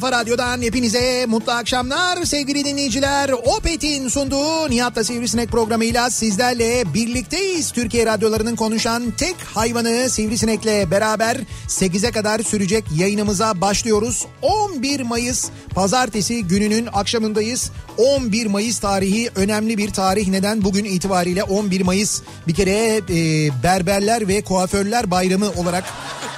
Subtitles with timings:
[0.00, 3.30] kafa radyodan hepinize mutlu akşamlar sevgili dinleyiciler.
[3.30, 7.72] Opet'in sunduğu Nihat'la Sivrisinek programıyla sizlerle birlikteyiz.
[7.72, 11.36] Türkiye radyolarının konuşan tek hayvanı Sivrisinek'le beraber
[11.68, 14.26] 8'e kadar sürecek yayınımıza başlıyoruz.
[14.42, 17.70] 11 Mayıs pazartesi gününün akşamındayız.
[17.96, 20.28] 11 Mayıs tarihi önemli bir tarih.
[20.28, 20.64] Neden?
[20.64, 23.02] Bugün itibariyle 11 Mayıs bir kere e,
[23.62, 25.84] berberler ve kuaförler bayramı olarak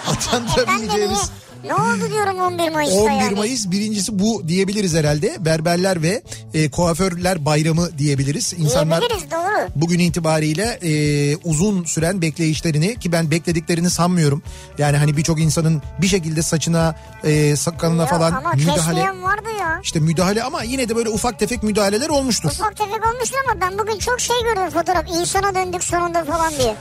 [0.06, 1.30] adlandırabileceğimiz...
[1.64, 3.34] Ne oldu diyorum 11 Mayıs'ta 11 yani.
[3.34, 5.36] Mayıs birincisi bu diyebiliriz herhalde.
[5.44, 6.22] Berberler ve
[6.54, 8.52] e, kuaförler bayramı diyebiliriz.
[8.58, 9.68] İnsanlar Diyebiliriz doğru.
[9.76, 10.90] bugün itibariyle e,
[11.36, 14.42] uzun süren bekleyişlerini ki ben beklediklerini sanmıyorum.
[14.78, 19.48] Yani hani birçok insanın bir şekilde saçına, e, sakalına Ya falan ama müdahale kesmeyen vardı
[19.60, 19.80] ya.
[19.82, 22.48] işte müdahale ama yine de böyle ufak tefek müdahaleler olmuştur.
[22.50, 25.04] Ufak tefek olmuştu ama ben bugün çok şey gördüm fotoğraf.
[25.20, 26.74] İnsana döndük sonunda falan diye.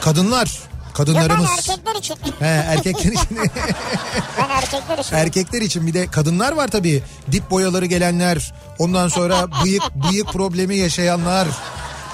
[0.00, 0.58] Kadınlar,
[0.98, 1.50] Yok ben kadınlarımız.
[1.50, 2.16] erkekler için.
[2.38, 3.38] He, erkekler için.
[4.38, 5.16] ben erkekler için.
[5.16, 7.02] Erkekler için bir de kadınlar var tabii.
[7.32, 11.48] Dip boyaları gelenler, ondan sonra bıyık bıyık problemi yaşayanlar.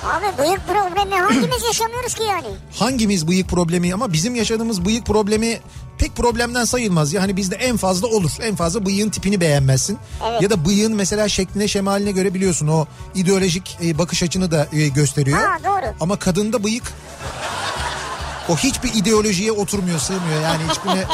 [0.05, 2.47] Abi bıyık problemi hangimiz yaşamıyoruz ki yani?
[2.78, 5.60] Hangimiz bıyık problemi ama bizim yaşadığımız bıyık problemi
[5.99, 7.22] pek problemden sayılmaz ya.
[7.22, 8.31] Hani bizde en fazla olur.
[8.43, 9.99] En fazla bıyığın tipini beğenmezsin.
[10.31, 10.43] Evet.
[10.43, 14.89] Ya da bıyığın mesela şekline şemaline göre biliyorsun o ideolojik e, bakış açını da e,
[14.89, 15.39] gösteriyor.
[15.39, 15.95] Ha, doğru.
[16.00, 16.93] Ama kadında bıyık
[18.48, 21.04] o hiçbir ideolojiye oturmuyor, sığmıyor yani hiçbirine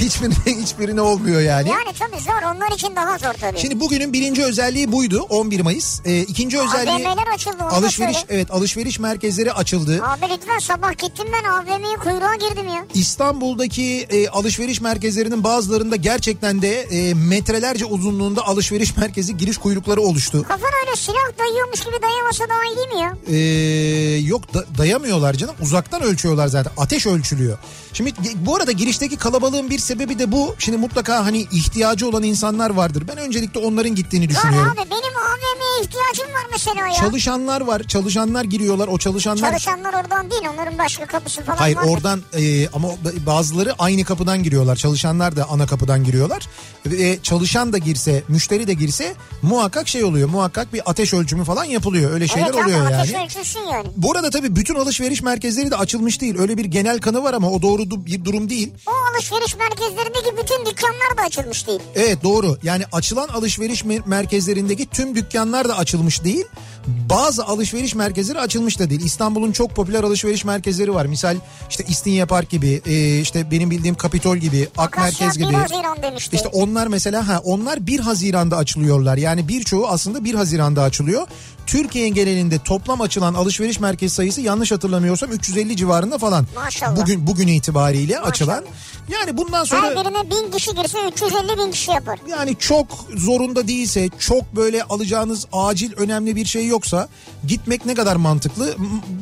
[0.00, 1.68] hiçbirine hiçbirine olmuyor yani.
[1.68, 3.58] Yani tabii zor onlar için daha zor tabii.
[3.60, 6.00] Şimdi bugünün birinci özelliği buydu 11 Mayıs.
[6.04, 8.26] Ee, ikinci özelliği AVM'ler açıldı alışveriş söyle.
[8.30, 10.02] evet alışveriş merkezleri açıldı.
[10.04, 12.84] Abi lütfen sabah gittim ben AVM'ye kuyruğa girdim ya.
[12.94, 20.42] İstanbul'daki e, alışveriş merkezlerinin bazılarında gerçekten de e, metrelerce uzunluğunda alışveriş merkezi giriş kuyrukları oluştu.
[20.48, 23.16] Kafana öyle silah dayıyormuş gibi dayamasa daha iyi değil mi ya?
[23.26, 26.02] Ee, yok da- dayamıyorlar canım uzaktan
[26.34, 27.58] ölçüyorlar zaten ateş ölçülüyor.
[27.92, 30.54] Şimdi bu arada girişteki kalabalığın bir sebebi de bu.
[30.58, 33.04] Şimdi mutlaka hani ihtiyacı olan insanlar vardır.
[33.08, 34.70] Ben öncelikle onların gittiğini düşünüyorum.
[34.70, 36.94] abi benim AVM'ye ihtiyacım var mesela ya.
[36.94, 37.82] Çalışanlar var.
[37.82, 38.88] Çalışanlar giriyorlar.
[38.88, 41.90] O çalışanlar Çalışanlar oradan değil onların başka kapısı falan Hayır vardır.
[41.90, 42.88] oradan e, ama
[43.26, 44.76] bazıları aynı kapıdan giriyorlar.
[44.76, 46.48] Çalışanlar da ana kapıdan giriyorlar.
[46.86, 50.28] Ve çalışan da girse, müşteri de girse muhakkak şey oluyor.
[50.28, 52.10] Muhakkak bir ateş ölçümü falan yapılıyor.
[52.12, 53.24] Öyle şeyler evet, oluyor abi, ateş yani.
[53.24, 53.88] ölçülsün yani.
[53.96, 56.38] Bu arada tabii bütün alışveriş merkezleri de açılmış değil.
[56.38, 58.72] Öyle bir genel kanı var ama o doğru bir durum değil.
[58.86, 61.80] O alışveriş merkezlerindeki bütün dükkanlar da açılmış değil.
[61.94, 62.58] Evet doğru.
[62.62, 66.44] Yani açılan alışveriş mer- merkezlerindeki tüm dükkanlar da açılmış değil.
[66.86, 69.00] Bazı alışveriş merkezleri açılmış da değil.
[69.04, 71.06] İstanbul'un çok popüler alışveriş merkezleri var.
[71.06, 71.36] Misal
[71.70, 75.56] işte İstinye Park gibi, e, işte benim bildiğim Kapitol gibi, Ak Akasya Merkez 1 gibi.
[75.56, 76.36] Haziran demişti.
[76.36, 79.16] İşte onlar mesela ha onlar 1 Haziran'da açılıyorlar.
[79.16, 81.26] Yani birçoğu aslında 1 Haziran'da açılıyor.
[81.66, 86.46] Türkiye genelinde toplam açılan alışveriş merkez sayısı yanlış hatırlamıyorsam 350 civarında falan.
[86.54, 86.96] Maşallah.
[86.96, 88.64] Bugün bugün itibariyle açılan.
[89.08, 92.18] Yani bundan sonra Her birine bin kişi girse 350 bin kişi yapar.
[92.30, 97.08] yani çok zorunda değilse, çok böyle alacağınız acil önemli bir şey yoksa
[97.46, 98.76] gitmek ne kadar mantıklı?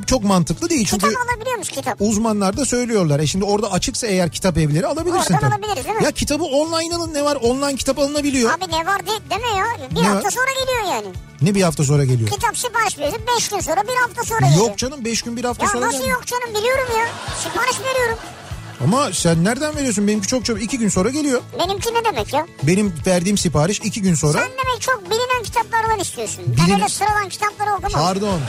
[0.06, 1.96] Çok mantıklı değil çünkü Kitap alabiliyor musun kitap?
[2.00, 3.20] uzmanlar da söylüyorlar.
[3.20, 6.04] E şimdi orada açıksa eğer kitap evleri alabilirsin Oradan alabiliriz değil mi?
[6.04, 7.36] Ya kitabı online alın ne var?
[7.36, 8.50] Online kitap alınabiliyor.
[8.52, 9.90] Abi ne var de, deme ya.
[9.90, 10.30] Bir Ne hafta var?
[10.30, 11.14] sonra geliyor yani.
[11.42, 12.30] Ne bir hafta sonra geliyor?
[12.30, 14.66] Kitap sipariş veriyorsun 5 gün sonra bir hafta sonra geliyor.
[14.66, 16.18] Yok canım 5 gün bir hafta Ya sonra nasıl gelmiyor.
[16.18, 17.06] yok canım biliyorum ya.
[17.42, 18.18] Sipariş veriyorum.
[18.84, 20.08] Ama sen nereden veriyorsun?
[20.08, 21.40] Benimki çok çabuk 2 gün sonra geliyor.
[21.58, 22.46] Benimki ne demek ya?
[22.62, 24.32] Benim verdiğim sipariş 2 gün sonra.
[24.38, 26.44] Sen demek çok bilinen kitaplardan istiyorsun.
[26.46, 27.92] Ben Bilinen- öyle sıradan kitapları okumam.
[27.92, 28.40] Pardon.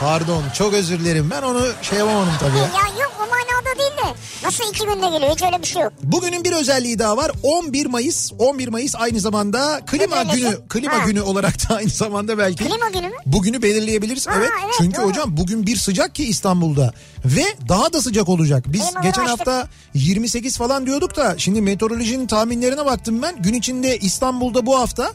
[0.00, 1.30] Pardon çok özür dilerim.
[1.30, 2.62] Ben onu şey yapamadım tabii ya.
[2.62, 4.18] Ya yok o manada değil de.
[4.46, 5.92] Nasıl iki günde geliyor hiç öyle bir şey yok.
[6.02, 7.30] Bugünün bir özelliği daha var.
[7.42, 8.32] 11 Mayıs.
[8.38, 10.40] 11 Mayıs aynı zamanda klima Ne böylesi?
[10.40, 10.68] günü.
[10.68, 11.04] Klima Ha.
[11.06, 12.64] günü olarak da aynı zamanda belki.
[12.64, 13.16] Klima günü mü?
[13.26, 14.26] Bugünü belirleyebiliriz.
[14.26, 14.50] Ha, evet.
[14.64, 15.06] evet, Çünkü doğru.
[15.08, 16.92] hocam bugün bir sıcak ki İstanbul'da
[17.24, 18.64] ve daha da sıcak olacak.
[18.68, 19.43] Biz Klimaları geçen açtık.
[19.46, 23.42] Hafta 28 falan diyorduk da şimdi meteorolojinin tahminlerine baktım ben.
[23.42, 25.12] Gün içinde İstanbul'da bu hafta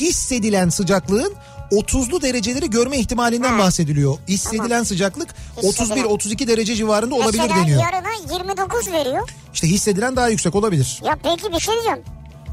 [0.00, 1.32] hissedilen sıcaklığın
[1.72, 3.58] 30'lu dereceleri görme ihtimalinden Ha.
[3.58, 4.18] bahsediliyor.
[4.28, 6.04] Hissedilen sıcaklık Hissedilen.
[6.04, 7.82] 31-32 derece civarında olabilir Mesela deniyor.
[7.82, 9.28] yarına 29 veriyor.
[9.54, 11.00] İşte hissedilen daha yüksek olabilir.
[11.04, 12.02] Ya peki bir şey diyeceğim.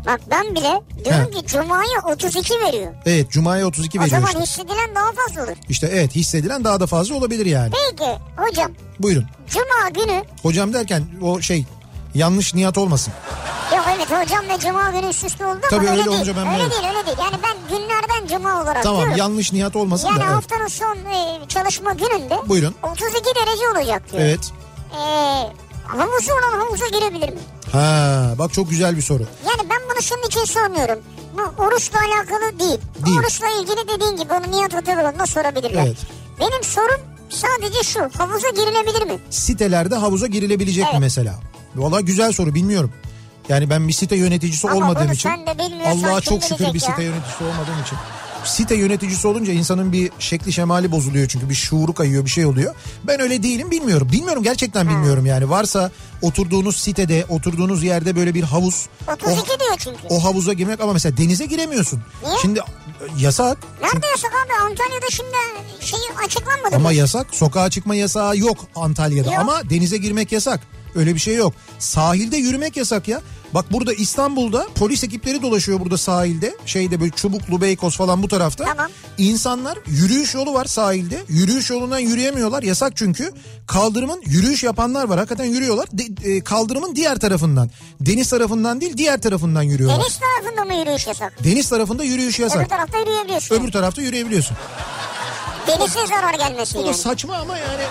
[0.05, 1.31] Bak ben bile diyorum He.
[1.31, 2.93] ki Cuma'ya 32 veriyor.
[3.05, 4.41] Evet Cuma'ya 32 O veriyor zaman işte.
[4.41, 5.57] hissedilen daha fazla olur.
[5.69, 7.71] İşte evet hissedilen daha da fazla olabilir yani.
[7.89, 9.25] Peki hocam Buyurun.
[9.49, 11.65] Cuma günü Hocam derken o şey
[12.15, 13.13] yanlış niyat olmasın.
[13.75, 16.17] Yok evet hocam ve cuma günü üst üste oldu Tabii ama öyle öyle, değil.
[16.17, 17.17] olunca ben öyle değil öyle değil.
[17.19, 19.17] Yani ben günlerden cuma olarak Tamam diyorum.
[19.17, 20.23] yanlış niyat olmasın Yani da.
[20.23, 20.35] Evet.
[20.35, 22.75] haftanın son e, çalışma gününde Buyurun.
[22.83, 24.23] 32 derece olacak diyor.
[24.23, 24.51] Evet.
[24.93, 25.01] E,
[25.87, 27.39] havuzu olan havuza girebilir mi?
[27.71, 29.23] Ha bak çok güzel bir soru.
[29.23, 30.99] Yani ben bunu şunun için sormuyorum.
[31.37, 32.79] Bu oruçla alakalı değil.
[33.05, 33.17] Değil.
[33.19, 35.85] Oruçla ilgili dediğin gibi onu Nihat Hatalıoğlu'na sorabilirler.
[35.87, 35.97] Evet.
[36.39, 37.99] Benim sorum sadece şu.
[38.17, 39.19] Havuza girilebilir mi?
[39.29, 40.99] Sitelerde havuza girilebilecek mi Evet.
[41.01, 41.35] mesela?
[41.75, 42.91] Valla güzel soru bilmiyorum.
[43.49, 45.29] Yani ben bir site yöneticisi Ama olmadığım için.
[45.85, 46.89] Allah'a çok şükür bir ya?
[46.91, 47.97] site yöneticisi olmadığım için.
[48.45, 52.75] Site yöneticisi olunca insanın bir şekli şemali bozuluyor çünkü bir şuuru kayıyor bir şey oluyor.
[53.03, 54.09] Ben öyle değilim bilmiyorum.
[54.11, 55.49] Bilmiyorum gerçekten bilmiyorum yani.
[55.49, 55.91] Varsa
[56.21, 58.85] oturduğunuz sitede oturduğunuz yerde böyle bir havuz.
[59.07, 59.97] 32 o, diyor çünkü.
[60.09, 62.01] o havuza girmek ama mesela denize giremiyorsun.
[62.23, 62.35] Niye?
[62.41, 62.63] Şimdi e,
[63.19, 63.57] yasak.
[63.81, 64.53] Nerede yasak abi?
[64.71, 65.37] Antalya'da şimdi
[65.79, 66.95] şeyi açıklanmadı Ama mı?
[66.95, 67.27] yasak.
[67.31, 69.39] Sokağa çıkma yasağı yok Antalya'da Yok.
[69.39, 70.59] ama denize girmek yasak.
[70.95, 71.53] Öyle bir şey yok.
[71.79, 73.21] Sahilde yürümek yasak ya.
[73.53, 76.55] Bak burada İstanbul'da polis ekipleri dolaşıyor burada sahilde.
[76.65, 78.65] Şeyde böyle Çubuklu, Beykoz falan bu tarafta.
[78.65, 78.87] Tamam.
[79.17, 81.23] İnsanlar yürüyüş yolu var sahilde.
[81.29, 82.63] Yürüyüş yolundan yürüyemiyorlar.
[82.63, 83.31] Yasak çünkü.
[83.67, 85.17] Kaldırımın yürüyüş yapanlar var.
[85.17, 85.87] Hakikaten yürüyorlar.
[85.91, 87.69] De- e, kaldırımın diğer tarafından.
[87.99, 89.99] Deniz tarafından değil diğer tarafından yürüyorlar.
[89.99, 91.69] Deniz, Deniz tarafında mı yürüyüş yasak?
[91.69, 92.61] tarafında yürüyüş yasak.
[92.61, 93.55] Öbür tarafta yürüyebiliyorsun.
[93.55, 94.57] Öbür tarafta yürüyebiliyorsun.
[95.67, 96.97] Denize zarar gelmesin Bu da yani.
[96.97, 97.83] saçma ama yani.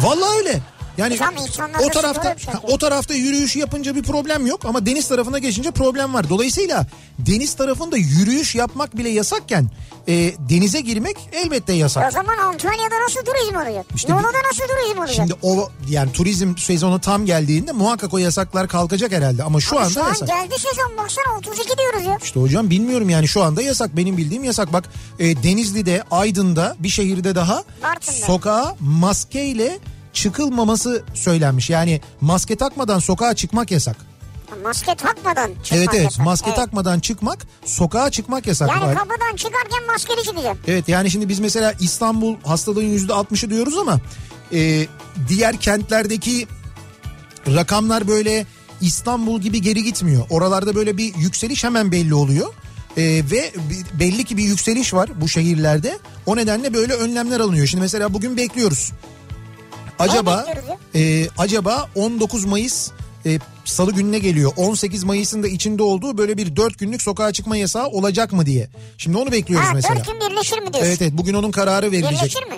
[0.00, 0.60] Vallahi öyle.
[0.98, 4.86] Yani Hocam insanlar o tarafta şey ha, o tarafta yürüyüş yapınca bir problem yok ama
[4.86, 6.28] deniz tarafına geçince problem var.
[6.28, 6.86] Dolayısıyla
[7.18, 9.70] deniz tarafında yürüyüş yapmak bile yasakken
[10.08, 12.08] e, denize girmek elbette yasak.
[12.08, 13.86] O zaman Antalya'da nasıl turizm olacak?
[13.96, 15.14] İşte bir- nasıl turizm olacak?
[15.16, 19.80] Şimdi o yani turizm sezonu tam geldiğinde muhakkak o yasaklar kalkacak herhalde ama şu Ama
[19.80, 20.28] anda şu an yasak.
[20.28, 22.18] geldi sezon baksana 32 diyoruz ya.
[22.24, 24.72] İşte hocam bilmiyorum yani şu anda yasak benim bildiğim yasak.
[24.72, 24.84] Bak
[25.18, 28.26] e, Denizli'de, Aydın'da bir şehirde daha Bartın'da.
[28.26, 29.78] sokağa maskeyle
[30.16, 31.70] çıkılmaması söylenmiş.
[31.70, 33.96] Yani maske takmadan sokağa çıkmak yasak.
[34.64, 36.24] Maske takmadan çıkmak evet evet yasak.
[36.24, 36.56] maske Evet.
[36.56, 38.68] takmadan çıkmak sokağa çıkmak yasak.
[38.68, 38.94] Yani Var.
[38.94, 40.58] kapıdan çıkarken maskeli çıkacağım.
[40.66, 44.00] Evet yani şimdi biz mesela İstanbul hastalığın yüzde altmışı diyoruz ama
[44.52, 44.86] e,
[45.28, 46.46] diğer kentlerdeki
[47.46, 48.46] rakamlar böyle
[48.80, 50.26] İstanbul gibi geri gitmiyor.
[50.30, 52.54] Oralarda böyle bir yükseliş hemen belli oluyor.
[52.96, 53.52] E, ve
[54.00, 55.98] belli ki bir yükseliş var bu şehirlerde.
[56.26, 57.66] O nedenle böyle önlemler alınıyor.
[57.66, 58.92] Şimdi mesela bugün bekliyoruz.
[59.98, 60.46] Acaba
[60.94, 62.90] e, acaba 19 Mayıs
[63.26, 64.52] e, Salı gününe geliyor.
[64.56, 68.68] 18 Mayıs'ın da içinde olduğu böyle bir 4 günlük sokağa çıkma yasağı olacak mı diye.
[68.98, 69.96] Şimdi onu bekliyoruz Ha mesela.
[69.96, 70.88] 4 gün birleşir mi diyorsun?
[70.90, 72.20] Evet evet bugün onun kararı verilecek.
[72.20, 72.54] Birleşir mi?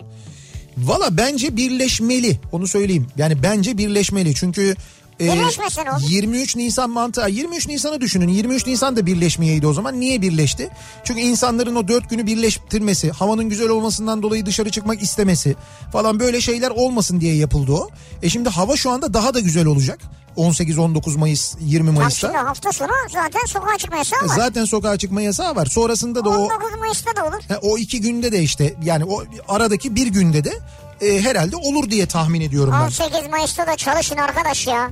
[0.78, 3.06] Valla bence birleşmeli onu söyleyeyim.
[3.16, 4.76] Yani bence birleşmeli çünkü
[5.20, 6.02] e, Birleşmesin oğlum.
[6.08, 10.70] 23 Nisan mantığı 23 Nisan'ı düşünün 23 Nisan da birleşmeyeydi o zaman niye birleşti?
[11.04, 15.56] Çünkü insanların o 4 günü birleştirmesi havanın güzel olmasından dolayı dışarı çıkmak istemesi
[15.92, 17.88] falan böyle şeyler olmasın diye yapıldı o.
[18.22, 19.98] E şimdi hava şu anda daha da güzel olacak
[20.36, 22.26] 18-19 Mayıs 20 Tam Mayıs'ta.
[22.28, 24.36] şimdi hafta sonu zaten sokağa çıkma yasağı var.
[24.36, 27.42] Zaten sokağa çıkma yasağı var sonrasında da o 19 Mayıs'ta da olur.
[27.48, 30.52] Ha, o iki günde de işte yani o aradaki bir günde de
[31.00, 32.86] e, herhalde olur diye tahmin ediyorum ben.
[32.86, 34.90] 18 Mayıs'ta da çalışın arkadaş ya.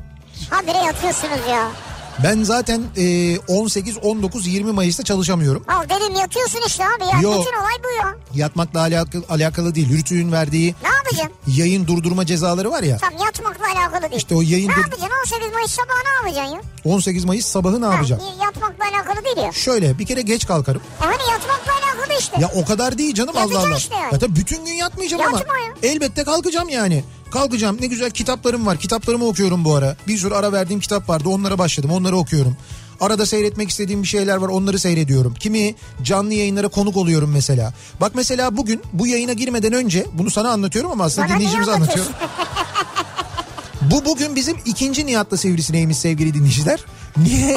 [0.51, 1.69] Habire yatıyorsunuz ya.
[2.25, 5.65] Ben zaten e, 18, 19, 20 Mayıs'ta çalışamıyorum.
[5.69, 7.21] Al dedim yatıyorsun işte abi ya.
[7.21, 7.31] Yo.
[7.31, 8.15] Bütün olay bu ya.
[8.35, 9.89] Yatmakla alakalı, alakalı değil.
[9.99, 11.33] Rütü'nün verdiği Ne yapacaksın?
[11.47, 12.97] yayın durdurma cezaları var ya.
[12.97, 14.13] Tam yatmakla alakalı değil.
[14.17, 15.09] İşte o yayın Ne dur- yapacaksın?
[15.27, 16.93] 18 Mayıs sabahı ne yapacaksın ya?
[16.93, 18.23] 18 Mayıs sabahı ne yapacağım?
[18.23, 19.53] Ha, yatmakla alakalı değil ya.
[19.53, 20.83] Şöyle bir kere geç kalkarım.
[21.03, 22.41] E hani yatmakla alakalı işte.
[22.41, 23.79] Ya o kadar değil canım Allah Yatacaksın Allah.
[23.79, 24.13] işte yani.
[24.13, 25.39] Ya tabii bütün gün yatmayacağım ama.
[25.39, 25.91] Yatma ya.
[25.91, 27.05] Elbette kalkacağım yani.
[27.37, 28.79] Kalkacağım ne güzel kitaplarım var.
[28.79, 29.97] Kitaplarımı okuyorum bu ara.
[30.09, 32.57] Bir sürü ara verdiğim kitap vardı onlara başladım onları okuyorum.
[33.01, 35.35] Arada seyretmek istediğim bir şeyler var onları seyrediyorum.
[35.35, 37.75] Kimi canlı yayınlara konuk oluyorum mesela.
[38.01, 42.13] Bak mesela bugün bu yayına girmeden önce bunu sana anlatıyorum ama aslında Bana dinleyicimize anlatıyorum.
[43.91, 46.81] Bu bugün bizim ikinci Nihat'la Sivrisineğimiz sevgili dinleyiciler.
[47.17, 47.57] Niye?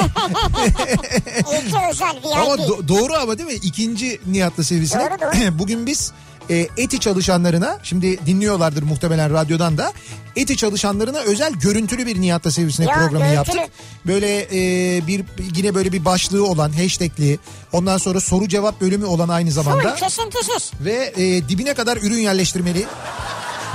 [1.38, 2.36] İlki özel VIP.
[2.36, 3.54] Ama do- doğru ama değil mi?
[3.54, 5.10] İkinci Nihat'la Sivrisinek.
[5.10, 5.58] Doğru, doğru.
[5.58, 6.12] Bugün biz
[6.50, 9.92] e, ETİ çalışanlarına şimdi dinliyorlardır muhtemelen radyodan da
[10.36, 13.56] ETİ çalışanlarına özel görüntülü bir Nihat'la Sivrisinek Ya, programı görüntülü.
[13.56, 13.74] yaptık.
[14.06, 15.24] Böyle e, bir
[15.56, 17.38] yine böyle bir başlığı olan hashtagli
[17.72, 20.70] ondan sonra soru cevap bölümü olan aynı zamanda Full kesintisiz.
[20.80, 22.84] ve e, dibine kadar ürün yerleştirmeli.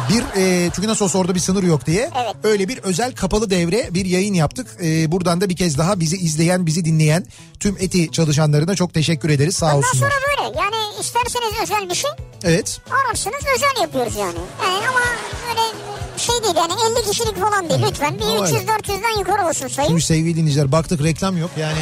[0.09, 2.35] Bir e, çünkü nasıl olsa orada bir sınır yok diye Evet.
[2.43, 4.67] öyle bir özel kapalı devre bir yayın yaptık.
[4.83, 7.25] E, buradan da bir kez daha bizi izleyen bizi dinleyen
[7.59, 10.09] tüm eti çalışanlarına çok teşekkür ederiz sağ Ondan olsunlar.
[10.11, 12.11] sonra böyle yani isterseniz özel bir şey
[12.43, 14.39] Evet ararsınız özel yapıyoruz yani.
[14.63, 14.99] yani ama
[16.17, 18.15] şey değil yani 50 kişilik falan değil lütfen.
[18.19, 19.87] Bir Ama 300-400'den yukarı olsun sayı.
[19.87, 21.79] şimdi sevgili dinleyiciler baktık reklam yok yani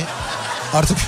[0.74, 0.98] artık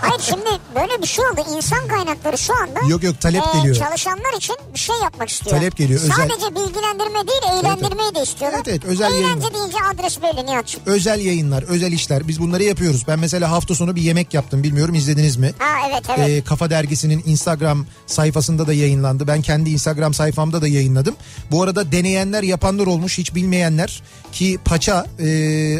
[0.00, 1.40] Hayır şimdi böyle bir şey oldu.
[1.56, 3.76] İnsan kaynakları şu anda Yok, yok, talep e, geliyor.
[3.76, 5.56] çalışanlar için bir şey yapmak istiyor.
[5.56, 8.58] Talep geliyor, özel- Sadece bilgilendirme değil eğlendirmeyi de istiyorlar.
[8.58, 9.54] Evet, evet, özel Eğlence yayınlar.
[9.54, 10.80] deyince adres belli Nihat'cığım.
[10.86, 13.04] özel yayınlar özel işler biz bunları yapıyoruz.
[13.08, 15.52] Ben mesela hafta sonu bir yemek yaptım bilmiyorum izlediniz mi?
[15.58, 16.28] Ha evet evet.
[16.28, 19.26] Ee, Kafa Dergisi'nin Instagram sayfasında da yayınlandı.
[19.26, 21.14] Ben kendi Instagram sayfamda da yayınladım.
[21.50, 25.26] Bu arada deneyenler yapanlar olmuş hiç bilmeyenler ki paça e,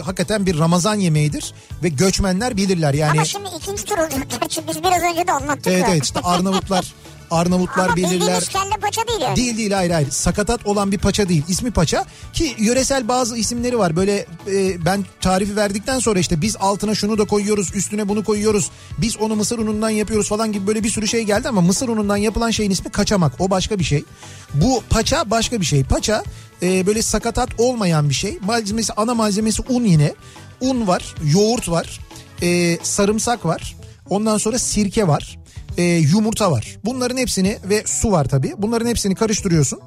[0.04, 1.52] hakikaten bir Ramazan yemeğidir
[1.83, 3.11] ve göçmenler bilirler yani.
[3.12, 5.90] Ama şimdi ikinci tur olacak gerçi biz biraz önce de anlattık Evet da.
[5.90, 6.95] evet işte Arnavutlar
[7.30, 8.12] Arnavutlar Ama bilirler.
[8.12, 9.37] bildiğimiz kelle paça değil yani.
[9.37, 10.11] Değil değil hayır hayır.
[10.11, 11.42] Sakatat olan bir paça değil.
[11.49, 13.97] İsmi paça ki yöresel bazı isimleri var.
[13.97, 18.70] Böyle e, ben tarifi verdikten sonra işte biz altına şunu da koyuyoruz, üstüne bunu koyuyoruz.
[18.99, 22.16] Biz onu mısır unundan yapıyoruz falan gibi böyle bir sürü şey geldi ama mısır unundan
[22.16, 23.32] yapılan şeyin ismi kaçamak.
[23.38, 24.04] O başka bir şey.
[24.54, 25.85] Bu paça başka bir şey.
[25.85, 26.25] Paça
[26.62, 28.38] e, böyle sakatat olmayan bir şey.
[28.42, 30.14] Malzemesi ana malzemesi un yine.
[30.61, 32.00] Un var, yoğurt var,
[32.42, 33.76] e, sarımsak var.
[34.11, 35.38] Ondan sonra sirke var
[35.78, 36.76] e, yumurta var.
[36.85, 38.52] Bunların hepsini ve su var tabii.
[38.58, 39.80] Bunların hepsini karıştırıyorsun.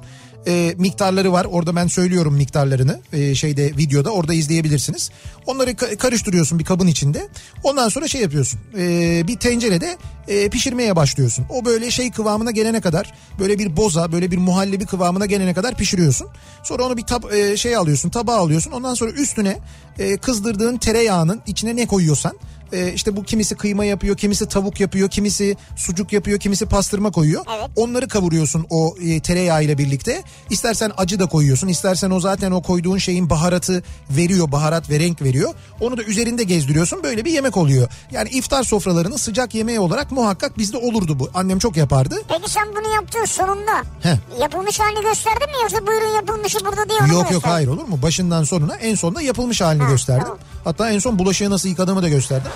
[0.46, 1.44] E, miktarları var.
[1.44, 3.00] Orada ben söylüyorum miktarlarını.
[3.12, 5.10] E, şeyde videoda orada izleyebilirsiniz.
[5.46, 7.28] Onları ka- karıştırıyorsun bir kabın içinde.
[7.64, 8.60] Ondan sonra şey yapıyorsun.
[8.78, 9.96] E, bir tencerede
[10.28, 11.44] e, pişirmeye başlıyorsun.
[11.50, 15.74] O böyle şey kıvamına gelene kadar böyle bir boza, böyle bir muhallebi kıvamına gelene kadar
[15.74, 16.28] pişiriyorsun.
[16.62, 18.70] Sonra onu bir tab e, şey alıyorsun, tabağa alıyorsun.
[18.70, 19.58] Ondan sonra üstüne
[19.98, 22.32] e, kızdırdığın tereyağının içine ne koyuyorsan
[22.72, 27.44] e, işte bu kimisi kıyma yapıyor, kimisi tavuk yapıyor, kimisi sucuk yapıyor, kimisi pastırma koyuyor.
[27.58, 27.70] Evet.
[27.76, 30.22] Onları kavuruyorsun o e, tereyağı ile birlikte.
[30.50, 35.22] İstersen acı da koyuyorsun, istersen o zaten o koyduğun şeyin baharatı veriyor, baharat ve renk
[35.22, 35.54] veriyor.
[35.80, 37.02] Onu da üzerinde gezdiriyorsun.
[37.02, 37.88] Böyle bir yemek oluyor.
[38.10, 41.30] Yani iftar sofralarının sıcak yemeği olarak muhakkak bizde olurdu bu.
[41.34, 42.22] Annem çok yapardı.
[42.28, 44.40] Peki sen bunu yaptığın sonunda Heh.
[44.40, 48.02] yapılmış halini gösterdin mi yoksa buyurun yapılmışı burada diye Yok yok hayır olur mu?
[48.02, 50.22] Başından sonuna en sonunda yapılmış halini Ha, gösterdim.
[50.24, 50.38] tamam.
[50.64, 52.50] Hatta en son bulaşığı nasıl yıkadığımı da gösterdim.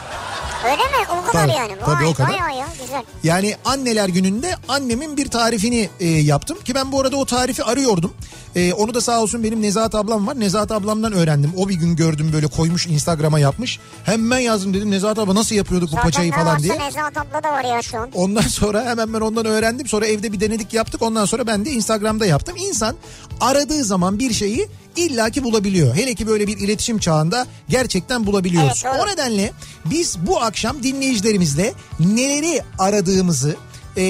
[0.65, 1.07] Öyle mi?
[1.23, 1.73] O kadar Tabii, yani.
[1.85, 2.29] tabii Vay o kadar.
[2.31, 3.03] bayağı ya güzel.
[3.23, 8.15] Yani anneler gününde annemin bir tarifini e, yaptım ki ben bu arada o tarifi arıyordum.
[8.57, 10.41] E, onu da sağ olsun benim Nezahat ablam var.
[10.41, 11.53] Nezahat ablamdan öğrendim.
[11.57, 13.79] O bir gün gördüm böyle koymuş Instagram'a yapmış.
[14.05, 16.79] Hemen yazdım dedim Nezahat abla nasıl yapıyorduk bu Zaten paçayı ne falan diye.
[16.79, 18.11] Nezahat abla da var ya şu an.
[18.15, 19.87] Ondan sonra hemen ben ondan öğrendim.
[19.87, 21.03] Sonra evde bir denedik yaptık.
[21.03, 22.57] Ondan sonra ben de Instagram'da yaptım.
[22.57, 22.97] İnsan
[23.41, 25.95] aradığı zaman bir şeyi illaki bulabiliyor.
[25.97, 28.83] Hele ki böyle bir iletişim çağında gerçekten bulabiliyoruz.
[28.87, 29.53] Evet, o nedenle
[29.85, 33.57] biz bu akşam dinleyicilerimizle neleri aradığımızı
[33.97, 34.03] e,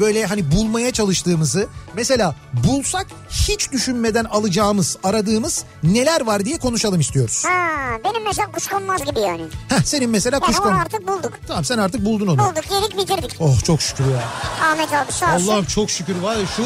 [0.00, 2.34] böyle hani bulmaya çalıştığımızı mesela
[2.66, 7.44] bulsak hiç düşünmeden alacağımız aradığımız neler var diye konuşalım istiyoruz.
[7.46, 7.68] Ha,
[8.04, 9.42] benim mesela kuşkonmaz gibi yani.
[9.68, 10.70] Heh, senin mesela Yani kuşkon.
[10.72, 11.32] onu artık bulduk.
[11.46, 12.38] Tamam sen artık buldun onu.
[12.38, 13.36] Bulduk yedik bitirdik.
[13.40, 14.22] Oh çok şükür ya.
[14.72, 15.48] Ahmet abi sağ olsun.
[15.48, 16.62] Allah'ım çok şükür var ya şu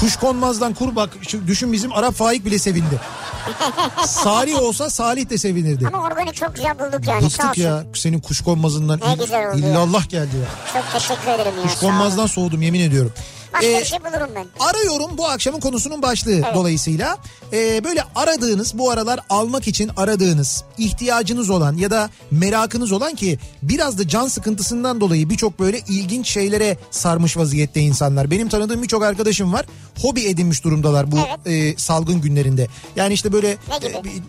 [0.00, 3.00] kuşkonmazdan kur bak şu, düşün bizim Arap Faik bile sevindi.
[4.06, 5.86] Salih olsa Salih de sevinirdi.
[5.86, 9.00] Ama organik çok güzel bulduk yani Bıktık ya senin kuşkonmazından.
[9.06, 9.68] Ne İll- güzel oldu ya.
[9.70, 10.72] İllallah geldi ya.
[10.82, 11.52] Çok teşekkür ederim ya.
[11.52, 11.68] sağ olun.
[11.68, 13.12] Kuşkonmazdan soğudum yemin ediyorum.
[13.54, 14.46] Başka Ee, bir şey bulurum ben.
[14.60, 17.18] Arıyorum bu akşamın konusunun başlığı dolayısıyla.
[17.52, 23.38] Ee, böyle aradığınız bu aralar almak için aradığınız ihtiyacınız olan ya da merakınız olan ki
[23.62, 28.30] biraz da can sıkıntısından dolayı birçok böyle ilginç şeylere sarmış vaziyette insanlar.
[28.30, 29.66] Benim tanıdığım birçok arkadaşım var.
[30.02, 32.68] Hobi edinmiş durumdalar bu e, salgın günlerinde.
[32.96, 33.56] Yani işte böyle e,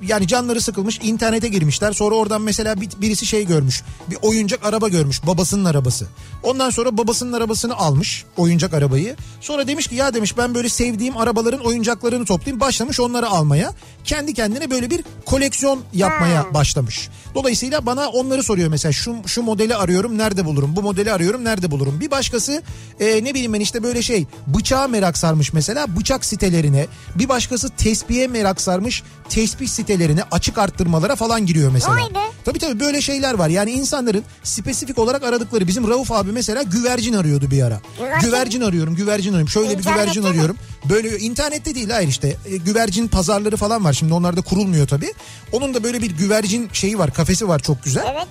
[0.08, 1.94] yani canları sıkılmış internete girmişler.
[1.94, 3.84] Sonra oradan mesela bir, birisi şey görmüş.
[4.10, 6.08] Bir oyuncak araba görmüş babasının arabası.
[6.44, 9.15] Ondan sonra babasının arabasını almış oyuncak arabayı.
[9.42, 12.60] Sonra demiş ki ya demiş ben böyle sevdiğim arabaların oyuncaklarını toplayayım.
[12.60, 13.74] Başlamış onları almaya.
[14.04, 17.10] Kendi kendine böyle bir koleksiyon yapmaya başlamış.
[17.36, 20.76] Dolayısıyla bana onları soruyor mesela şu, şu modeli arıyorum nerede bulurum?
[20.76, 22.00] Bu modeli arıyorum nerede bulurum?
[22.00, 22.62] Bir başkası
[23.00, 26.88] e, ne bileyim ben işte böyle şey bıçağa merak sarmış mesela bıçak sitelerine.
[27.16, 31.96] Bir başkası tespihe merak sarmış tespih sitelerine açık arttırmalara falan giriyor mesela.
[31.96, 32.20] Vay be.
[32.46, 33.50] Tabii tabii böyle şeyler var.
[33.50, 35.68] Yani insanların spesifik olarak aradıkları.
[35.68, 37.82] Bizim Rauf abi mesela güvercin arıyordu bir ara.
[38.00, 38.28] Güvercin?
[38.28, 39.50] Güvercin arıyorum, güvercin arıyorum.
[39.50, 40.30] Şöyle bir İnternette güvercin mi?
[40.30, 40.58] arıyorum.
[40.90, 42.38] Böyle internette değil hayır işte.
[42.46, 43.94] E, güvercin pazarları falan var.
[43.94, 45.14] Şimdi onlar da kurulmuyor tabii.
[45.52, 48.28] Onun da böyle bir güvercin şeyi var, kafesi var çok güzel Evet.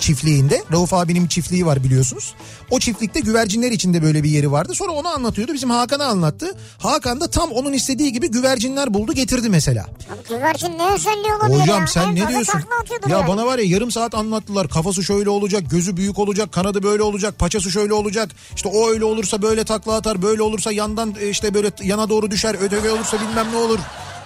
[0.00, 0.62] çiftliğinde.
[0.72, 2.34] Rauf abinin çiftliği var biliyorsunuz.
[2.70, 4.74] O çiftlikte güvercinler içinde böyle bir yeri vardı.
[4.74, 5.52] Sonra onu anlatıyordu.
[5.54, 6.46] Bizim Hakan'a anlattı.
[6.78, 9.84] Hakan da tam onun istediği gibi güvercinler buldu getirdi mesela.
[9.84, 11.62] Abi güvercin ne özelliği olabilir ya?
[11.62, 12.60] Hocam sen En ne diyorsun?
[13.08, 13.28] Ya yani.
[13.28, 14.68] bana var ya yarım saat anlattılar.
[14.68, 18.28] Kafası şöyle olacak, gözü büyük olacak, kanadı böyle olacak, paçası şöyle olacak.
[18.56, 22.30] İşte o öyle olursa böyle takla atar, böyle olursa yandan e, işte böyle yana doğru
[22.30, 23.78] düşer, öteki olursa bilmem ne olur.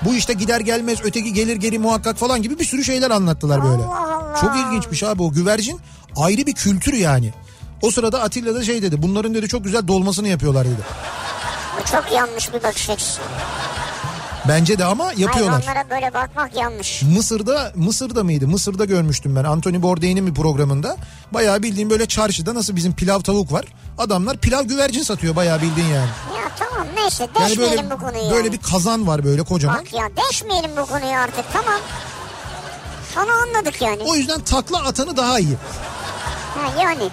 [0.03, 3.83] Bu işte gider gelmez, öteki gelir geri muhakkak falan gibi bir sürü şeyler anlattılar böyle.
[3.83, 4.37] Allah Allah.
[4.41, 5.81] Çok ilginçmiş abi o güvercin
[6.17, 7.33] ayrı bir kültür yani.
[7.83, 9.03] O sırada Atilla da şey dedi.
[9.03, 10.83] Bunların dedi çok güzel dolmasını yapıyorlar dedi.
[11.81, 13.21] Bu çok yanlış bir bakış açısı.
[14.49, 15.63] Bence de ama yapıyorlar.
[15.65, 17.03] Hayvanlara böyle bakmak yanlış.
[17.03, 18.49] Mısır'da Mısır'da mıydı?
[18.49, 19.45] Mısır'da görmüştüm ben.
[19.45, 20.97] Anthony Bourdain'in bir programında.
[21.33, 23.65] Bayağı bildiğin böyle çarşıda nasıl bizim pilav tavuk var.
[23.99, 26.09] Adamlar pilav güvercin satıyor bayağı bildiğin yani.
[26.37, 28.53] Ya tamam neyse Yani deşmeyelim böyle bu konuyu böyle yani.
[28.53, 29.79] bir kazan var böyle kocaman.
[29.79, 31.81] Bak ya deşmeyelim bu konuyu artık tamam.
[33.17, 34.03] Onu anladık yani.
[34.03, 35.57] O yüzden takla atanı daha iyi.
[36.55, 37.09] Ha, yani.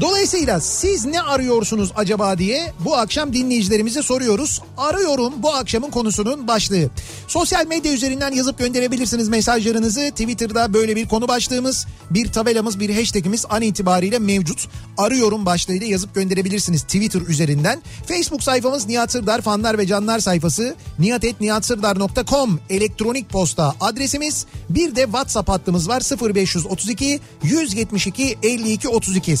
[0.00, 4.62] Dolayısıyla siz ne arıyorsunuz acaba diye bu akşam dinleyicilerimize soruyoruz.
[4.76, 6.90] Arıyorum bu akşamın konusunun başlığı.
[7.28, 10.10] Sosyal medya üzerinden yazıp gönderebilirsiniz mesajlarınızı.
[10.10, 14.68] Twitter'da böyle bir konu başlığımız, bir tabelamız, bir hashtagimiz an itibariyle mevcut.
[14.98, 17.82] Arıyorum başlığıyla yazıp gönderebilirsiniz Twitter üzerinden.
[18.06, 24.46] Facebook sayfamız Nihat Sırdar fanlar ve canlar sayfası nihatetnihatsırdar.com elektronik posta adresimiz.
[24.70, 26.02] Bir de WhatsApp hattımız var
[26.34, 29.36] 0532 172 52 32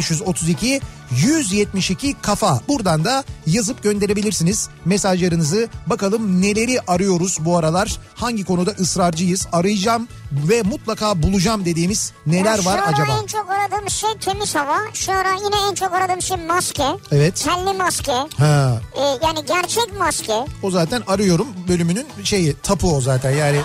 [0.00, 2.60] 0532 172 kafa.
[2.68, 5.68] Buradan da yazıp gönderebilirsiniz mesajlarınızı.
[5.86, 7.98] Bakalım neleri arıyoruz bu aralar?
[8.14, 9.46] Hangi konuda ısrarcıyız?
[9.52, 10.08] Arayacağım
[10.48, 13.18] ve mutlaka bulacağım dediğimiz neler Ya var şu acaba?
[13.22, 14.78] en çok aradığım şey temiz hava.
[14.94, 16.84] Şu ara yine en çok aradığım şey maske.
[17.12, 17.36] Evet.
[17.44, 18.12] Telli maske.
[18.12, 20.44] Ha, Ee, yani gerçek maske.
[20.62, 23.60] o zaten arıyorum bölümünün şeyi tapu o zaten yani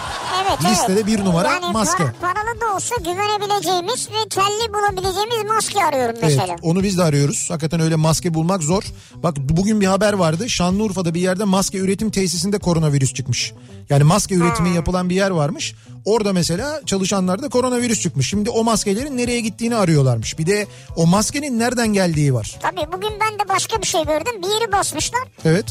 [0.48, 1.08] Evet listede evet.
[1.08, 2.04] bir numara yani maske.
[2.04, 2.96] para- paralı da olsa
[3.40, 6.56] güvenebileceğimiz ve telli bulabileceğimiz maske arıyorum Evet mesela.
[6.62, 7.48] onu biz de arıyoruz.
[7.50, 8.84] Hakikaten öyle maske bulmak zor.
[9.16, 10.50] Bak bugün bir haber vardı.
[10.50, 13.54] Şanlıurfa'da bir yerde maske üretim tesisinde koronavirüs çıkmış.
[13.90, 15.76] Yani maske üretimi yapılan bir yer varmış.
[16.06, 18.30] Orada mesela çalışanlarda koronavirüs çıkmış.
[18.30, 20.40] Şimdi o maskelerin nereye gittiğini arıyorlarmış.
[20.40, 22.56] Bir de o maskenin nereden geldiği var.
[22.62, 24.42] Tabii bugün ben de başka bir şey gördüm.
[24.44, 25.22] Bir yeri basmışlar.
[25.46, 25.66] Evet.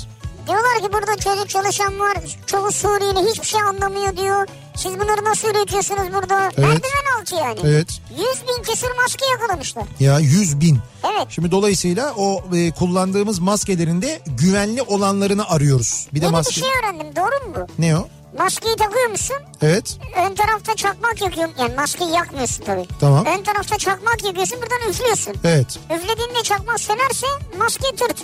[0.49, 2.17] Diyorlar ki burada çocuk çalışan var.
[2.47, 4.47] Çoğu Suriyeli hiçbir şey anlamıyor diyor.
[4.77, 6.39] Siz bunları nasıl üretiyorsunuz burada?
[6.57, 7.61] Merdiven altı yani.
[7.65, 8.01] Evet.
[8.11, 9.85] 100 bin küsur maske yakalamışlar.
[10.01, 10.79] Ya 100 bin.
[11.05, 11.27] Evet.
[11.29, 16.07] Şimdi dolayısıyla o e, kullandığımız maskelerin de güvenli olanlarını arıyoruz.
[16.15, 16.51] Bir de Yeni maske.
[16.51, 17.83] bir şey öğrendim doğru mu bu?
[17.83, 18.09] Ne o?
[18.39, 19.37] Maskeyi takıyormuşsun.
[19.63, 19.99] Evet.
[20.17, 21.55] Ön tarafta çakmak yakıyorsun.
[21.59, 22.85] Yani maskeyi yakmıyorsun tabii.
[23.01, 23.27] Tamam.
[23.27, 25.35] Ön tarafta çakmak yakıyorsun buradan üflüyorsun.
[25.45, 25.79] Evet.
[25.85, 27.27] Üflediğinde çakmak sönerse
[27.59, 28.17] maske tırt.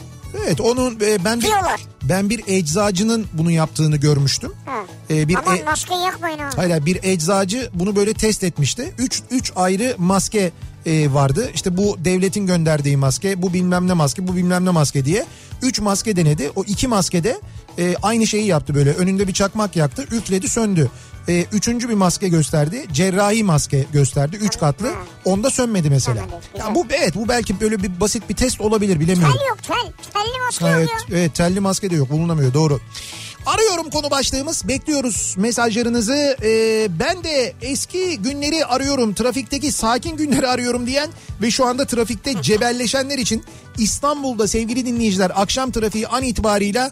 [0.45, 1.81] Evet onun e, ben bir Diyorlar.
[2.03, 4.53] ben bir eczacının bunu yaptığını görmüştüm.
[4.67, 4.77] Ha.
[5.11, 6.38] E, bir Aman e- maskeyi yakmayın.
[6.38, 8.95] Hayır hayır, bir eczacı bunu böyle test etmişti.
[8.99, 10.53] 3 3 ayrı maske
[10.87, 11.51] e, vardı.
[11.55, 15.27] İşte bu devletin gönderdiği maske, bu bilmem ne maske, bu bilmem ne maske diye.
[15.62, 16.51] 3 maske denedi.
[16.57, 17.40] O iki maskede
[17.79, 18.92] e, aynı şeyi yaptı böyle.
[18.92, 20.90] Önünde bir çakmak yaktı, üfledi, söndü.
[21.29, 22.87] E, üçüncü bir maske gösterdi.
[22.92, 24.37] Cerrahi maske gösterdi.
[24.37, 24.92] Üç katlı.
[25.25, 26.23] Onda sönmedi mesela.
[26.59, 29.35] Ya bu evet bu belki böyle bir basit bir test olabilir bilemiyorum.
[29.38, 29.92] Tel yok tel.
[30.12, 32.81] Telli maske Ha, yok Evet, evet telli maske de yok bulunamıyor doğru.
[33.46, 36.37] Arıyorum konu başlığımız bekliyoruz mesajlarınızı.
[36.42, 41.11] Ee, ben de eski günleri arıyorum trafikteki sakin günleri arıyorum diyen
[41.42, 43.44] ve şu anda trafikte cebelleşenler için
[43.78, 46.90] İstanbul'da sevgili dinleyiciler akşam trafiği an itibarıyla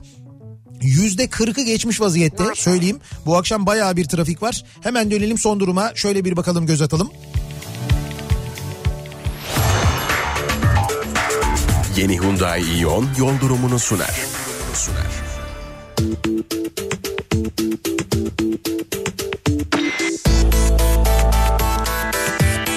[0.83, 3.01] Yüzde kırkı geçmiş vaziyette söyleyeyim.
[3.27, 4.65] Bu akşam bayağı bir trafik var.
[4.81, 5.93] Hemen dönelim son duruma.
[5.95, 7.11] Şöyle bir bakalım göz atalım.
[11.97, 14.21] Yeni Hyundai Ion yol durumunu sunar.
[14.75, 15.12] Sunar.
[16.03, 16.62] Thank you.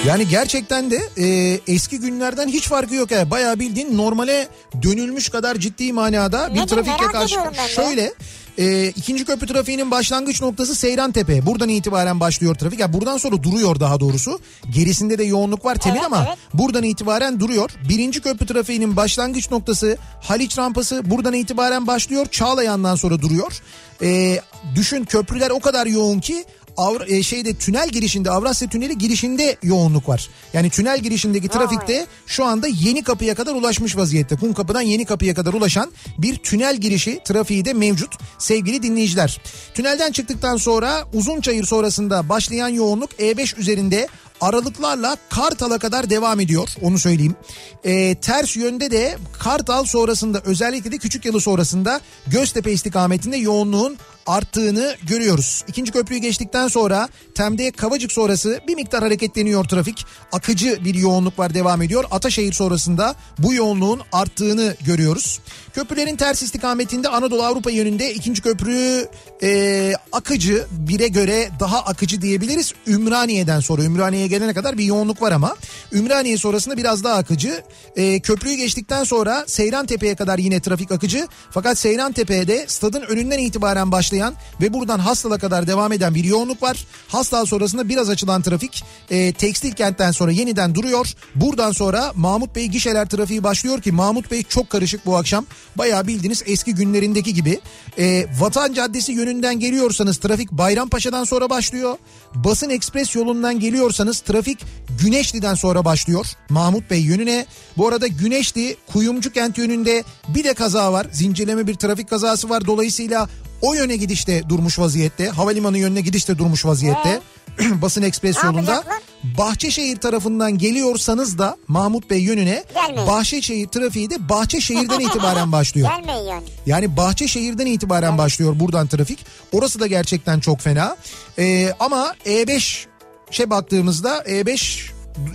[0.05, 3.11] Yani gerçekten de e, eski günlerden hiç farkı yok.
[3.11, 3.31] Yani.
[3.31, 4.47] Bayağı bildiğin normale
[4.83, 7.39] dönülmüş kadar ciddi manada bir Nedir, trafikle karşı.
[7.75, 8.13] Şöyle
[8.57, 11.45] e, ikinci köprü trafiğinin başlangıç noktası Seyran Tepe.
[11.45, 12.79] Buradan itibaren başlıyor trafik.
[12.79, 14.39] Yani buradan sonra duruyor daha doğrusu.
[14.69, 16.37] Gerisinde de yoğunluk var temin Evet, ama evet.
[16.53, 17.71] buradan itibaren duruyor.
[17.89, 22.25] Birinci köprü trafiğinin başlangıç noktası Haliç rampası buradan itibaren başlıyor.
[22.31, 23.61] Çağlayan'dan sonra duruyor.
[24.01, 24.39] E,
[24.75, 26.45] düşün köprüler o kadar yoğun ki
[26.77, 30.29] Avra, e, şeyde tünel girişinde Avrasya Tüneli girişinde yoğunluk var.
[30.53, 34.35] Yani tünel girişindeki trafikte şu anda yeni kapıya kadar ulaşmış vaziyette.
[34.35, 39.41] Kum kapıdan yeni kapıya kadar ulaşan bir tünel girişi trafiği de mevcut sevgili dinleyiciler.
[39.73, 44.07] Tünelden çıktıktan sonra Uzunçayır sonrasında başlayan yoğunluk E5 üzerinde
[44.41, 47.35] aralıklarla Kartal'a kadar devam ediyor onu söyleyeyim.
[47.83, 55.63] Ee, ters yönde de Kartal sonrasında özellikle de Küçükyalı sonrasında Göztepe istikametinde yoğunluğun arttığını görüyoruz.
[55.67, 60.05] İkinci köprüyü geçtikten sonra Tem'de Kavacık sonrası bir miktar hareketleniyor trafik.
[60.31, 62.05] Akıcı bir yoğunluk var devam ediyor.
[62.11, 65.39] Ataşehir sonrasında bu yoğunluğun arttığını görüyoruz.
[65.73, 69.07] Köprülerin ters istikametinde Anadolu Avrupa yönünde ikinci köprü
[69.43, 72.73] e, akıcı bire göre daha akıcı diyebiliriz.
[72.87, 75.55] Ümraniye'den sonra Ümraniye'ye gelene kadar bir yoğunluk var ama
[75.91, 77.63] Ümraniye sonrasında biraz daha akıcı.
[77.95, 81.27] E, köprüyü geçtikten sonra Seyran Tepe'ye kadar yine trafik akıcı.
[81.51, 86.63] Fakat Seyran Tepe'de stadın önünden itibaren başlayan ve buradan Hastal'a kadar devam eden bir yoğunluk
[86.63, 86.85] var.
[87.07, 91.13] Hastal sonrasında biraz açılan trafik e, tekstil kentten sonra yeniden duruyor.
[91.35, 95.45] Buradan sonra Mahmut Bey gişeler trafiği başlıyor ki Mahmut Bey çok karışık bu akşam.
[95.75, 97.59] Bayağı bildiğiniz eski günlerindeki gibi.
[97.97, 101.97] E, Vatan Caddesi yönünden geliyorsanız trafik Bayrampaşa'dan sonra başlıyor.
[102.35, 104.59] Basın Ekspres yolundan geliyorsanız trafik
[105.01, 106.25] Güneşli'den sonra başlıyor.
[106.49, 107.45] Mahmut Bey yönüne.
[107.77, 111.07] Bu arada Güneşli Kuyumcu kent yönünde bir de kaza var.
[111.11, 112.65] Zincirleme bir trafik kazası var.
[112.65, 113.27] Dolayısıyla
[113.65, 115.29] o yöne gidişte durmuş vaziyette.
[115.29, 117.21] Havalimanı yönüne gidişte durmuş vaziyette.
[117.81, 118.71] Basın Ekspres Ne yolunda.
[118.71, 119.01] yapacaklar?
[119.37, 123.07] Bahçeşehir tarafından geliyorsanız da Mahmut Bey yönüne Gelmeyin.
[123.07, 125.89] Bahçeşehir trafiği de Bahçeşehir'den itibaren başlıyor.
[125.97, 126.43] Gelmeyin yani.
[126.65, 129.25] Yani Bahçeşehir'den itibaren başlıyor buradan trafik.
[129.51, 130.97] Orası da gerçekten çok fena.
[131.39, 132.85] Ee, ama E5
[133.31, 134.81] şey baktığımızda E5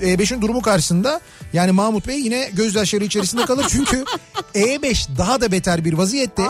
[0.01, 1.21] E5'in durumu karşısında
[1.53, 3.67] yani Mahmut Bey yine gözyaşları içerisinde kalır.
[3.69, 4.05] Çünkü
[4.55, 6.43] E5 daha da beter bir vaziyette.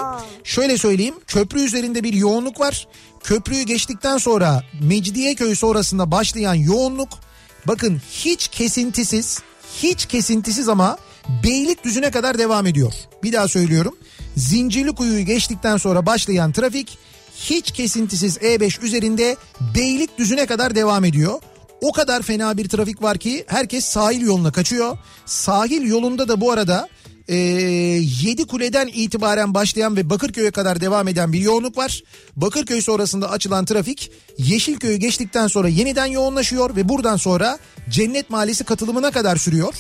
[0.45, 2.89] Şöyle söyleyeyim köprü üzerinde bir yoğunluk var.
[3.25, 7.09] Köprüyü geçtikten sonra Mecidiyeköy sonrasında başlayan yoğunluk
[7.67, 9.39] bakın hiç kesintisiz
[9.83, 10.99] hiç kesintisiz ama
[11.45, 12.93] Beylikdüzü'ne kadar devam ediyor.
[13.23, 13.97] Bir daha söylüyorum.
[14.37, 16.99] Zincirlikuyu'yu geçtikten sonra başlayan trafik
[17.37, 19.37] hiç kesintisiz E5 üzerinde
[19.75, 21.41] Beylikdüzü'ne kadar devam ediyor.
[21.81, 24.99] O kadar fena bir trafik var ki herkes sahil yoluna kaçıyor.
[25.27, 26.89] Sahil yolunda da bu arada
[27.29, 32.03] e, 7 kuleden itibaren başlayan ve Bakırköy'e kadar devam eden bir yoğunluk var.
[32.37, 37.59] Bakırköy sonrasında açılan trafik Yeşilköy'ü geçtikten sonra yeniden yoğunlaşıyor ve buradan sonra
[37.91, 39.75] Cennet Mahallesi katılımına kadar sürüyor.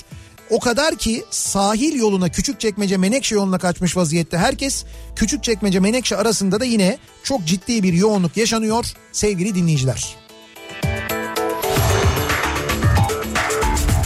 [0.51, 4.85] O kadar ki sahil yoluna Küçükçekmece Menekşe yoluna kaçmış vaziyette herkes.
[5.17, 10.17] Küçükçekmece Menekşe arasında da yine çok ciddi bir yoğunluk yaşanıyor sevgili dinleyiciler.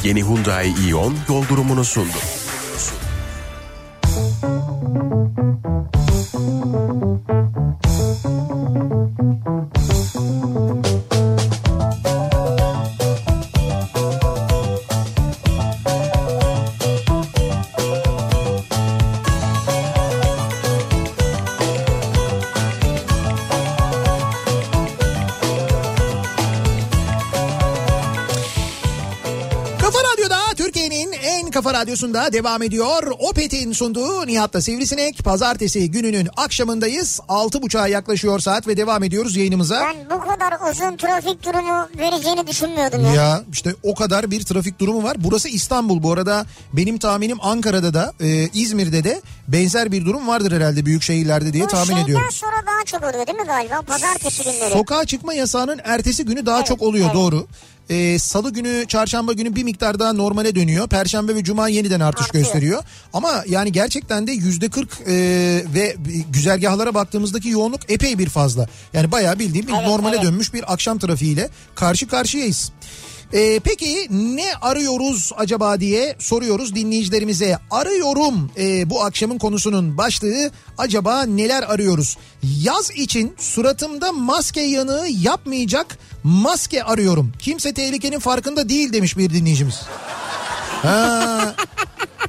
[0.05, 2.21] Yeni Hyundai Ion yol durumunu sundu.
[5.63, 5.74] Kafa
[31.89, 33.03] radyosunda devam ediyor.
[33.19, 35.19] Opet'in sunduğu Nihat'ta Sivrisinek.
[35.25, 37.21] Pazartesi gününün akşamındayız.
[37.29, 39.81] 6.30'a yaklaşıyor saat ve devam ediyoruz yayınımıza.
[39.81, 43.13] Ben bu kadar uzun trafik durumu vereceğini düşünmüyordum ya.
[43.15, 45.17] Ya işte o kadar bir trafik durumu var.
[45.25, 46.47] Burası İstanbul bu arada.
[46.73, 51.65] Benim tahminim Ankara'da da e, İzmir'de de benzer bir durum vardır herhalde büyük şehirlerde diye
[51.65, 52.27] Bu tahmin ediyorum.
[52.31, 53.83] sonra daha çok oluyor değil mi galiba?
[53.83, 54.73] Pazartesi günleri.
[54.73, 57.15] Sokağa çıkma yasağının ertesi günü daha Evet, çok oluyor evet.
[57.15, 57.47] doğru.
[57.91, 60.89] Ee, Salı günü, çarşamba günü bir miktar daha normale dönüyor.
[60.89, 62.45] Perşembe ve cuma yeniden artış Artıyor.
[62.45, 62.83] gösteriyor.
[63.13, 65.07] Ama yani gerçekten de yüzde kırk
[65.75, 65.97] ve
[66.31, 68.69] güzergahlara baktığımızdaki yoğunluk epey bir fazla.
[68.93, 70.25] Yani bayağı bildiğim bir Evet, normale evet.
[70.25, 72.73] dönmüş bir akşam trafiğiyle karşı karşıyayız.
[73.33, 77.59] Ee, peki ne arıyoruz acaba diye soruyoruz dinleyicilerimize.
[77.71, 82.17] Arıyorum e, bu akşamın konusunun başlığı acaba neler arıyoruz?
[82.43, 87.33] Yaz için suratımda maske yanığı yapmayacak maske arıyorum.
[87.39, 89.83] Kimse tehlikenin farkında değil demiş bir dinleyicimiz.
[90.83, 91.55] Ha,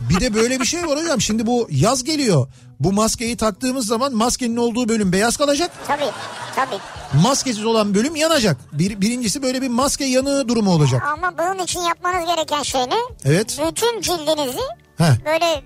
[0.10, 1.22] Bir de böyle bir şey var hocam.
[1.22, 2.48] Şimdi bu yaz geliyor.
[2.80, 5.72] Bu maskeyi taktığımız zaman maskenin olduğu bölüm beyaz kalacak.
[5.88, 6.10] Tabii
[6.56, 6.78] tabii.
[7.24, 8.58] Maskesiz olan bölüm yanacak.
[8.72, 11.04] Bir, birincisi böyle bir maske yanığı durumu olacak.
[11.14, 12.96] Ama bunun için yapmanız gereken şey ne?
[13.26, 13.62] Evet.
[13.68, 14.60] Bütün cildinizi
[14.98, 15.26] Heh.
[15.26, 15.64] böyle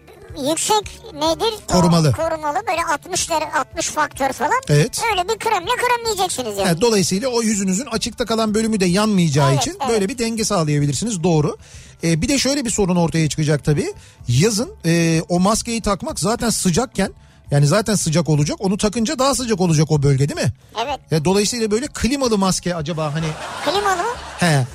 [0.49, 1.53] yüksek nedir?
[1.67, 2.11] Korumalı.
[2.13, 4.61] korumalı böyle 60'lar 60 faktör falan.
[4.69, 5.01] Evet.
[5.11, 6.67] Öyle bir kremle kremleyeceksiniz yani.
[6.69, 9.89] Evet, dolayısıyla o yüzünüzün açıkta kalan bölümü de yanmayacağı Evet, için evet.
[9.89, 11.23] böyle bir denge sağlayabilirsiniz.
[11.23, 11.57] Doğru.
[12.03, 13.93] Ee, bir de şöyle bir sorun ortaya çıkacak tabii.
[14.27, 17.13] Yazın e, o maskeyi takmak zaten sıcakken
[17.51, 18.57] yani zaten sıcak olacak.
[18.61, 20.53] Onu takınca daha sıcak olacak o bölge değil mi?
[20.83, 20.99] Evet.
[21.11, 23.27] Ya dolayısıyla böyle klimalı maske acaba hani
[23.65, 24.03] Klimalı
[24.39, 24.65] he.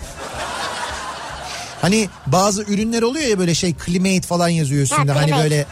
[1.83, 5.13] Hani bazı ürünler oluyor ya böyle şey climate falan yazıyor üstünde.
[5.13, 5.43] Ha, hani climate.
[5.43, 5.67] böyle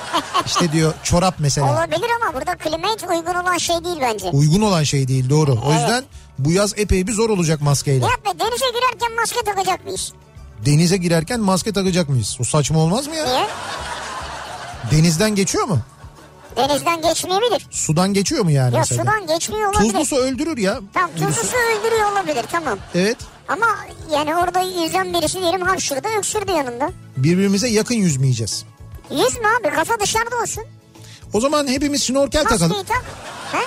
[0.46, 1.72] işte diyor çorap mesela.
[1.72, 4.30] Olabilir ama burada climate uygun olan şey değil bence.
[4.30, 5.52] Uygun olan şey değil doğru.
[5.66, 6.04] O yüzden
[6.38, 8.06] bu yaz epey bir zor olacak maskeyle.
[8.06, 10.12] Nihat Bey denize girerken maske takacak mıyız?
[10.66, 12.36] Denize girerken maske takacak mıyız?
[12.40, 13.24] O saçma olmaz mı ya?
[13.24, 13.46] Niye?
[14.90, 15.78] Denizden geçiyor mu?
[16.56, 17.66] Denizden geçmeyebilir.
[17.70, 19.02] Sudan geçiyor mu yani Ya mesela?
[19.02, 19.92] sudan geçmiyor olabilir.
[19.92, 20.80] Tuzlu su öldürür ya.
[20.94, 22.78] Tamam tuzlu su öldürüyor olabilir tamam.
[22.94, 23.16] Evet.
[23.48, 23.66] Ama
[24.12, 26.90] yani orada yüzen birisi diyelim hapşırdı öksürdü yanında.
[27.16, 28.64] Birbirimize yakın yüzmeyeceğiz.
[29.10, 30.64] Yüzme abi kafa dışarıda olsun.
[31.32, 32.68] O zaman hepimiz şnorkel takalım.
[32.76, 33.04] Maskeyi tak.
[33.52, 33.58] He?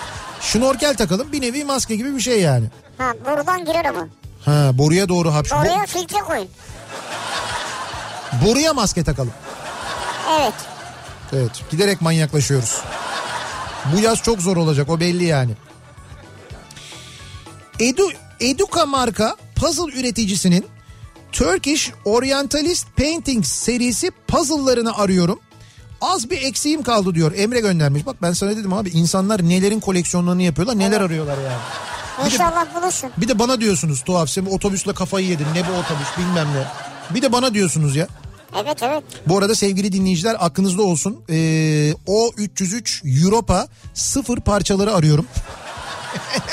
[0.42, 1.32] Şnorkel takalım.
[1.32, 2.66] Bir nevi maske gibi bir şey yani.
[2.98, 4.08] Ha buradan girer ama.
[4.46, 5.56] Ha boruya doğru hapşır.
[5.56, 6.48] Oraya filtre koyun.
[8.42, 9.34] Bo- boruya maske takalım.
[10.40, 10.54] Evet.
[11.34, 12.82] Evet giderek manyaklaşıyoruz.
[13.94, 15.52] Bu yaz çok zor olacak o belli yani.
[17.80, 20.66] Edu, Eduka marka puzzle üreticisinin
[21.32, 25.40] Turkish Orientalist Paintings serisi puzzle'larını arıyorum.
[26.02, 28.06] Az bir eksiğim kaldı diyor Emre göndermiş.
[28.06, 31.62] Bak ben sana dedim abi insanlar nelerin koleksiyonlarını yapıyorlar neler arıyorlar yani.
[32.34, 33.10] İnşallah bulursun.
[33.18, 36.64] Bir de bana diyorsunuz tuhaf sen otobüsle kafayı yedin ne bu otobüs bilmem ne.
[37.16, 38.08] Bir de bana diyorsunuz ya.
[38.64, 39.04] Evet evet.
[39.28, 41.24] Bu arada sevgili dinleyiciler aklınızda olsun.
[41.30, 45.28] Ee, o 303 Europa sıfır parçaları arıyorum.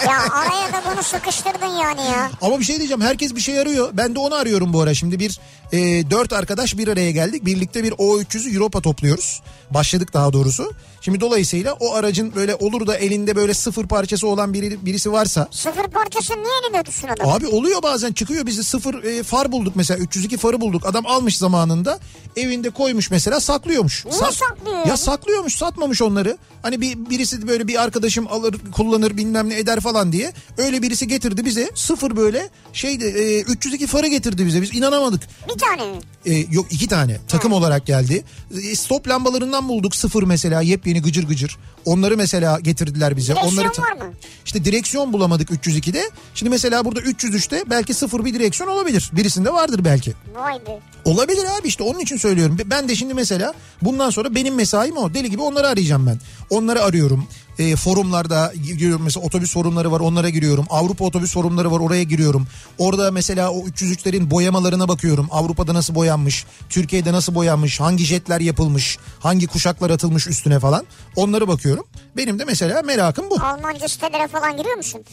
[0.06, 2.30] Ya araya da bunu sıkıştırdın yani ya.
[2.40, 3.90] Ama bir şey diyeceğim herkes bir şey arıyor.
[3.92, 4.94] Ben de onu arıyorum bu ara.
[4.94, 5.40] Şimdi bir
[5.72, 7.46] e, dört arkadaş bir araya geldik.
[7.46, 9.42] Birlikte bir O300'ü Europa topluyoruz.
[9.70, 10.72] Başladık daha doğrusu.
[11.00, 15.48] Şimdi dolayısıyla o aracın böyle olur da elinde böyle sıfır parçası olan biri, birisi varsa.
[15.50, 17.28] Sıfır parçası niye elinde tutsun adam?
[17.28, 20.86] Abi oluyor bazen çıkıyor bizi sıfır e, far bulduk mesela 302 farı bulduk.
[20.86, 21.98] Adam almış zamanında
[22.36, 24.04] evinde koymuş mesela saklıyormuş.
[24.06, 26.38] Niye saklıyor Ya saklıyormuş satmamış onları.
[26.62, 30.32] Hani bir birisi böyle bir arkadaşım alır kullanır bilmem ne eder falan diye.
[30.58, 35.22] Öyle birisi getirdi bize sıfır böyle şeydi e, 302 farı getirdi bize biz inanamadık.
[35.48, 35.98] Bir tane mi?
[36.26, 38.24] E, yok iki tane takım olarak geldi.
[38.70, 41.58] E, stop lambalarından bulduk sıfır mesela yepyeni gıcır gıcır.
[41.84, 43.32] Onları mesela getirdiler bize.
[43.32, 44.12] Direksiyon Onları ta- var mı?
[44.44, 46.10] İşte direksiyon bulamadık 302'de.
[46.34, 49.10] Şimdi mesela burada 303'te belki sıfır bir direksiyon olabilir.
[49.12, 50.12] Birisinde vardır belki.
[50.34, 50.80] Vay be.
[51.04, 52.58] Olabilir abi işte onun için söylüyorum.
[52.66, 55.14] Ben de şimdi mesela bundan sonra benim mesaim o.
[55.14, 56.18] Deli gibi onları arayacağım ben.
[56.50, 57.26] Onları arıyorum.
[57.58, 60.66] E, forumlarda giriyorum mesela otobüs forumları var onlara giriyorum.
[60.70, 62.46] Avrupa otobüs forumları var oraya giriyorum.
[62.78, 65.28] Orada mesela o 303'lerin boyamalarına bakıyorum.
[65.30, 70.86] Avrupa'da nasıl boyanmış, Türkiye'de nasıl boyanmış, hangi jetler yapılmış, hangi kuşaklar atılmış üstüne falan.
[71.16, 71.84] Onları bakıyorum.
[72.16, 73.38] Benim de mesela merakım bu.
[73.44, 75.04] Almanca sitelere falan giriyor musun?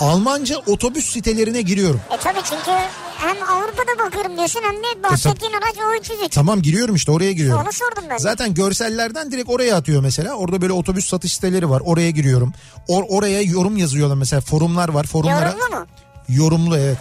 [0.00, 2.00] Almanca otobüs sitelerine giriyorum.
[2.10, 2.70] E tabii çünkü
[3.18, 6.34] hem Avrupa'da bakıyorum diyorsun hem de bahsettiğin araç o 303.
[6.34, 7.62] Tamam giriyorum işte oraya giriyorum.
[7.62, 8.16] Onu sordum ben.
[8.16, 10.34] Zaten görsellerden direkt oraya atıyor mesela.
[10.34, 11.82] Orada böyle otobüs satış siteleri var.
[11.84, 12.52] Oraya giriyorum.
[12.88, 14.40] Or- oraya yorum yazıyorlar mesela.
[14.40, 15.04] Forumlar var.
[15.06, 15.86] Forumlara Yorumlu mu?
[16.28, 16.98] yorumlu evet.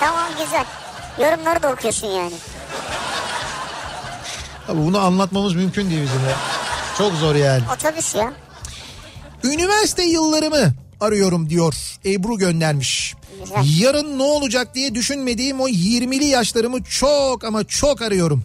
[0.00, 0.64] Tamam güzel.
[1.26, 2.32] Yorumları da okuyorsun yani.
[4.68, 6.36] Abi bunu anlatmamız mümkün değil bizim ya.
[6.98, 7.62] Çok zor yani.
[7.76, 8.32] Otobüs ya.
[9.44, 11.74] Üniversite yıllarımı arıyorum diyor.
[12.04, 13.14] Ebru göndermiş.
[13.78, 18.44] Yarın ne olacak diye düşünmediğim o 20'li yaşlarımı çok ama çok arıyorum.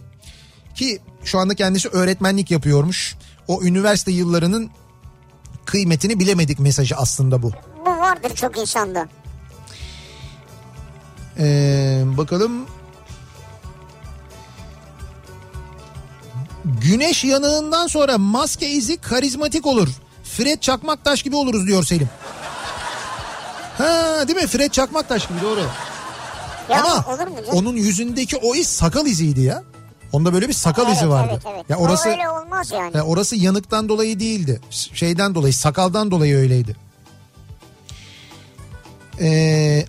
[0.74, 3.16] Ki şu anda kendisi öğretmenlik yapıyormuş.
[3.48, 4.70] O üniversite yıllarının
[5.64, 7.52] kıymetini bilemedik mesajı aslında bu.
[7.86, 9.08] Bu vardır çok insanda.
[11.38, 12.66] Ee, bakalım.
[16.64, 19.88] Güneş yanığından sonra maske izi karizmatik olur.
[20.24, 22.08] Fred Çakmaktaş gibi oluruz diyor Selim.
[23.78, 24.46] Ha değil mi?
[24.46, 25.60] Fred Çakmaktaş gibi doğru.
[26.68, 27.58] Ya Ama olur mu canım?
[27.58, 29.62] onun yüzündeki o iz sakal iziydi ya.
[30.12, 31.30] Onda böyle bir sakal evet, izi vardı.
[31.32, 31.64] Evet, evet.
[31.68, 32.96] Ya orası O öyle olmaz yani.
[32.96, 34.60] ya orası yanıktan dolayı değildi.
[34.70, 36.76] Şeyden dolayı, sakaldan dolayı öyleydi.
[39.20, 39.84] Ee,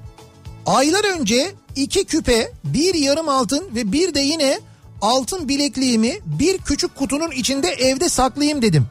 [0.65, 4.59] aylar önce iki küpe, bir yarım altın ve bir de yine
[5.01, 8.87] altın bilekliğimi bir küçük kutunun içinde evde saklayayım dedim.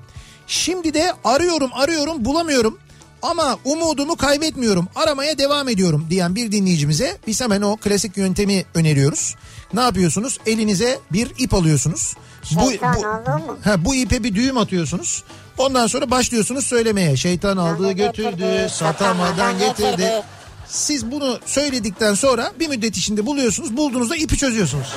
[0.46, 2.78] Şimdi de arıyorum arıyorum bulamıyorum.
[3.24, 4.88] Ama umudumu kaybetmiyorum.
[4.94, 9.34] Aramaya devam ediyorum diyen bir dinleyicimize biz hemen o klasik yöntemi öneriyoruz.
[9.74, 10.38] Ne yapıyorsunuz?
[10.46, 12.14] Elinize bir ip alıyorsunuz.
[12.42, 13.58] Şeytan aldı mı?
[13.64, 15.24] Ha, bu ipe bir düğüm atıyorsunuz.
[15.58, 17.16] Ondan sonra başlıyorsunuz söylemeye.
[17.16, 20.22] Şeytan aldı götürdü, satamadan getirdi.
[20.68, 23.76] Siz bunu söyledikten sonra bir müddet içinde buluyorsunuz.
[23.76, 24.94] Bulduğunuzda ipi çözüyorsunuz.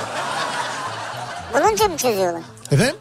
[1.53, 2.41] Bulunca mı çözüyorlar?
[2.71, 2.95] Efendim?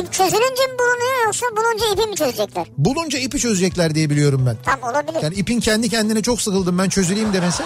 [0.00, 2.66] İp çözülünce mi bulunuyor yoksa bulunca ipi mi çözecekler?
[2.78, 4.56] Bulunca ipi çözecekler diye biliyorum ben.
[4.64, 5.22] Tam olabilir.
[5.22, 7.62] Yani ipin kendi kendine çok sıkıldım ben çözüleyim demesi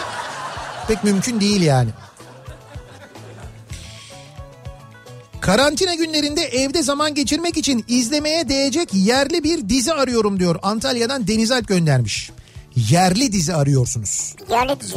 [0.89, 1.91] pek mümkün değil yani.
[5.41, 10.57] Karantina günlerinde evde zaman geçirmek için izlemeye değecek yerli bir dizi arıyorum diyor.
[10.63, 12.31] Antalya'dan Deniz Alp göndermiş.
[12.91, 14.35] Yerli dizi arıyorsunuz.
[14.51, 14.97] Yerli dizi.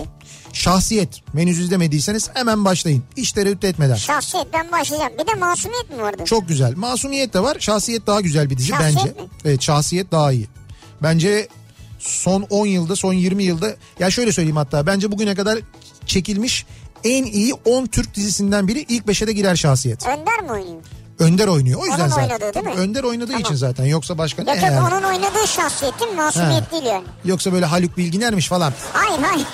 [0.54, 1.22] Şahsiyet.
[1.36, 3.04] Henüz izlemediyseniz hemen başlayın.
[3.18, 3.96] Hiç tereddüt etmeden.
[3.96, 5.14] Şahsiyet ben başlayacağım.
[5.14, 6.24] Bir de masumiyet mi vardı?
[6.26, 6.76] Çok güzel.
[6.76, 7.58] Masumiyet de var.
[7.60, 9.10] Şahsiyet daha güzel bir dizi Şahsiyet bence.
[9.22, 9.28] mi?
[9.46, 10.48] Evet şahsiyet daha iyi.
[11.04, 11.48] Bence
[12.00, 15.60] son 10 yılda son 20 yılda ya şöyle söyleyeyim hatta bence bugüne kadar
[16.06, 16.66] çekilmiş
[17.04, 20.08] en iyi 10 Türk dizisinden biri ilk 5'e de girer şahsiyet.
[20.08, 20.82] Önder mi oynuyor?
[21.20, 21.80] Önder oynuyor.
[21.82, 22.24] O yüzden Onun zaten.
[22.24, 22.72] oynadığı değil mi?
[22.72, 23.42] Önder oynadığı Tamam.
[23.42, 23.86] için zaten.
[23.86, 24.80] Yoksa başka ne Yok yani?
[24.80, 26.18] onun oynadığı şahsiyet değil mi?
[26.18, 26.72] Masumiyet He.
[26.72, 27.04] değil yani.
[27.26, 28.74] Yoksa böyle Haluk Bilginer'miş falan.
[28.94, 29.48] Hayır hayır.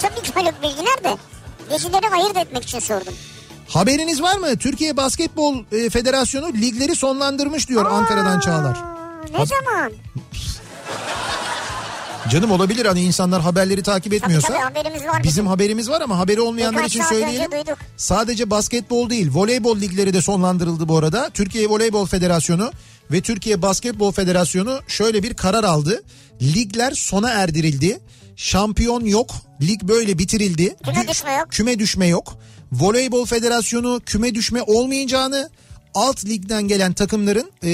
[0.00, 1.16] Tabii ki Haluk Bilginer de.
[1.74, 3.14] Dizileri ayırt etmek için sordum.
[3.68, 4.56] Haberiniz var mı?
[4.56, 8.74] Türkiye Basketbol e, Federasyonu ligleri sonlandırmış diyor Ankara'dan Çağlar.
[8.76, 9.92] Aa, Ne zaman?
[12.30, 14.48] Canım olabilir hani insanlar haberleri takip etmiyorsa.
[14.48, 17.50] tabii haberimiz var Bizim haberimiz var ama haberi olmayanlar Birkaç için söyleyelim.
[17.96, 21.30] Sadece basketbol değil voleybol ligleri de sonlandırıldı bu arada.
[21.34, 22.70] Türkiye Voleybol Federasyonu
[23.10, 26.02] ve Türkiye Basketbol Federasyonu şöyle bir karar aldı.
[26.42, 28.00] Ligler sona erdirildi.
[28.36, 29.30] Şampiyon yok.
[29.62, 30.76] Lig böyle bitirildi.
[30.84, 31.46] Küme Dü- düşme yok.
[31.50, 32.38] Küme düşme yok.
[32.72, 35.50] Voleybol Federasyonu küme düşme olmayacağını
[35.94, 37.70] alt ligden gelen takımların e,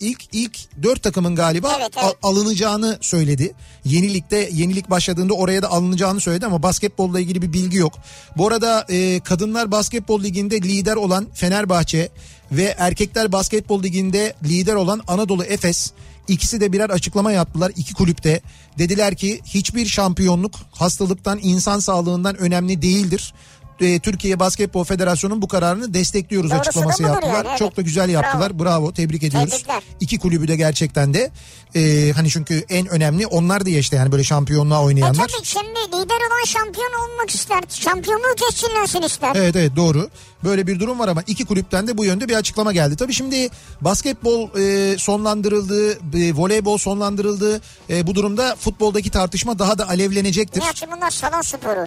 [0.00, 2.14] ilk ilk dört takımın galiba Evet, evet.
[2.22, 3.54] al- alınacağını söyledi.
[3.84, 7.92] Yenilikte yenilik başladığında oraya da alınacağını söyledi ama basketbolla ilgili bir bilgi yok.
[8.36, 12.08] Bu arada e, kadınlar basketbol liginde lider olan Fenerbahçe
[12.52, 15.92] ve erkekler basketbol liginde lider olan Anadolu Efes
[16.28, 18.40] ikisi de birer açıklama yaptılar iki kulüpte.
[18.78, 23.34] Dediler ki hiçbir şampiyonluk hastalıktan insan sağlığından önemli değildir.
[23.80, 27.34] E, Türkiye Basketbol Federasyonu'nun bu kararını destekliyoruz Doğrusu açıklaması yaptılar.
[27.34, 27.58] yani, evet.
[27.58, 28.58] Çok da güzel yaptılar.
[28.58, 29.50] Bravo, tebrik ediyoruz.
[29.50, 29.82] Tebrikler.
[30.00, 31.30] İki kulübü de gerçekten de
[31.74, 35.28] e, hani çünkü en önemli onlar diye işte yani böyle şampiyonluğa E oynayanlar.
[35.28, 37.60] tabii şimdi lider olan şampiyon olmak ister.
[37.68, 39.32] Şampiyonluğu tescillensin ister.
[39.34, 40.10] Evet evet doğru.
[40.44, 42.96] Böyle bir durum var ama iki kulüpten de bu yönde bir açıklama geldi.
[42.96, 43.48] Tabii şimdi
[43.80, 47.60] basketbol e, sonlandırıldı, e, voleybol sonlandırıldı.
[47.90, 50.60] E, bu durumda futboldaki tartışma daha da alevlenecektir.
[50.60, 51.86] Niye bunlar salon sporu?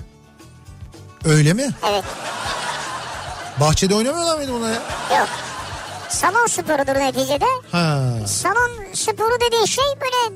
[1.25, 1.69] Öyle mi?
[1.91, 2.03] Evet.
[3.59, 4.81] Bahçede oynamıyorlar mıydı buna ya?
[5.19, 5.27] Yok.
[6.09, 7.45] Salon sporudur neticede.
[7.71, 7.99] Ha.
[8.27, 10.35] Salon sporu dediği şey böyle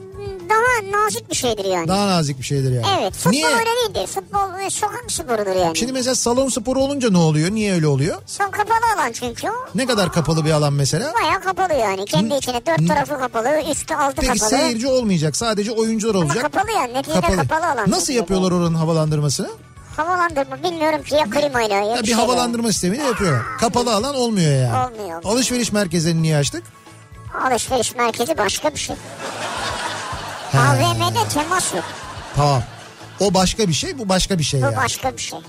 [0.49, 1.87] daha nazik bir şeydir yani.
[1.87, 2.85] Daha nazik bir şeydir yani.
[3.01, 3.13] Evet.
[3.13, 3.45] Futbol Niye?
[3.47, 4.07] öyle değildir.
[4.07, 5.77] Futbol sokak sporudur yani.
[5.77, 7.51] Şimdi mesela salon sporu olunca ne oluyor?
[7.51, 8.17] Niye öyle oluyor?
[8.25, 9.47] Son kapalı alan çünkü.
[9.75, 11.13] Ne kadar kapalı bir alan mesela?
[11.23, 12.05] Baya kapalı yani.
[12.05, 14.49] Kendi içine dört tarafı kapalı, üstü altı Peki kapalı.
[14.49, 15.35] seyirci olmayacak.
[15.37, 16.41] Sadece oyuncular Ama olacak.
[16.43, 16.93] kapalı yani.
[16.93, 17.91] Neticede kapalı, alan.
[17.91, 19.49] Nasıl yapıyorlar oranın havalandırmasını?
[19.97, 23.41] Havalandırma bilmiyorum ki ya klimayla ya, Ya bir bir havalandırma sistemi de yapıyorlar.
[23.59, 24.77] Kapalı alan olmuyor yani.
[24.93, 25.23] Olmuyor.
[25.23, 26.63] Alışveriş merkezlerini niye açtık?
[27.47, 28.95] Alışveriş merkezi başka bir şey.
[30.51, 30.59] He.
[30.59, 31.83] AVM'de temas yok.
[32.35, 32.63] Tamam.
[33.19, 34.75] O başka bir şey, bu başka bir şey Bu yani.
[34.75, 35.39] başka bir şey.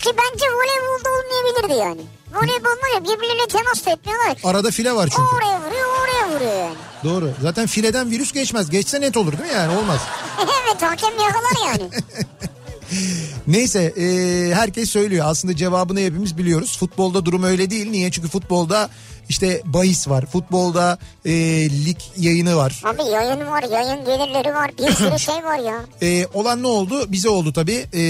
[0.00, 2.00] Ki bence voleybolda olmayabilirdi yani.
[2.34, 4.36] Voleybolda ya birbirleriyle temas etmiyorlar.
[4.44, 5.22] Arada file var O çünkü.
[5.36, 6.74] oraya vuruyor, oraya vuruyor yani.
[7.04, 7.30] Doğru.
[7.42, 8.70] Zaten fileden virüs geçmez.
[8.70, 9.76] Geçse net olur değil mi yani?
[9.78, 10.00] Olmaz.
[10.64, 11.90] evet hakem yakalar yani.
[13.46, 14.04] Neyse e,
[14.54, 15.26] herkes söylüyor.
[15.28, 16.76] Aslında cevabını hepimiz biliyoruz.
[16.78, 17.90] Futbolda durum öyle değil.
[17.90, 18.10] Niye?
[18.10, 18.88] Çünkü futbolda
[19.28, 20.26] işte bahis var.
[20.26, 21.32] Futbolda e,
[21.86, 22.82] lig yayını var.
[22.84, 25.80] Abi yayın var, yayın gelirleri var, bir sürü şey var ya.
[26.02, 27.12] E, olan ne oldu?
[27.12, 27.86] Bize oldu tabii.
[27.92, 28.00] E,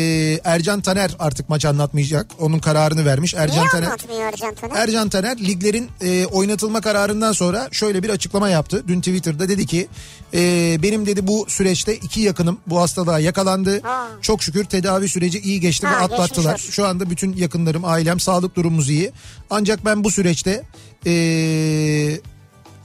[0.45, 2.27] Ercan Taner artık maç anlatmayacak.
[2.41, 3.35] Onun kararını vermiş.
[3.35, 3.87] Ercan Niye Taner.
[3.87, 4.77] anlatmıyor Ercan Taner?
[4.77, 8.85] Ercan Taner liglerin e, oynatılma kararından sonra şöyle bir açıklama yaptı.
[8.89, 9.89] Dün Twitter'da dedi ki
[10.35, 10.39] e,
[10.83, 13.81] benim dedi bu süreçte iki yakınım bu hastalığa yakalandı.
[13.83, 14.09] Ha.
[14.23, 16.59] Çok şükür tedavi süreci iyi geçti Ha, ve atlattılar.
[16.59, 19.13] Şu anda bütün yakınlarım, ailem, sağlık durumumuz iyi.
[19.51, 20.63] Ancak ben bu süreçte
[21.07, 21.13] e,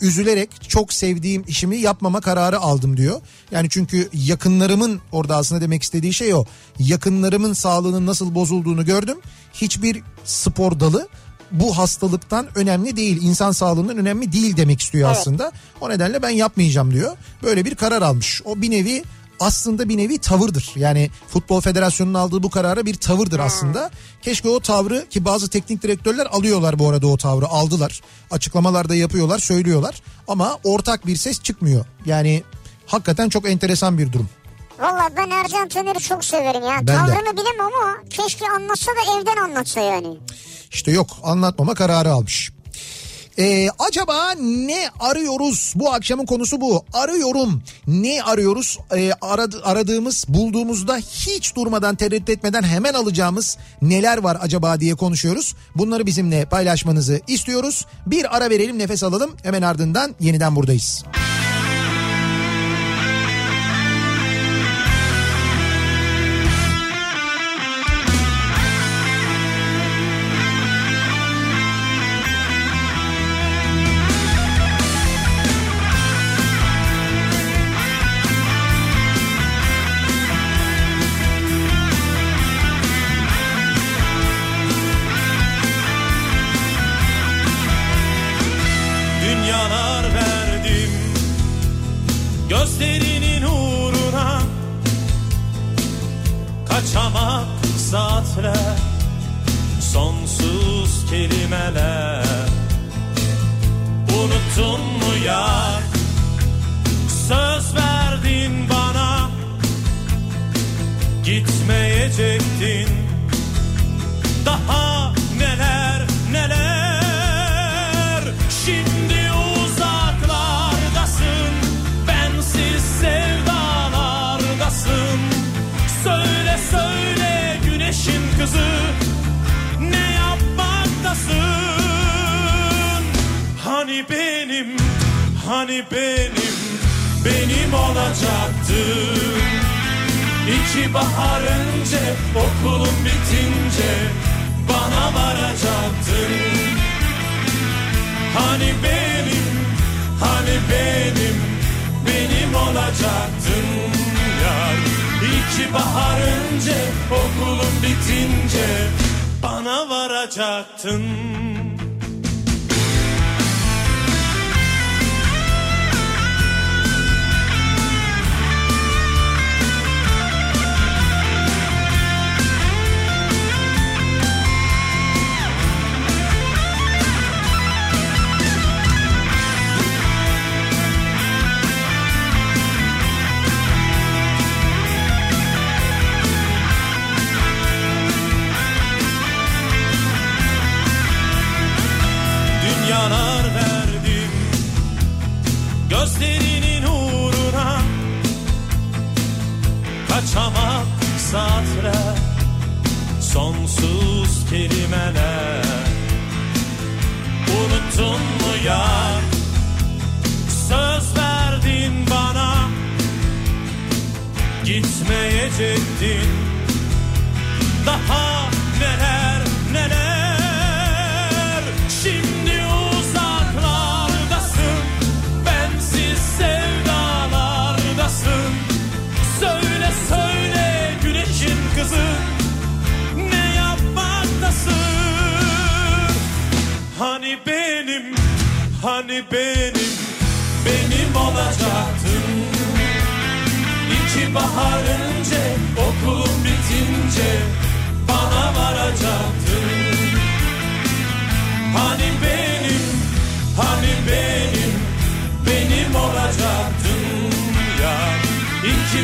[0.02, 3.22] üzülerek çok sevdiğim işimi yapmama kararı aldım diyor.
[3.52, 6.46] Yani çünkü yakınlarımın orada aslında demek istediği şey o.
[6.80, 9.18] Yakınlarımın sağlığının nasıl bozulduğunu gördüm.
[9.54, 11.08] Hiçbir spor dalı
[11.52, 13.22] bu hastalıktan önemli değil.
[13.22, 15.18] İnsan sağlığından önemli değil demek istiyor Evet.
[15.20, 15.52] aslında.
[15.82, 17.18] O nedenle ben yapmayacağım diyor.
[17.44, 18.42] Böyle bir karar almış.
[18.46, 19.04] O bir nevi
[19.40, 20.72] aslında bir nevi tavırdır.
[20.76, 23.92] Yani Futbol Federasyonu'nun aldığı bu karara bir tavırdır aslında.
[24.22, 28.02] Keşke o tavrı ki bazı teknik direktörler alıyorlar bu arada o tavrı aldılar.
[28.32, 31.86] Açıklamalarda yapıyorlar söylüyorlar ama ortak bir ses çıkmıyor.
[32.06, 32.44] Yani
[32.86, 34.30] hakikaten çok enteresan bir durum.
[34.80, 36.78] Valla ben Ercan Taner'i çok severim ya.
[36.82, 36.92] Ben de.
[36.92, 40.18] Tavrını bilemem ama keşke anlatsa da evden anlatsa yani.
[40.72, 42.52] İşte yok anlatmama kararı almış.
[43.40, 45.74] Ee, acaba ne arıyoruz?
[45.76, 46.86] Bu akşamın konusu bu.
[46.94, 47.64] Arıyorum.
[47.88, 48.80] Ne arıyoruz?
[48.96, 55.56] Ee, aradı- aradığımız, bulduğumuzda hiç durmadan tereddüt etmeden hemen alacağımız neler var acaba diye konuşuyoruz.
[55.76, 57.86] Bunları bizimle paylaşmanızı istiyoruz.
[58.06, 59.32] Bir ara verelim, nefes alalım.
[59.44, 61.04] Hemen ardından yeniden buradayız.
[61.14, 61.37] dünyalar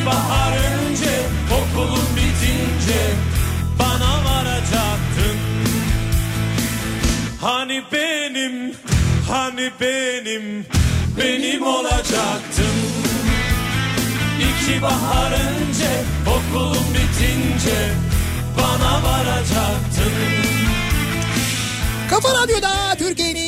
[0.05, 1.13] bahar önce
[1.51, 3.01] okulun bitince
[3.79, 5.37] bana varacaktın.
[7.41, 8.73] Hani benim,
[9.31, 10.65] hani benim,
[11.17, 12.75] benim olacaktın.
[14.39, 15.91] İki bahar önce
[16.27, 17.91] okulun bitince
[18.57, 20.13] bana varacaktın.
[22.09, 23.42] Kafa Radyo'da Türkiye'nin en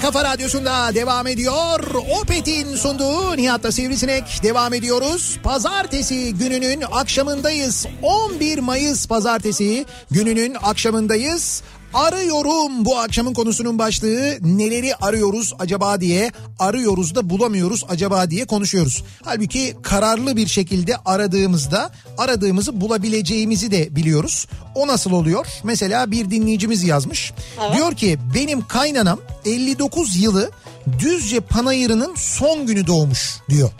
[0.00, 1.80] kafa radyosunda devam ediyor.
[2.20, 5.38] Opet'in sunduğu Nihat'ta Sivrisinek devam ediyoruz.
[5.42, 7.86] Pazartesi gününün akşamındayız.
[8.02, 11.62] 11 Mayıs pazartesi gününün akşamındayız.
[11.94, 19.04] Arıyorum bu akşamın konusunun başlığı neleri arıyoruz acaba diye arıyoruz da bulamıyoruz acaba diye konuşuyoruz.
[19.24, 24.46] Halbuki kararlı bir şekilde aradığımızda aradığımızı bulabileceğimizi de biliyoruz.
[24.74, 25.46] O nasıl oluyor?
[25.64, 27.32] Mesela bir dinleyicimiz yazmış.
[27.76, 30.50] Diyor ki benim kaynanam 59 yılı
[30.98, 33.70] Düzce Panayırı'nın son günü doğmuş diyor.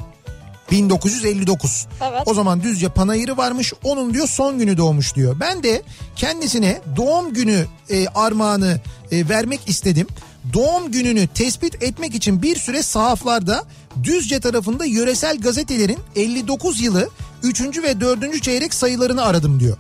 [0.71, 1.87] 1959.
[2.11, 2.23] Evet.
[2.27, 3.73] O zaman Düzce Panayırı varmış.
[3.85, 5.37] Onun diyor son günü doğmuş diyor.
[5.41, 5.83] Ben de
[6.17, 8.81] kendisine doğum günü e, armağanı
[9.13, 10.07] e, vermek istedim.
[10.53, 13.65] Doğum gününü tespit etmek için bir süre sahaflarda
[14.03, 17.09] Düzce tarafında yöresel gazetelerin 59 yılı
[17.43, 19.77] üçüncü ve dördüncü çeyrek sayılarını aradım diyor.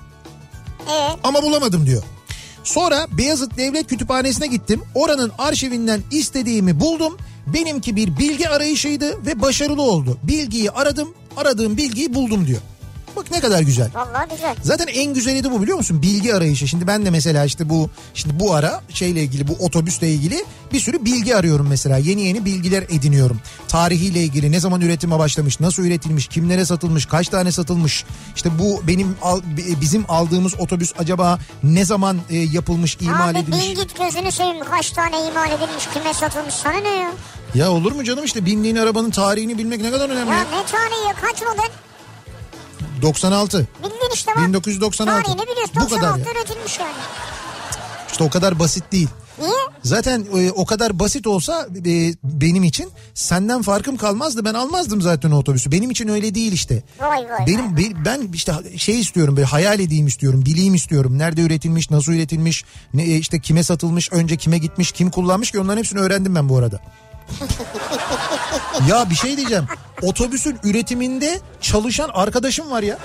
[0.88, 2.02] Ee, Ama bulamadım diyor.
[2.64, 4.82] Sonra Beyazıt Devlet Kütüphanesi'ne gittim.
[4.94, 7.16] Oranın arşivinden istediğimi buldum.
[7.46, 10.18] Benimki bir bilgi arayışıydı ve başarılı oldu.
[10.22, 12.60] Bilgiyi aradım, aradığım bilgiyi buldum diyor.
[13.16, 13.90] Bak ne kadar güzel.
[13.94, 14.56] vallahi güzel.
[14.62, 16.02] Zaten en güzeli de bu biliyor musun?
[16.02, 16.68] Bilgi arayışı.
[16.68, 20.80] Şimdi ben de mesela işte bu şimdi bu ara şeyle ilgili bu otobüsle ilgili bir
[20.80, 21.98] sürü bilgi arıyorum mesela.
[21.98, 23.40] Yeni yeni bilgiler ediniyorum.
[23.68, 28.04] Tarihiyle ilgili ne zaman üretime başlamış, nasıl üretilmiş, kimlere satılmış, kaç tane satılmış.
[28.36, 29.16] İşte bu benim
[29.80, 33.64] bizim aldığımız otobüs acaba ne zaman e, yapılmış, imal Abi edilmiş?
[33.68, 37.12] bin git gözünü seveyim kaç tane imal edilmiş kime satılmış sana ne ya?
[37.54, 40.30] Ya olur mu canım işte bindiğin arabanın tarihini bilmek ne kadar önemli.
[40.30, 41.70] Ya ne tarihi kaç model?
[43.02, 43.66] 96.
[43.82, 44.48] Bildin işte bak.
[44.48, 45.22] 1996.
[45.22, 46.32] Tarihini biliyorsun Bu kadar 96'da ya.
[46.34, 46.92] üretilmiş yani.
[48.12, 49.08] İşte o kadar basit değil.
[49.40, 49.52] Niye?
[49.82, 54.44] Zaten e, o kadar basit olsa e, benim için senden farkım kalmazdı.
[54.44, 55.72] Ben almazdım zaten o otobüsü.
[55.72, 56.82] Benim için öyle değil işte.
[57.00, 57.46] Vay vay.
[57.46, 61.18] Benim be- ben işte şey istiyorum böyle hayal edeyim istiyorum, bileyim istiyorum.
[61.18, 62.64] Nerede üretilmiş, nasıl üretilmiş,
[62.94, 66.48] ne e, işte kime satılmış, önce kime gitmiş, kim kullanmış ki onların hepsini öğrendim ben
[66.48, 66.80] bu arada.
[68.88, 69.64] ya bir şey diyeceğim.
[70.02, 72.98] Otobüsün üretiminde çalışan arkadaşım var ya.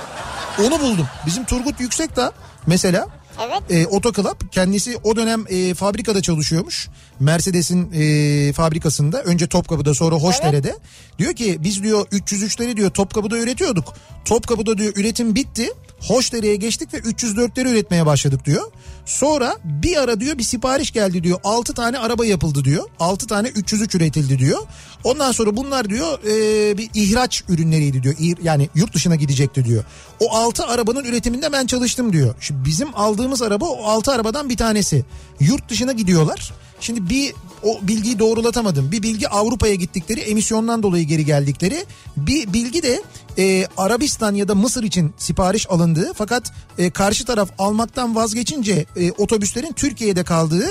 [0.60, 1.08] Onu buldum.
[1.26, 2.32] Bizim Turgut Yüksekdağ
[2.68, 3.08] mesela
[3.44, 3.62] Evet.
[3.70, 6.88] e, Otoklub kendisi o dönem e, fabrikada çalışıyormuş.
[7.20, 10.76] Mercedes'in e, fabrikasında önce Topkapı'da sonra Hoşdere'de.
[11.20, 13.94] Diyor ki biz diyor 303'leri diyor Topkapı'da üretiyorduk.
[14.26, 15.70] Topkapı'da diyor üretim bitti.
[16.00, 18.72] Hoşdere'ye geçtik ve 304'leri üretmeye başladık diyor.
[19.06, 21.40] Sonra bir ara diyor bir sipariş geldi diyor.
[21.44, 22.84] 6 tane araba yapıldı diyor.
[23.00, 24.60] 6 tane 303 üretildi diyor.
[25.04, 28.16] Ondan sonra bunlar diyor e, bir ihraç ürünleriydi diyor.
[28.44, 29.84] Yani yurt dışına gidecekti diyor.
[30.20, 32.36] O 6 arabanın üretiminde ben çalıştım diyor.
[32.40, 35.06] Şimdi bizim aldığımız araba o 6 arabadan bir tanesi.
[35.40, 36.54] Yurt dışına gidiyorlar.
[36.80, 37.34] Şimdi bir
[37.64, 38.92] o bilgiyi doğrulatamadım.
[38.92, 41.86] Bir bilgi Avrupa'ya gittikleri emisyondan dolayı geri geldikleri.
[42.18, 43.04] Bir bilgi de
[43.38, 49.12] e, Arabistan ya da Mısır için sipariş alındığı fakat e, karşı taraf almaktan vazgeçince e,
[49.12, 50.68] otobüslerin Türkiye'de kaldığı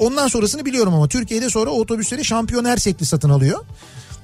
[0.00, 3.64] Ondan sonrasını biliyorum ama Türkiye'de sonra otobüsleri Şampiyon Ersekli satın alıyor.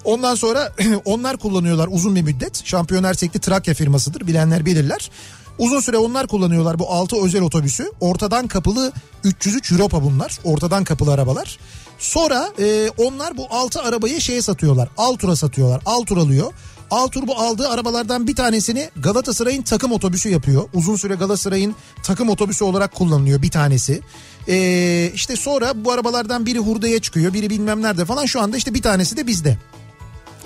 [0.05, 0.73] Ondan sonra
[1.05, 2.67] onlar kullanıyorlar uzun bir müddet.
[2.67, 5.11] Şampiyon Ersekli Trakya firmasıdır bilenler bilirler.
[5.59, 7.93] Uzun süre onlar kullanıyorlar bu 6 özel otobüsü.
[8.01, 8.93] Ortadan kapılı
[9.25, 10.39] 303 Europa bunlar.
[10.45, 11.59] Ortadan kapılı arabalar.
[11.99, 14.89] Sonra e, onlar bu 6 arabayı şeye satıyorlar.
[14.97, 15.83] Altur'a satıyorlar.
[15.87, 16.53] Altur alıyor.
[16.91, 20.69] Altur bu aldığı arabalardan bir tanesini Galatasaray'ın takım otobüsü yapıyor.
[20.75, 24.01] Uzun süre Galatasaray'ın takım otobüsü olarak kullanılıyor bir tanesi.
[24.49, 28.27] Ee, işte sonra bu arabalardan biri hurdaya çıkıyor, biri bilmem nerede falan.
[28.27, 29.59] Şu anda işte bir tanesi de bizde.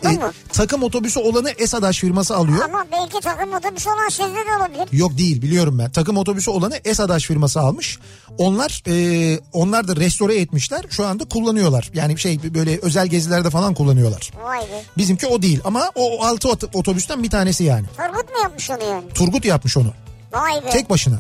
[0.03, 0.33] Tamam.
[0.53, 2.65] takım otobüsü olanı Esadaş firması alıyor.
[2.65, 4.89] Ama belki takım otobüsü olan sizde de olabilir.
[4.99, 5.91] Yok değil biliyorum ben.
[5.91, 7.99] Takım otobüsü olanı Esadaş firması almış.
[8.39, 10.85] Onlar e, onlar da restore etmişler.
[10.91, 11.91] Şu anda kullanıyorlar.
[11.95, 14.31] Yani şey böyle özel gezilerde falan kullanıyorlar.
[14.45, 14.85] Vay be.
[14.99, 17.87] Bizimki o değil ama o 6 otobüsten bir tanesi yani.
[17.97, 19.09] Turgut mu yapmış onu yani?
[19.15, 19.93] Turgut yapmış onu.
[20.33, 20.71] Vay be.
[20.71, 21.19] Tek başına.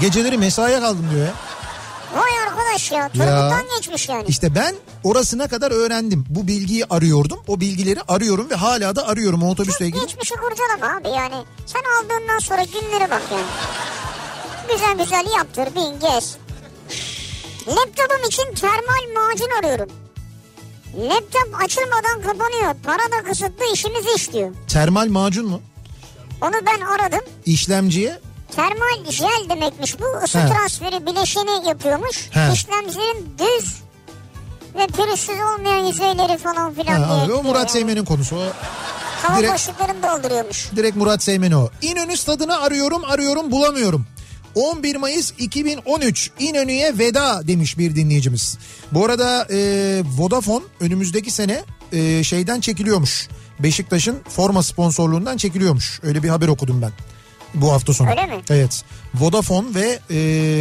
[0.00, 1.32] Geceleri mesaiye kaldım diyor ya.
[2.16, 3.08] Vay arkadaş ya.
[3.08, 4.24] Turgut'tan geçmiş yani.
[4.28, 6.24] İşte ben orasına kadar öğrendim.
[6.28, 7.38] Bu bilgiyi arıyordum.
[7.48, 10.00] O bilgileri arıyorum ve hala da arıyorum o otobüsle ilgili.
[10.02, 11.44] Geçmişi kurcalama abi yani.
[11.66, 13.44] Sen aldığından sonra günlere bak yani.
[14.72, 16.36] Güzel güzel yaptır bin gez.
[17.68, 19.88] Laptopum için termal macun arıyorum.
[20.98, 22.74] Laptop açılmadan kapanıyor.
[22.84, 24.54] Para da kısıtlı işimizi işliyor.
[24.68, 25.60] Termal macun mu?
[26.40, 27.20] Onu ben aradım.
[27.46, 28.18] İşlemciye
[28.56, 30.24] Termal jel demekmiş bu.
[30.24, 30.46] Isı He.
[30.48, 32.28] transferi bileşeni yapıyormuş.
[32.30, 32.52] He.
[32.52, 33.74] İşlemcilerin düz
[34.74, 37.34] ve pürüzsüz olmayan yüzeyleri falan filan ha, diye.
[37.36, 37.70] o Murat.
[37.70, 38.36] Seymen'in konusu.
[38.36, 38.42] O
[39.22, 40.68] Hava direkt- boşluklarını dolduruyormuş.
[40.76, 41.68] direkt Murat Seymen o.
[41.82, 44.06] İnönü stadını arıyorum arıyorum bulamıyorum.
[44.54, 48.58] 11 Mayıs 2013 İnönü'ye veda demiş bir dinleyicimiz.
[48.92, 49.56] Bu arada e,
[50.18, 53.28] Vodafone önümüzdeki sene e, şeyden çekiliyormuş.
[53.60, 56.00] Beşiktaş'ın forma sponsorluğundan çekiliyormuş.
[56.02, 56.90] Öyle bir haber okudum ben
[57.54, 58.10] bu hafta sonu.
[58.10, 58.42] Öyle mi?
[58.50, 58.82] Evet.
[59.14, 60.18] Vodafone ve e,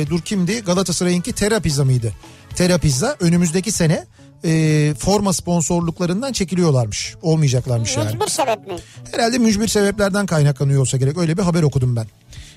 [0.10, 2.14] dur kimdi Galatasaray'ınki Terra Pizza mıydı?
[2.56, 4.06] Terra Pizza önümüzdeki sene
[4.46, 7.16] e, forma sponsorluklarından çekiliyorlarmış.
[7.22, 8.14] Olmayacaklarmış yani.
[8.14, 8.76] Mücbir sebep mi?
[9.12, 11.18] Herhalde mücbir sebeplerden kaynaklanıyor olsa gerek.
[11.18, 12.06] Öyle bir haber okudum ben.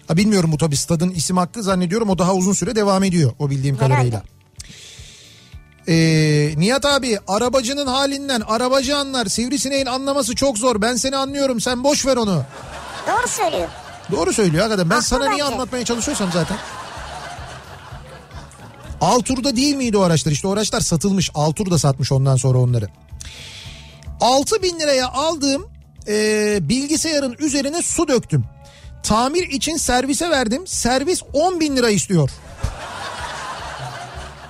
[0.08, 3.50] Ha bilmiyorum bu tabii stadın isim hakkı zannediyorum o daha uzun süre devam ediyor o
[3.50, 4.22] bildiğim kadarıyla.
[5.88, 11.84] Ee, Nihat abi arabacının halinden arabacı anlar sivrisineğin anlaması çok zor ben seni anlıyorum sen
[11.84, 12.44] boş ver onu.
[13.06, 13.68] Doğru söylüyor.
[14.12, 15.54] Doğru söylüyor hakikaten ben Haklı sana niye bence.
[15.54, 16.56] anlatmaya çalışıyorsam zaten.
[19.00, 22.88] Altur'da değil miydi o araçlar işte o araçlar satılmış Altur da satmış ondan sonra onları.
[24.20, 25.66] 6 bin liraya aldığım
[26.08, 28.44] e, bilgisayarın üzerine su döktüm.
[29.02, 30.66] Tamir için servise verdim.
[30.66, 32.30] Servis 10 bin lira istiyor.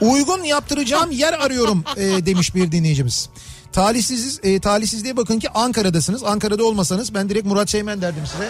[0.01, 3.29] Uygun yaptıracağım yer arıyorum e, demiş bir dinleyicimiz.
[3.73, 6.25] Talihsiz, e, talihsizliğe bakın ki Ankara'dasınız.
[6.25, 8.49] Ankara'da olmasanız ben direkt Murat Seymen derdim size.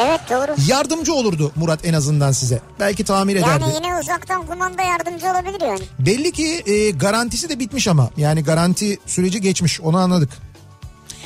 [0.00, 0.54] Evet doğru.
[0.66, 2.60] Yardımcı olurdu Murat en azından size.
[2.80, 3.62] Belki tamir ederdi.
[3.62, 5.80] Yani yine uzaktan kumanda yardımcı olabilir yani.
[5.98, 8.10] Belli ki e, garantisi de bitmiş ama.
[8.16, 10.30] Yani garanti süreci geçmiş onu anladık.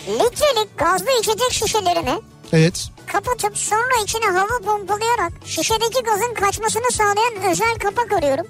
[0.08, 2.20] Litrelik gazlı içecek şişelerini
[2.52, 2.88] Evet.
[3.06, 8.46] kapatıp sonra içine hava pompalayarak şişedeki gazın kaçmasını sağlayan özel kapak arıyorum.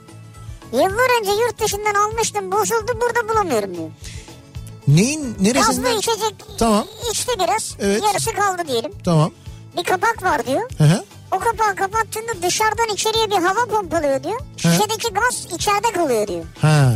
[0.72, 3.90] Yıllar önce yurt dışından almıştım bozuldu burada bulamıyorum diyor.
[4.88, 5.82] Neyin neresinden?
[5.92, 6.86] Gazlı içecek Tamam.
[7.12, 8.02] içti biraz Evet.
[8.02, 8.92] yarısı kaldı diyelim.
[9.04, 9.30] Tamam.
[9.76, 10.70] Bir kapak var diyor.
[10.78, 11.04] Hı hı.
[11.32, 14.40] O kapağı kapattığında dışarıdan içeriye bir hava pompalıyor diyor.
[14.56, 16.44] Şişedeki gaz içeride kalıyor diyor.
[16.62, 16.92] Ha.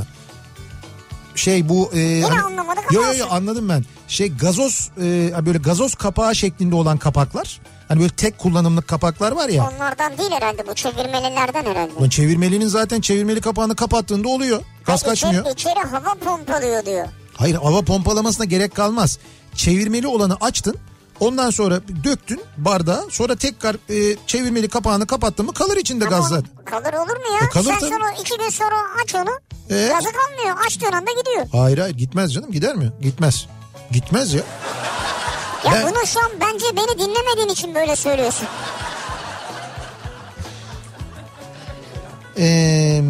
[1.35, 1.91] Şey bu...
[1.95, 3.85] E, hani- anlamadık ama Yo yo yo anladım ben.
[4.09, 7.61] Şey gazoz e, böyle gazoz kapağı şeklinde olan kapaklar.
[7.89, 9.71] Hani böyle tek kullanımlık kapaklar var ya.
[9.75, 11.93] Onlardan değil herhalde bu çevirmelilerden herhalde.
[12.01, 14.63] Lan çevirmelinin zaten çevirmeli kapağını kapattığında oluyor.
[14.85, 15.43] Gaz Hayır, kaçmıyor.
[15.43, 17.07] içeri, içeri hava pompalıyor diyor.
[17.35, 19.19] Hayır hava pompalamasına gerek kalmaz.
[19.55, 20.77] Çevirmeli olanı açtın.
[21.21, 23.05] Ondan sonra döktün bardağa.
[23.11, 26.43] Sonra tekrar e, çevirmeli kapağını kapattın mı kalır içinde Ama gazlar.
[26.65, 27.47] Kalır olur mu ya?
[27.47, 27.91] E, kalır Sen tabii.
[27.91, 29.31] sonra iki gün sonra aç onu.
[29.71, 29.89] E?
[29.89, 30.67] Gazı kalmıyor.
[30.67, 31.47] Açtığın anda gidiyor.
[31.53, 32.93] Hayır hayır gitmez canım gider mi?
[33.03, 33.47] Gitmez.
[33.91, 34.43] Gitmez ya.
[35.65, 38.49] Ya Ben- bunu şu an bence beni dinlemediğin için böyle söylüyorsun.
[42.39, 43.03] Ee,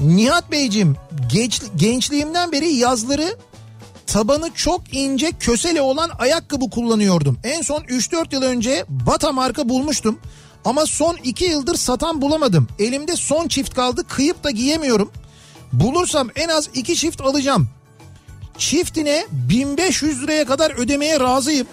[0.00, 0.96] Nihat Beyciğim
[1.26, 3.36] genç, gençliğimden beri yazları
[4.06, 7.38] tabanı çok ince kösele olan ayakkabı kullanıyordum.
[7.44, 10.18] En son 3-4 yıl önce Bata marka bulmuştum.
[10.64, 12.68] Ama son 2 yıldır satan bulamadım.
[12.78, 15.10] Elimde son çift kaldı kıyıp da giyemiyorum.
[15.72, 17.68] Bulursam en az 2 çift alacağım.
[18.58, 21.66] Çiftine 1500 liraya kadar ödemeye razıyım.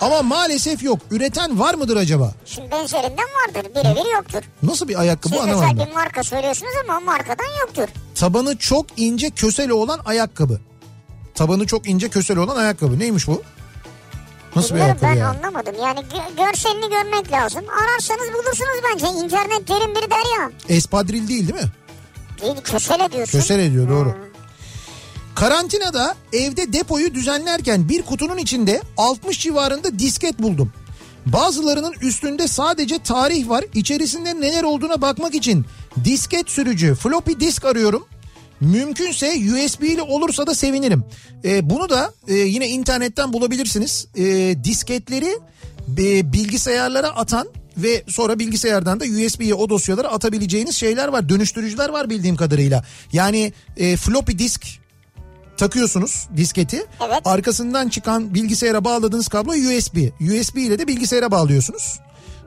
[0.00, 0.98] Ama maalesef yok.
[1.10, 2.32] Üreten var mıdır acaba?
[2.46, 3.70] Şimdi benzerinden vardır.
[3.74, 4.42] Birebir yoktur.
[4.62, 5.78] Nasıl bir ayakkabı Siz anlamadım.
[5.78, 5.86] ben.
[5.86, 7.88] bir marka söylüyorsunuz ama o markadan yoktur.
[8.14, 10.60] Tabanı çok ince kösele olan ayakkabı.
[11.34, 12.98] Tabanı çok ince kösele olan ayakkabı.
[12.98, 13.42] Neymiş bu?
[14.56, 15.28] Nasıl bir Bilmiyorum ayakkabı ben ya?
[15.46, 15.74] anlamadım.
[15.82, 17.64] Yani gö- görselini görmek lazım.
[17.82, 19.06] Ararsanız bulursunuz bence.
[19.24, 20.50] İnternet derin bir derya.
[20.68, 21.70] Espadril değil değil mi?
[22.42, 23.38] Değil kösele diyorsun.
[23.38, 24.14] Kösele diyor doğru.
[25.34, 30.72] Karantinada evde depoyu düzenlerken bir kutunun içinde 60 civarında disket buldum.
[31.26, 33.64] Bazılarının üstünde sadece tarih var.
[33.74, 35.66] İçerisinde neler olduğuna bakmak için
[36.04, 38.06] disket sürücü floppy disk arıyorum.
[38.62, 41.04] Mümkünse USB'li olursa da sevinirim.
[41.44, 44.06] Ee, bunu da e, yine internetten bulabilirsiniz.
[44.16, 45.38] Ee, disketleri
[45.98, 51.28] e, bilgisayarlara atan ve sonra bilgisayardan da USB'ye o dosyaları atabileceğiniz şeyler var.
[51.28, 52.84] Dönüştürücüler var bildiğim kadarıyla.
[53.12, 54.66] Yani e, floppy disk
[55.56, 56.86] takıyorsunuz disketi.
[57.06, 57.20] Evet.
[57.24, 59.96] Arkasından çıkan bilgisayara bağladığınız kablo USB.
[60.20, 62.00] USB ile de bilgisayara bağlıyorsunuz.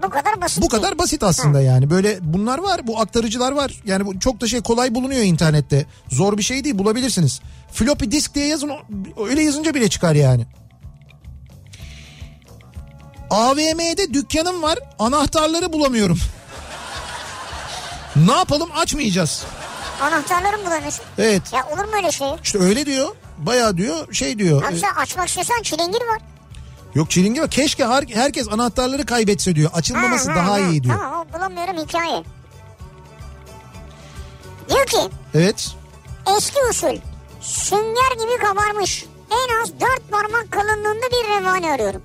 [0.03, 0.63] Bu kadar basit.
[0.63, 1.89] Bu kadar basit aslında yani.
[1.89, 3.81] Böyle bunlar var, bu aktarıcılar var.
[3.85, 5.85] Yani bu çok da şey kolay bulunuyor internette.
[6.09, 7.41] Zor bir şey değil, bulabilirsiniz.
[7.73, 8.71] Floppy disk diye yazın,
[9.29, 10.45] öyle yazınca bile çıkar yani.
[13.29, 16.17] AVM'de dükkanım var, anahtarları bulamıyorum.
[18.15, 19.43] ne yapalım açmayacağız.
[20.01, 21.05] Anahtarları mı bulamıyorsun?
[21.17, 21.41] Evet.
[21.53, 22.27] Ya olur mu öyle şey?
[22.43, 23.07] İşte öyle diyor.
[23.37, 24.63] Bayağı diyor şey diyor.
[24.63, 26.19] Abi sen açmak istiyorsan çilingir var.
[26.95, 27.49] Yok çilingir var.
[27.49, 29.71] Keşke her- herkes anahtarları kaybetse diyor.
[29.73, 30.59] Açılmaması Ha, ha, daha ha.
[30.59, 30.95] iyi diyor.
[30.99, 32.23] Tamam o bulamıyorum hikaye.
[34.69, 34.97] Diyor ki
[35.33, 35.71] Evet.
[36.37, 36.97] eski usul
[37.41, 42.01] sünger gibi kabarmış en az dört parmak kalınlığında bir revani arıyorum.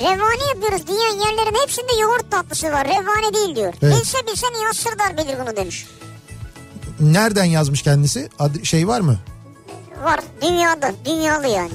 [0.00, 2.88] Revani yapıyoruz diyen yerlerin hepsinde yoğurt tatlısı var.
[2.88, 3.74] Revani değil diyor.
[3.82, 3.94] Evet.
[4.00, 5.86] Bilse bilsen yassırdar bilir bunu demiş.
[7.00, 8.28] Nereden yazmış kendisi?
[8.38, 9.18] Adı, şey var mı?
[10.04, 11.70] Var dünyada dünyalı yani.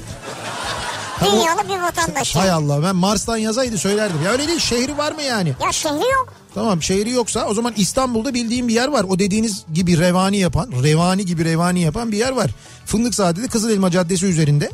[1.26, 2.36] Dünyalı bir vatandaş.
[2.36, 2.52] Hay.
[2.52, 4.24] Allah ben Mars'tan yazaydı söylerdim.
[4.26, 5.54] Ya öyle değil şehri var mı yani?
[5.66, 6.34] Ya şehri yok.
[6.56, 9.06] Tamam şehri yoksa o zaman İstanbul'da bildiğim bir yer var.
[9.10, 12.52] O dediğiniz gibi revani yapan, revani gibi revani yapan bir yer var.
[12.86, 14.70] Fındıkzade'de Kızılelma Caddesi üzerinde.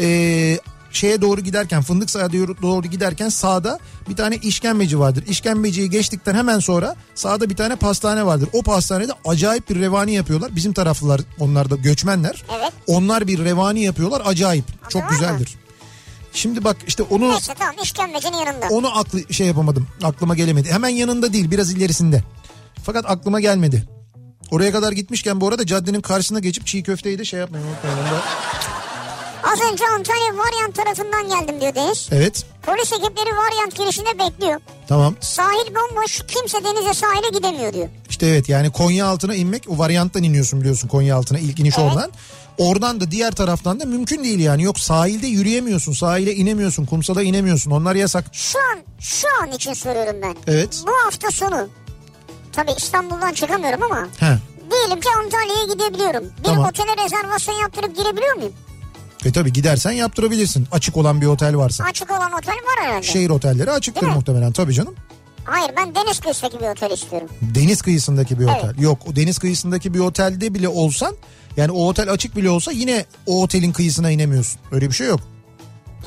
[0.00, 0.58] Ee,
[0.92, 3.78] şeye doğru giderken Fındıkzade'ye doğru giderken sağda
[4.08, 5.24] bir tane işkembeci vardır.
[5.28, 8.48] İşkembeciyi geçtikten hemen sonra sağda bir tane pastane vardır.
[8.52, 10.56] O pastanede acayip bir revani yapıyorlar.
[10.56, 12.42] Bizim taraflılar onlar da göçmenler.
[12.58, 12.72] Evet.
[12.86, 14.64] Onlar bir revani yapıyorlar acayip.
[14.88, 15.38] Çok var mı?
[16.34, 18.66] Şimdi bak işte onu Neyse tamam işkembecinin yanında.
[18.70, 19.86] onu aklı şey yapamadım.
[20.02, 20.70] Aklıma gelemedi.
[20.72, 22.22] Hemen yanında değil biraz ilerisinde.
[22.86, 23.88] Fakat aklıma gelmedi.
[24.50, 27.66] Oraya kadar gitmişken bu arada caddenin karşısına geçip çiğ köfteyi de şey yapmayın.
[29.52, 32.08] Az önce Antalya Varyant tarafından geldim diyor Deniz.
[32.12, 34.60] Evet Polis ekipleri Varyant girişinde bekliyor.
[34.88, 35.14] tamam.
[35.20, 37.88] Sahil bomboş kimse denize sahile gidemiyor diyor.
[38.10, 41.92] İşte evet yani Konya altına inmek o varyanttan iniyorsun biliyorsun Konya altına ilk iniş Evet.
[41.92, 42.10] oradan.
[42.58, 44.62] Oradan da diğer taraftan da mümkün değil yani.
[44.62, 47.70] Yok sahilde yürüyemiyorsun, sahile inemiyorsun, kumsala inemiyorsun.
[47.70, 48.24] Onlar yasak.
[48.32, 50.36] Şu an şu an için soruyorum ben.
[50.46, 50.82] Evet.
[50.86, 51.68] Bu hafta sonu
[52.52, 54.38] tabii İstanbul'dan çıkamıyorum ama He.
[54.70, 56.24] Diyelim ki Antalya'ya gidebiliyorum.
[56.38, 56.64] Bir Tamam.
[56.68, 58.52] otele rezervasyon yaptırıp girebiliyor muyum?
[59.24, 60.66] E tabi gidersen yaptırabilirsin.
[60.72, 61.84] Açık olan bir otel varsa.
[61.84, 63.06] Açık olan otel var herhalde.
[63.06, 64.16] Şehir otelleri açıktır Değil mi?
[64.16, 64.94] muhtemelen tabii canım.
[65.44, 67.28] Hayır ben deniz kıyısındaki bir otel istiyorum.
[67.42, 68.64] Deniz kıyısındaki bir Evet.
[68.64, 68.82] otel.
[68.82, 71.14] Yok deniz kıyısındaki bir otelde bile olsan
[71.56, 74.60] yani o otel açık bile olsa yine o otelin kıyısına inemiyorsun.
[74.72, 75.20] Öyle bir şey yok.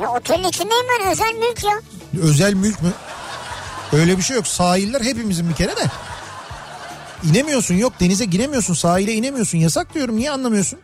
[0.01, 1.81] Ya otelin içindeyim ben özel mülk ya.
[2.21, 2.91] Özel mülk mü?
[3.93, 4.47] Öyle bir şey yok.
[4.47, 5.85] Sahiller hepimizin bir kere de.
[7.31, 10.79] İnemiyorsun yok denize giremiyorsun sahile inemiyorsun yasak diyorum niye anlamıyorsun?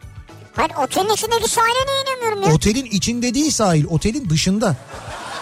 [0.53, 2.53] Hayır otelin içindeki sahile niye inemiyorum ya?
[2.55, 4.75] Otelin içinde değil sahil otelin dışında.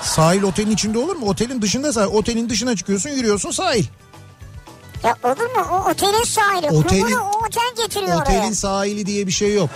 [0.01, 1.26] Sahil otelin içinde olur mu?
[1.26, 2.07] Otelin dışında sahil.
[2.07, 3.86] Otelin dışına çıkıyorsun yürüyorsun sahil.
[5.04, 5.66] Ya olur mu?
[5.72, 6.68] O otelin sahili.
[6.68, 8.56] Otelin- Kumunu o otel getiriyor Otelin oraya.
[8.56, 9.70] sahili diye bir şey yok.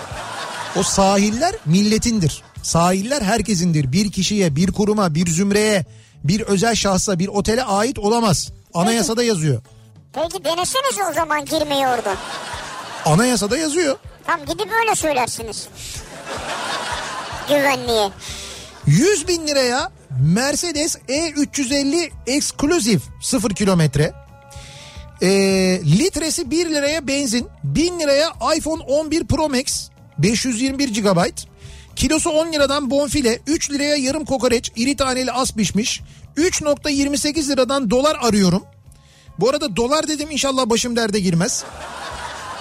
[0.79, 2.43] O sahiller milletindir.
[2.63, 3.91] Sahiller herkesindir.
[3.91, 5.85] Bir kişiye, bir kuruma, bir zümreye,
[6.23, 8.51] bir özel şahsa, bir otele ait olamaz.
[8.73, 9.61] Anayasada yazıyor.
[10.13, 12.15] Peki deneseniz o zaman girmeyi orada.
[13.05, 13.95] Anayasada yazıyor.
[14.27, 15.67] Tam gidip öyle söylersiniz.
[17.49, 18.09] Güvenliğe.
[18.85, 19.91] 100 bin liraya
[20.33, 24.13] Mercedes E350 Exclusive 0 kilometre.
[25.25, 31.19] Ee, litresi 1 liraya benzin, 1000 liraya iPhone 11 Pro Max 521 GB.
[31.95, 36.01] Kilosu 10 liradan bonfile, 3 liraya yarım kokoreç, iri taneli az pişmiş.
[36.37, 38.63] 3.28 liradan dolar arıyorum.
[39.39, 41.63] Bu arada dolar dedim inşallah başım derde girmez.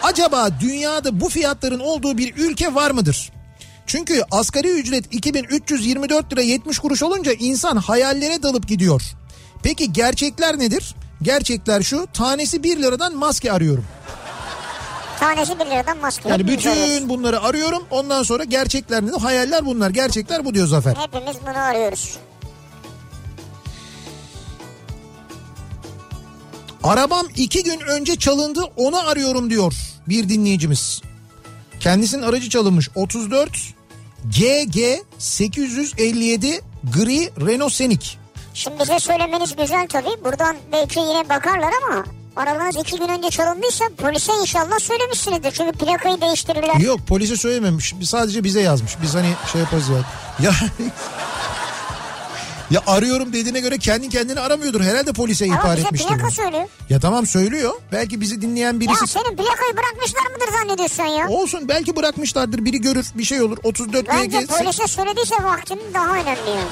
[0.02, 3.32] Acaba dünyada bu fiyatların olduğu bir ülke var mıdır?
[3.86, 9.02] Çünkü asgari ücret 2324 lira 70 kuruş olunca insan hayallere dalıp gidiyor.
[9.62, 10.94] Peki gerçekler nedir?
[11.24, 13.84] Gerçekler şu tanesi 1 liradan maske arıyorum.
[15.20, 16.28] Tanesi 1 liradan maske.
[16.28, 16.92] Yani Hepimiz arıyoruz.
[16.94, 19.20] bütün bunları arıyorum ondan sonra gerçekler nedir?
[19.20, 20.94] Hayaller bunlar gerçekler bu diyor Zafer.
[20.96, 22.16] Hepimiz bunu arıyoruz.
[26.82, 29.74] Arabam iki gün önce çalındı onu arıyorum diyor
[30.08, 31.02] bir dinleyicimiz.
[31.80, 33.50] Kendisinin aracı çalınmış 34
[34.24, 34.78] GG
[35.18, 36.60] 857
[36.94, 38.23] gri Renault Scenic.
[38.54, 40.24] Şimdi bize söylemeniz güzel tabii.
[40.24, 42.04] Buradan belki yine bakarlar ama
[42.36, 45.52] arabanız iki gün önce çalındıysa polise inşallah söylemişsinizdir.
[45.52, 46.76] Çünkü plakayı değiştirirler.
[46.80, 49.96] Yok polise söylememiş sadece bize yazmış biz hani şey yaparız ya.
[50.46, 50.52] Ya,
[52.70, 56.08] ya arıyorum dediğine göre kendi kendini aramıyordur herhalde polise Ama ihbar bize etmiştir.
[56.08, 56.68] plaka söylüyor.
[56.90, 61.28] Ya tamam söylüyor belki bizi dinleyen birisi Ya senin plakayı bırakmışlar mıdır zannediyorsun ya?
[61.28, 66.50] olsun belki bırakmışlardır biri görür bir şey olur 34 Bence polise söylediyse vaktinin daha önemli
[66.50, 66.68] yani.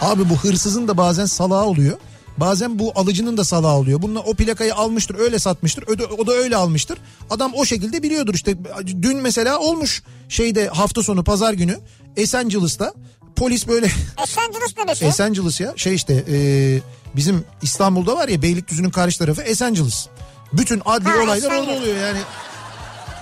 [0.00, 1.98] Abi bu hırsızın da bazen salağı oluyor.
[2.36, 4.02] Bazen bu alıcının da salağı oluyor.
[4.02, 5.84] Bununla o plakayı almıştır öyle satmıştır.
[6.18, 6.98] O da, öyle almıştır.
[7.30, 8.56] Adam o şekilde biliyordur işte.
[9.02, 11.78] Dün mesela olmuş şeyde hafta sonu pazar günü
[12.16, 12.94] Esencilis'ta
[13.36, 13.86] polis böyle
[14.22, 15.04] Esenciles neresi?
[15.04, 16.36] Esenciles ya şey işte e,
[17.16, 20.06] bizim İstanbul'da var ya Beylikdüzü'nün karşı tarafı Esenciles.
[20.52, 22.18] Bütün adli Ha, olaylar orada oluyor yani.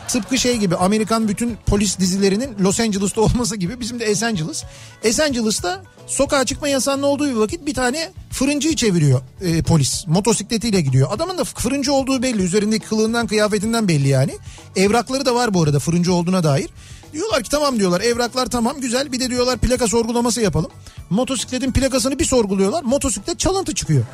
[0.08, 4.64] Tıpkı şey gibi Amerikan bütün polis dizilerinin Los Angeles'ta olması gibi bizim de Los Angeles.
[5.04, 10.06] Los Angeles'ta sokağa çıkma yasağının olduğu bir vakit bir tane fırıncıyı çeviriyor e, polis.
[10.06, 11.08] Motosikletiyle gidiyor.
[11.12, 12.42] Adamın da fırıncı olduğu belli.
[12.42, 14.38] Üzerindeki kılığından kıyafetinden belli yani.
[14.76, 16.70] Evrakları da var bu arada fırıncı olduğuna dair.
[17.14, 20.70] Diyorlar ki tamam diyorlar evraklar tamam güzel bir de diyorlar plaka sorgulaması yapalım.
[21.10, 24.04] Motosikletin plakasını bir sorguluyorlar motosiklet çalıntı çıkıyor.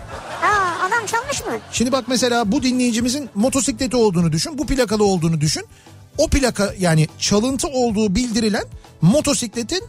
[0.42, 1.52] Aa adam çalmış mı?
[1.72, 4.58] Şimdi bak mesela bu dinleyicimizin motosikleti olduğunu düşün.
[4.58, 5.66] Bu plakalı olduğunu düşün.
[6.18, 8.64] O plaka yani çalıntı olduğu bildirilen
[9.02, 9.84] motosikletin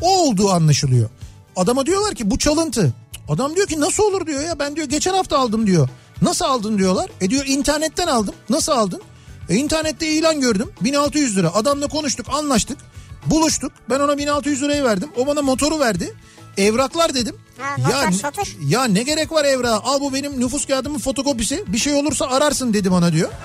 [0.00, 1.10] o olduğu anlaşılıyor.
[1.56, 2.92] Adama diyorlar ki bu çalıntı.
[3.28, 5.88] Adam diyor ki nasıl olur diyor ya ben diyor geçen hafta aldım diyor.
[6.22, 7.10] Nasıl aldın diyorlar.
[7.20, 8.34] E diyor internetten aldım.
[8.50, 9.02] Nasıl aldın?
[9.48, 11.54] E internette ilan gördüm 1600 lira.
[11.54, 12.78] Adamla konuştuk anlaştık.
[13.26, 13.72] Buluştuk.
[13.90, 15.08] Ben ona 1600 lirayı verdim.
[15.16, 16.14] O bana motoru verdi.
[16.56, 17.36] Evraklar dedim.
[17.58, 18.56] Ha, noter satış.
[18.68, 19.80] ya ne gerek var evrağa?
[19.84, 21.64] Al bu benim nüfus kağıdımın fotokopisi.
[21.66, 23.30] Bir şey olursa ararsın dedi bana diyor.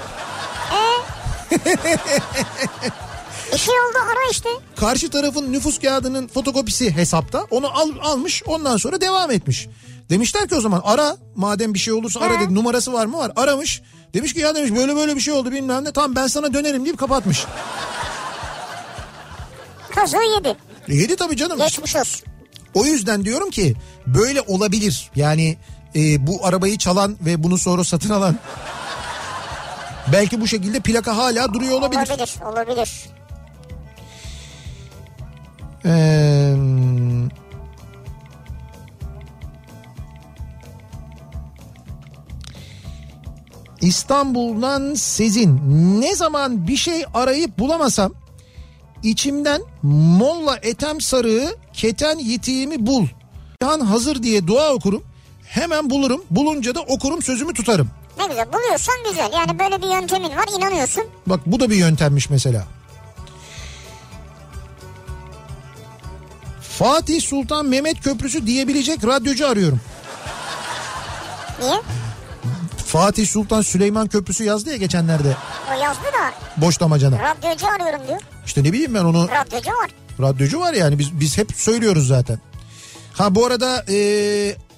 [3.53, 4.49] Bir şey oldu ara işte.
[4.75, 7.45] Karşı tarafın nüfus kağıdının fotokopisi hesapta.
[7.51, 9.67] Onu al, almış ondan sonra devam etmiş.
[10.09, 12.55] Demişler ki o zaman ara madem bir şey olursa ara dedi.
[12.55, 13.31] Numarası var mı var?
[13.35, 13.81] Aramış.
[14.13, 15.91] Demiş ki ya demiş böyle böyle bir şey oldu bilmem ne.
[15.91, 17.45] Tamam ben sana dönerim deyip kapatmış.
[19.95, 20.57] Kazığı yedi.
[20.87, 21.57] E, yedi tabii canım.
[21.57, 22.21] Geçmiş olsun.
[22.73, 23.75] O yüzden diyorum ki
[24.07, 25.11] böyle olabilir.
[25.15, 25.57] Yani
[25.95, 28.35] e, bu arabayı çalan ve bunu sonra satın alan
[30.11, 31.99] belki bu şekilde plaka hala duruyor olabilir.
[31.99, 33.09] Olabilir olabilir.
[43.89, 45.61] İstanbul'dan Sezin
[46.01, 48.13] ne zaman bir şey arayıp bulamasam
[49.03, 53.07] içimden Molla Etem Sarığı keten yitiğimi bul.
[53.63, 55.03] Han hazır diye dua okurum.
[55.47, 56.23] Hemen bulurum.
[56.31, 57.89] Bulunca da okurum sözümü tutarım.
[58.17, 59.31] Ne güzel buluyorsan güzel.
[59.33, 61.03] Yani böyle bir yöntemin var inanıyorsun.
[61.27, 62.67] Bak bu da bir yöntemmiş mesela.
[66.61, 69.81] Fatih Sultan Mehmet Köprüsü diyebilecek radyocu arıyorum.
[71.61, 71.81] Niye?
[72.89, 75.35] Fatih Sultan Süleyman Köprüsü yazdı ya geçenlerde
[75.71, 77.19] O yazdı da boş damacana.
[77.19, 78.19] radyocu arıyorum diyor.
[78.45, 79.89] İşte ne bileyim ben onu Radyocu var.
[80.21, 82.39] radyocu var yani biz biz hep söylüyoruz zaten.
[83.13, 83.97] Ha bu arada e,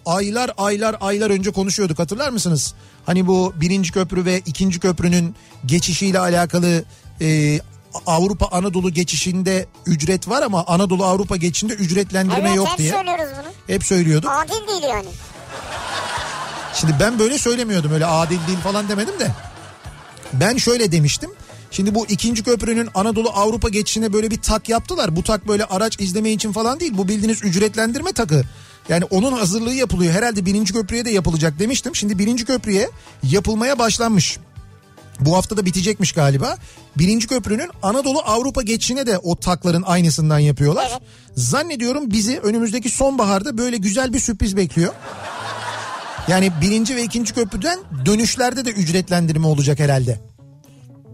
[0.06, 2.74] aylar aylar aylar önce konuşuyorduk hatırlar mısınız?
[3.06, 5.36] Hani bu birinci köprü ve ikinci köprünün
[5.66, 6.84] geçişiyle alakalı
[7.22, 7.60] e,
[8.08, 13.26] Avrupa Anadolu geçişinde ücret var ama Anadolu Avrupa geçişinde ücretlendirme Evet yok hep diye söylüyoruz
[13.44, 13.52] bunu.
[13.76, 14.30] hep söylüyorduk.
[14.32, 15.08] Adil değil yani.
[16.74, 19.28] Şimdi ben böyle söylemiyordum öyle adil değil falan demedim de.
[20.34, 21.30] Ben şöyle demiştim.
[21.72, 25.16] Şimdi bu ikinci köprünün Anadolu Avrupa geçişine böyle bir tak yaptılar.
[25.16, 26.92] Bu tak böyle araç izleme için falan değil.
[26.98, 28.44] Bu bildiğiniz ücretlendirme takı.
[28.90, 30.14] Yani onun hazırlığı yapılıyor.
[30.14, 31.96] Herhalde birinci köprüye de yapılacak demiştim.
[31.96, 32.90] Şimdi birinci köprüye
[33.24, 34.38] yapılmaya başlanmış.
[35.20, 36.58] Bu hafta da bitecekmiş galiba.
[36.98, 41.00] Birinci köprünün Anadolu Avrupa geçişine de o takların aynısından yapıyorlar.
[41.36, 44.94] Zannediyorum bizi önümüzdeki sonbaharda böyle güzel bir sürpriz bekliyor.
[46.28, 50.20] Yani birinci ve ikinci köprüden dönüşlerde de ücretlendirme olacak herhalde.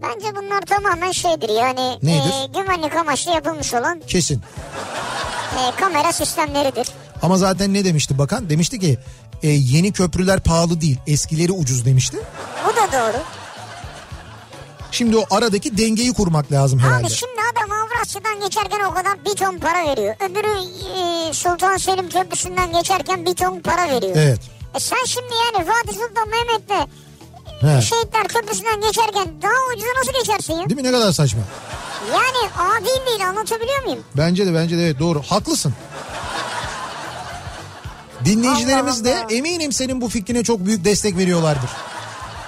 [0.02, 2.58] Bence bunlar tamamen şeydir yani Neydir?
[2.58, 4.42] e, güvenlik amaçlı yapılmış olan Kesin.
[5.58, 6.88] e, kamera sistemleridir.
[7.22, 8.50] Ama zaten ne demişti bakan?
[8.50, 8.98] Demişti ki
[9.42, 12.16] e, yeni köprüler pahalı değil eskileri ucuz demişti.
[12.64, 13.22] Bu da doğru.
[14.90, 17.06] Şimdi o aradaki dengeyi kurmak lazım herhalde.
[17.06, 20.14] Abi şimdi adam Avrasya'dan geçerken o kadar bir ton para veriyor.
[20.30, 20.50] Öbürü
[21.28, 24.16] e, Sultan Selim Köprüsü'nden geçerken bir ton para veriyor.
[24.16, 24.40] Evet.
[24.74, 26.88] E sen şimdi yani Fatih Sultan Mehmet'le
[27.60, 27.82] He.
[27.82, 30.68] Şehitler Köprüsü'nden geçerken daha ucuza nasıl geçersin ya?
[30.68, 31.40] Değil mi ne kadar saçma?
[32.12, 34.04] Yani adil değil anlatabiliyor muyum?
[34.16, 35.74] Bence de bence de evet doğru haklısın.
[38.24, 39.34] Dinleyicilerimiz de Allah Allah.
[39.34, 41.70] eminim senin bu fikrine çok büyük destek veriyorlardır.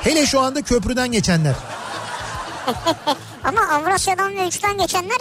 [0.00, 1.54] Hele şu anda köprüden geçenler.
[3.44, 5.16] Ama Avrasya'dan ve Üç'ten geçenler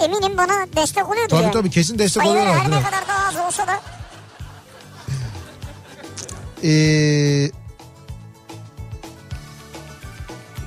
[0.00, 1.52] e, eminim bana destek oluyordur Tabii yani.
[1.52, 2.62] tabii kesin destek Hayır oluyorlardır.
[2.62, 3.80] her ne kadar daha az olsa da
[6.64, 7.50] Ee,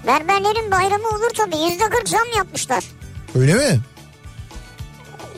[0.08, 1.58] berberlerin bayramı olur tabii.
[1.58, 2.84] Yüzde kırk zam yapmışlar.
[3.36, 3.80] öyle mi?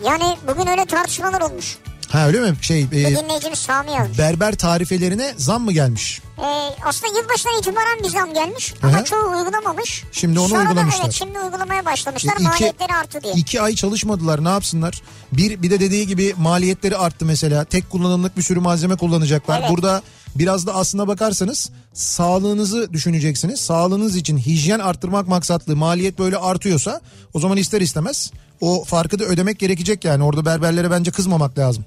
[0.06, 1.78] Yani bugün öyle tartışmalar olmuş.
[2.10, 2.56] Ha öyle mi?
[2.62, 4.18] Şey e, Bir dinleyicimiz Sami yazmış.
[4.18, 6.22] berber tarifelerine zam mı gelmiş?
[6.40, 6.44] Ee,
[6.86, 9.04] aslında yılbaşından itibaren bir zam gelmiş ama hı.
[9.04, 10.04] çoğu uygulamamış.
[10.12, 11.02] Şimdi onu Sonra da uygulamışlar.
[11.04, 13.34] evet şimdi uygulamaya başlamışlar E, iki- maliyetleri arttı diye.
[13.34, 15.02] İki ay çalışmadılar ne yapsınlar?
[15.32, 17.64] Bir, bir de dediği gibi maliyetleri arttı mesela.
[17.66, 19.60] Tek kullanımlık bir sürü malzeme kullanacaklar.
[19.60, 19.70] Evet.
[19.72, 20.02] Burada
[20.36, 23.60] biraz da aslına bakarsanız sağlığınızı düşüneceksiniz.
[23.60, 27.02] Sağlığınız için hijyen arttırmak maksatlı maliyet böyle artıyorsa
[27.34, 28.32] o zaman ister istemez
[28.62, 30.24] o farkı da ödemek gerekecek yani.
[30.24, 31.86] Orada berberlere bence kızmamak lazım.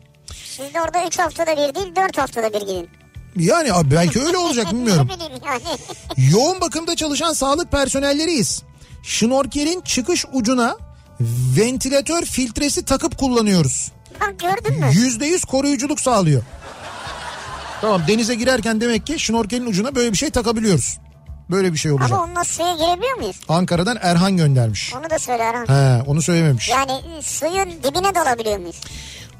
[0.56, 2.88] Siz de orada 3 haftada bir değil 4 haftada bir gidin.
[3.36, 5.08] Yani abi belki öyle olacak bilmiyorum.
[6.32, 8.62] Yoğun bakımda çalışan sağlık personelleriyiz.
[9.02, 10.76] Şnorkelin çıkış ucuna
[11.56, 13.92] ventilatör filtresi takıp kullanıyoruz.
[14.20, 14.86] Bak gördün mü?
[14.92, 16.42] Yüzde yüz koruyuculuk sağlıyor.
[17.80, 20.98] Tamam denize girerken demek ki şnorkelin ucuna böyle bir şey takabiliyoruz.
[21.50, 22.12] Böyle bir şey olacak.
[22.12, 23.36] Ama onunla suya girebiliyor muyuz?
[23.48, 24.94] Ankara'dan Erhan göndermiş.
[25.00, 25.66] Onu da söyle Erhan.
[25.66, 26.68] He, onu söylememiş.
[26.68, 28.80] Yani suyun dibine dalabiliyor muyuz?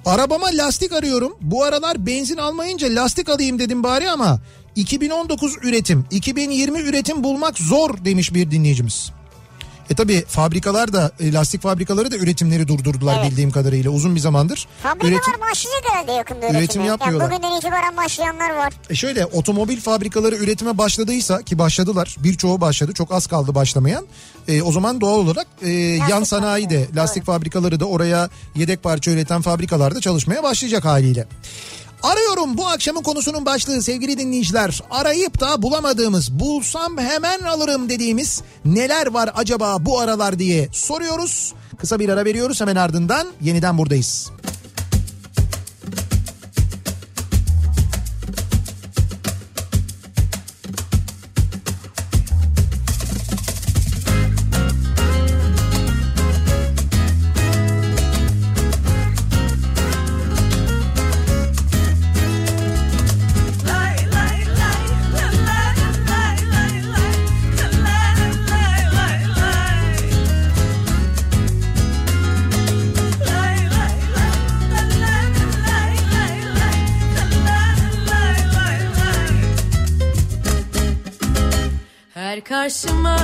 [0.07, 1.37] Arabama lastik arıyorum.
[1.41, 4.39] Bu aralar benzin almayınca lastik alayım dedim bari ama
[4.77, 9.13] 2019 üretim, 2020 üretim bulmak zor demiş bir dinleyicimiz.
[9.91, 13.31] E tabi fabrikalar da e, lastik fabrikaları da üretimleri durdurdular Evet.
[13.31, 14.67] bildiğim kadarıyla uzun bir zamandır.
[14.83, 16.59] Fabrikalar Üretim- başlayacak herhalde yakında üretime.
[16.61, 17.31] Üretim yapmıyorlar.
[17.31, 18.73] Yani bugünden itibaren başlayanlar var.
[18.91, 24.07] E şöyle otomobil fabrikaları üretime başladıysa ki başladılar birçoğu başladı çok az kaldı başlamayan.
[24.49, 25.71] E, o zaman doğal olarak e,
[26.11, 31.27] yan sanayi de lastik fabrikaları da oraya yedek parça üreten fabrikalarda çalışmaya başlayacak haliyle.
[32.03, 34.83] Arıyorum bu akşamın konusunun başlığı sevgili dinleyiciler.
[34.91, 41.53] Arayıp da bulamadığımız, bulsam hemen alırım dediğimiz neler var acaba bu aralar diye soruyoruz.
[41.79, 44.31] Kısa bir ara veriyoruz hemen ardından yeniden buradayız.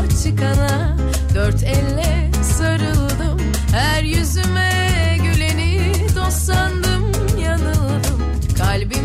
[0.08, 0.96] Çıkana
[1.34, 3.40] dört elle sarıldım.
[3.72, 4.70] Her yüzüme
[5.22, 7.12] güleni dost sandım
[7.44, 8.22] yanıldım.
[8.58, 9.03] Kalbimde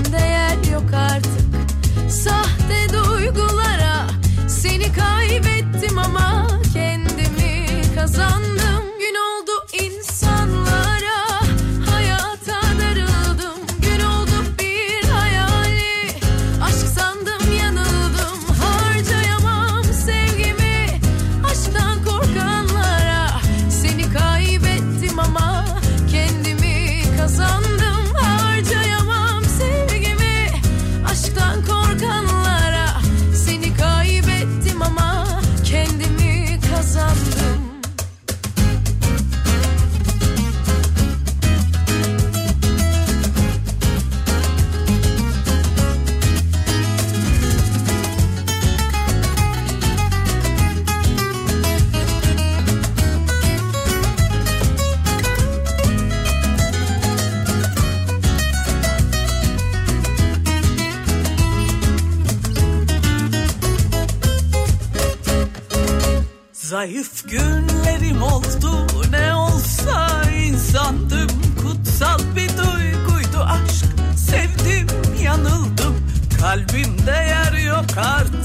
[66.79, 68.87] Zayıf günlerim oldu.
[69.11, 71.29] Ne olsa insandım.
[71.61, 73.85] Kutsal bir duyguydu aşk.
[74.17, 74.87] Sevdim
[75.23, 75.95] yanıldım.
[76.41, 78.38] Kalbimde yer yok artık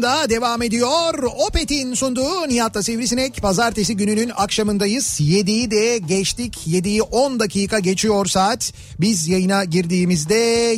[0.00, 1.22] kafa radyosunda devam ediyor.
[1.48, 3.42] Opet'in sunduğu Nihat'ta Sivrisinek.
[3.42, 5.20] Pazartesi gününün akşamındayız.
[5.20, 6.56] 7'yi de geçtik.
[6.66, 8.72] 7'yi 10 dakika geçiyor saat.
[9.00, 10.34] Biz yayına girdiğimizde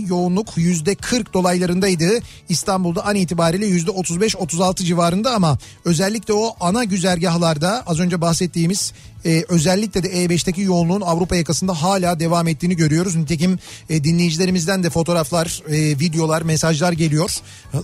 [0.08, 2.22] yoğunluk %40 dolaylarındaydı.
[2.48, 8.92] İstanbul'da an itibariyle %35-36 civarında ama özellikle o ana güzergahlarda az önce bahsettiğimiz
[9.26, 13.16] e, özellikle de E5'teki yoğunluğun Avrupa yakasında hala devam ettiğini görüyoruz.
[13.16, 13.58] Nitekim
[13.90, 17.30] e, dinleyicilerimizden de fotoğraflar, e, videolar, mesajlar geliyor.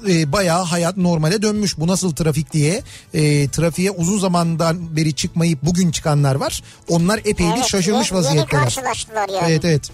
[0.08, 1.78] E, bayağı hayat normale dönmüş.
[1.78, 2.82] Bu nasıl trafik diye.
[3.14, 6.62] E, trafiğe uzun zamandan beri çıkmayıp bugün çıkanlar var.
[6.88, 8.60] Onlar epey bir Evet, şaşırmış yeni- vaziyetteler.
[8.60, 9.52] Yeni karşılaştılar yani.
[9.52, 9.90] Evet evet.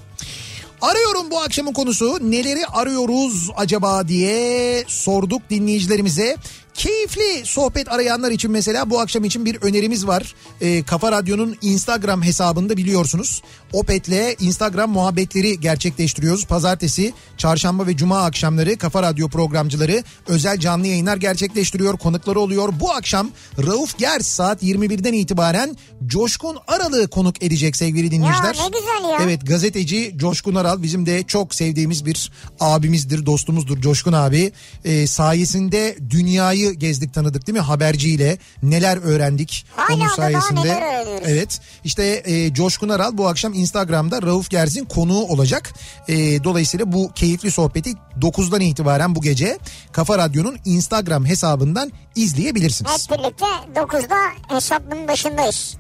[0.81, 6.37] Arıyorum bu akşamın konusu neleri arıyoruz acaba diye sorduk dinleyicilerimize.
[6.75, 10.35] Keyifli sohbet arayanlar için mesela bu akşam için bir önerimiz var.
[10.61, 13.43] Ee, Kafa Radyo'nun Instagram hesabında biliyorsunuz.
[13.75, 16.47] Opet'le Instagram muhabbetleri gerçekleştiriyoruz.
[16.47, 21.99] Pazartesi, çarşamba ve cuma akşamları Kafa Radyo programcıları özel canlı yayınlar gerçekleştiriyor.
[21.99, 22.69] Konukları oluyor.
[22.81, 23.31] Bu akşam
[23.67, 28.57] Rauf Gers saat 21'den itibaren Coşkun Aralı konuk edecek sevgili dinleyiciler.
[28.57, 29.19] ne güzel ya.
[29.23, 34.53] Evet gazeteci Coşkun Aral bizim de çok sevdiğimiz bir abimizdir, dostumuzdur Coşkun abi.
[34.85, 40.61] Ee, sayesinde dünyayı gezdik tanıdık değil mi haberciyle neler öğrendik Hala onun da daha sayesinde.
[40.61, 41.29] neler öğreniyoruz.
[41.29, 45.73] Evet işte e, Coşkun Aral bu akşam Instagram'da Rauf Gerz'in konuğu olacak.
[46.09, 49.59] E, dolayısıyla bu keyifli sohbeti 9'dan itibaren bu gece
[49.93, 53.09] Kafa Radyo'nun Instagram hesabından izleyebilirsiniz.
[53.11, 54.17] Hep birlikte 9'da
[54.55, 55.77] hesabın başındayız.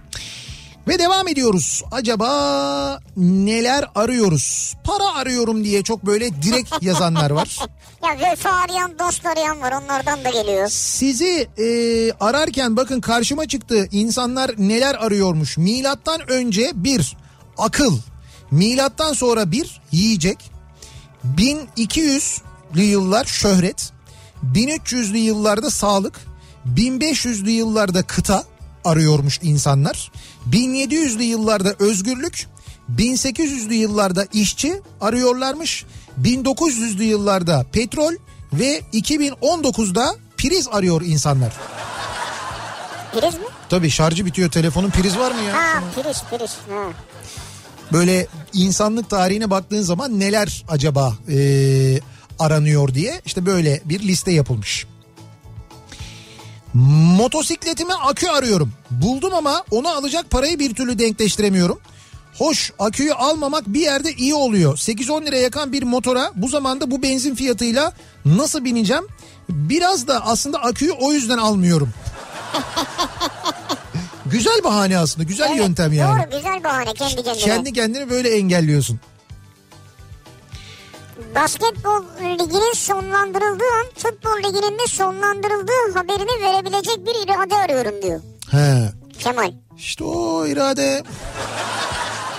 [0.89, 1.82] Ve devam ediyoruz.
[1.91, 4.74] Acaba neler arıyoruz?
[4.85, 7.59] Para arıyorum diye çok böyle direkt yazanlar var.
[8.05, 10.68] Ya vefa arayan dost arayan var onlardan da geliyor.
[10.68, 11.66] Sizi e,
[12.20, 13.89] ararken bakın karşıma çıktı.
[13.93, 15.59] İnsanlar neler arıyormuş.
[15.59, 17.16] Milattan önce bir
[17.59, 17.98] akıl.
[18.50, 20.50] Milattan sonra bir yiyecek.
[21.36, 23.92] 1200'lü yıllar şöhret.
[24.52, 26.20] 1300'lü yıllarda sağlık.
[26.76, 28.44] 1500'lü yıllarda kıta
[28.84, 30.12] arıyormuş insanlar.
[30.50, 32.46] 1700'lü yıllarda özgürlük.
[32.96, 35.84] 1800'lü yıllarda işçi arıyorlarmış.
[36.22, 38.12] 1900'lü yıllarda petrol
[38.52, 41.52] ve 2019'da priz arıyor insanlar.
[43.12, 43.44] Priz mi?
[43.68, 45.55] Tabii şarjı bitiyor telefonun priz var mı ya?
[45.55, 46.57] Ha priz priz.
[46.70, 47.13] Ha.
[47.93, 52.01] Böyle insanlık tarihine baktığın zaman neler acaba e,
[52.39, 54.87] aranıyor diye işte böyle bir liste yapılmış.
[57.18, 58.72] Motosikletime akü arıyorum.
[58.91, 61.78] Buldum ama onu alacak parayı bir türlü denkleştiremiyorum.
[62.39, 64.76] Hoş aküyü almamak bir yerde iyi oluyor.
[64.76, 67.93] 8-10 lira yakan bir motora bu zamanda bu benzin fiyatıyla
[68.24, 69.05] nasıl bineceğim?
[69.49, 71.91] Biraz da aslında aküyü o yüzden almıyorum.
[74.26, 76.22] güzel bahane aslında güzel Evet, yöntem yani.
[76.22, 77.44] Doğru güzel bahane kendi kendine.
[77.44, 79.00] Kendi kendini böyle engelliyorsun.
[81.34, 88.20] Basketbol liginin sonlandırıldığı an futbol liginin de sonlandırıldığı haberini verebilecek bir irade arıyorum diyor
[88.50, 88.90] He.
[89.18, 89.52] Kemal.
[89.76, 91.02] İşte o irade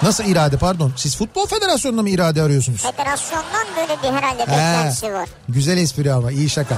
[0.04, 0.94] Nasıl irade pardon?
[0.98, 2.82] Siz futbol federasyonuna mı irade arıyorsunuz?
[2.82, 5.30] Federasyondan böyle bir herhalde He, beklentisi var.
[5.50, 6.78] güzel espri ama iyi şaka.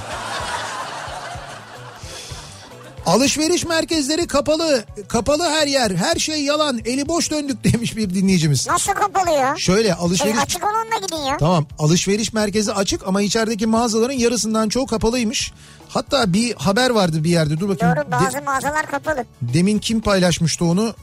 [3.08, 4.84] Alışveriş merkezleri kapalı.
[5.08, 5.92] Kapalı her yer.
[5.96, 6.80] Her şey yalan.
[6.86, 8.68] Eli boş döndük demiş bir dinleyicimiz.
[8.68, 9.56] Nasıl kapalı ya?
[9.58, 10.38] Şöyle Şey, alışveriş...
[10.44, 11.38] açık olanla gidin ya.
[11.38, 15.52] Tamam alışveriş merkezi açık ama içerideki mağazaların yarısından çoğu kapalıymış.
[15.90, 17.96] Hatta bir haber vardı bir yerde dur bakayım.
[17.96, 19.26] Doğru De- bazı mağazalar kapalı.
[19.42, 20.94] demin kim paylaşmıştı onu?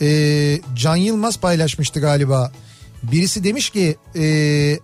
[0.00, 2.52] Ee, Can Yılmaz paylaşmıştı galiba.
[3.02, 4.78] Birisi demiş ki ee,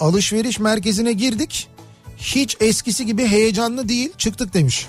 [0.00, 1.68] alışveriş merkezine girdik.
[2.18, 4.86] Hiç eskisi gibi heyecanlı değil çıktık demiş.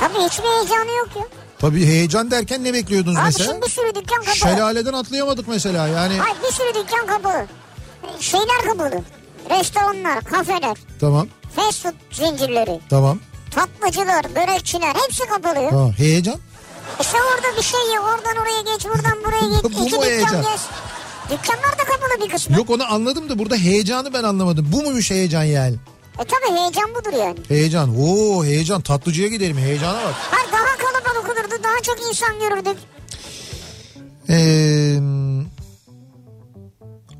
[0.00, 1.22] Tabii hiçbir heyecanı yok ya.
[1.58, 3.52] Tabii heyecan derken ne bekliyordunuz Abi mesela?
[3.52, 4.36] şimdi bir sürü dükkan kapalı.
[4.36, 6.18] Şelaleden atlayamadık mesela yani.
[6.18, 7.46] Hayır bir sürü dükkan kapalı.
[8.20, 9.02] Şeyler kapalı.
[9.50, 13.18] Restoranlar, kafeler, Tamam fast food zincirleri, tamam
[13.50, 16.36] tatlıcılar, börekçiler hepsi kapalı tamam heyecan.
[17.00, 19.64] İşte orada bir şey ya oradan oraya geç buradan buraya geç.
[19.78, 20.42] Bu İki dükkan heyecan?
[20.42, 20.60] gez.
[21.30, 22.56] Dükkanlar da kapalı bir kısmı.
[22.56, 24.68] Yok onu anladım da burada heyecanı ben anlamadım.
[24.72, 25.76] Bu muymuş heyecan yani?
[26.18, 27.38] E tabi heyecan budur yani.
[27.48, 28.00] Heyecan.
[28.00, 28.80] Oo heyecan.
[28.80, 29.58] Tatlıcıya gidelim.
[29.58, 30.14] Heyecana bak.
[30.30, 32.76] Hayır daha kalabalık olurdu daha çok insan görürdük.
[34.28, 34.98] Ee,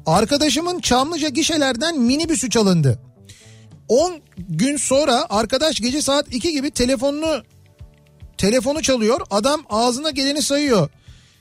[0.06, 2.98] arkadaşımın Çamlıca gişelerden minibüsü çalındı.
[3.88, 7.42] 10 gün sonra arkadaş gece saat 2 gibi telefonunu
[8.38, 9.20] telefonu çalıyor.
[9.30, 10.88] Adam ağzına geleni sayıyor.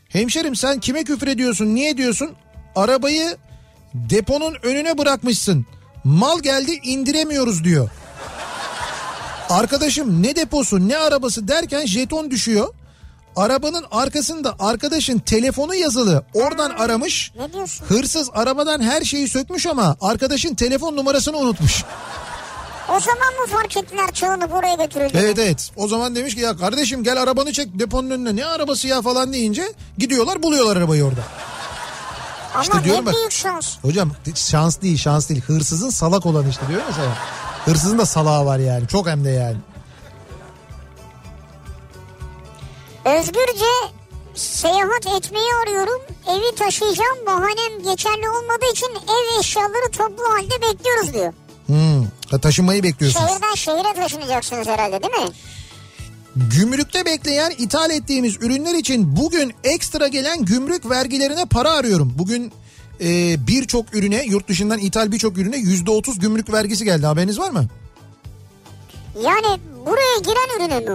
[0.10, 1.76] Hemşerim sen kime küfür ediyorsun?
[1.76, 2.32] Niye diyorsun?
[2.76, 3.38] Arabayı
[3.94, 5.66] deponun önüne bırakmışsın.
[6.04, 7.90] Mal geldi indiremiyoruz diyor.
[9.50, 12.74] Arkadaşım ne deposu ne arabası derken jeton düşüyor.
[13.36, 16.26] Arabanın arkasında arkadaşın telefonu yazılı.
[16.34, 17.32] Oradan aramış.
[17.36, 17.86] Ne diyorsun?
[17.86, 21.84] Hırsız arabadan her şeyi sökmüş ama arkadaşın telefon numarasını unutmuş.
[22.90, 25.12] O zaman mı fark ettiler çalınıp oraya götürüldü?
[25.14, 25.72] Evet evet.
[25.76, 28.36] O zaman demiş ki ya kardeşim gel arabanı çek deponun önüne.
[28.36, 29.64] Ne arabası ya falan deyince
[29.98, 31.22] gidiyorlar buluyorlar arabayı orada.
[32.54, 33.14] Ama işte diyorum bak.
[33.16, 33.78] büyük şans.
[33.82, 35.42] Hocam şans değil şans değil.
[35.42, 37.16] Hırsızın salak olan işte diyor sana.
[37.66, 38.88] Hırsızın da salağı var yani.
[38.88, 39.58] Çok hem de yani.
[43.06, 43.66] Özgürce
[44.36, 46.02] seyahat etmeyi arıyorum.
[46.28, 47.18] Evi taşıyacağım.
[47.26, 51.34] Bahanem geçerli olmadığı için ev eşyaları toplu halde bekliyoruz diyor.
[51.66, 52.40] Hmm.
[52.40, 53.30] Taşınmayı bekliyorsunuz.
[53.30, 55.30] Şehirden şehire taşınacaksınız herhalde değil mi?
[56.36, 62.14] Gümrükte bekleyen ithal ettiğimiz ürünler için bugün ekstra gelen gümrük vergilerine para arıyorum.
[62.18, 62.52] Bugün
[63.02, 67.50] e, birçok ürüne yurt dışından ithal birçok ürüne yüzde otuz gümrük vergisi geldi haberiniz var
[67.50, 67.66] mı?
[69.24, 70.76] Yani buraya giren ürüne?
[70.76, 70.88] E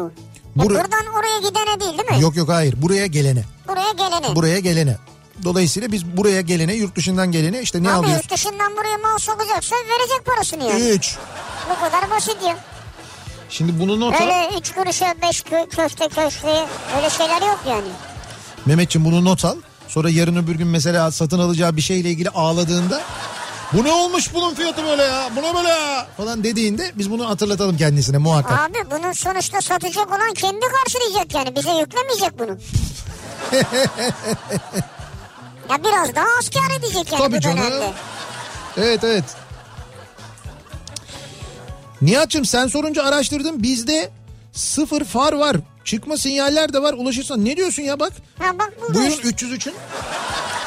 [0.57, 2.22] Bura- buradan oraya gidene değil değil mi?
[2.22, 3.43] Yok yok hayır buraya gelene.
[3.68, 4.34] Buraya gelene.
[4.36, 4.97] Buraya gelene.
[5.45, 8.22] Dolayısıyla biz buraya gelene yurt dışından gelene işte ne Abi alıyoruz?
[8.24, 10.89] yurt dışından buraya mal sokacaksa verecek parasını yani.
[10.89, 11.16] 3.
[11.70, 12.57] Bu kadar basit ya.
[13.51, 14.24] Şimdi bunu not al.
[14.24, 17.88] Öyle üç kuruşa beş kö- köfte köfte öyle şeyler yok yani.
[18.66, 19.57] Mehmetciğim bunu not al.
[19.88, 23.01] Sonra yarın öbür gün mesela satın alacağı bir şeyle ilgili ağladığında
[23.72, 27.28] bu ne olmuş bunun fiyatı böyle ya bu ne böyle ya falan dediğinde biz bunu
[27.28, 28.61] hatırlatalım kendisine muhakkak.
[28.70, 32.51] Abi bunun sonuçta satacak olan kendi karşılayacak yani bize yüklemeyecek bunu.
[35.70, 37.59] ya biraz daha az kar edecek yani Tabii bu canım.
[37.59, 37.92] dönemde.
[38.76, 39.24] Evet evet.
[42.03, 44.10] Nihat'cığım sen sorunca araştırdım bizde
[44.52, 45.56] sıfır far var.
[45.85, 47.44] Çıkma sinyaller de var ulaşırsan.
[47.44, 48.12] Ne diyorsun ya bak.
[48.39, 48.94] Ha bak buldum.
[48.94, 49.28] Buyurun işte.
[49.28, 49.74] 303'ün.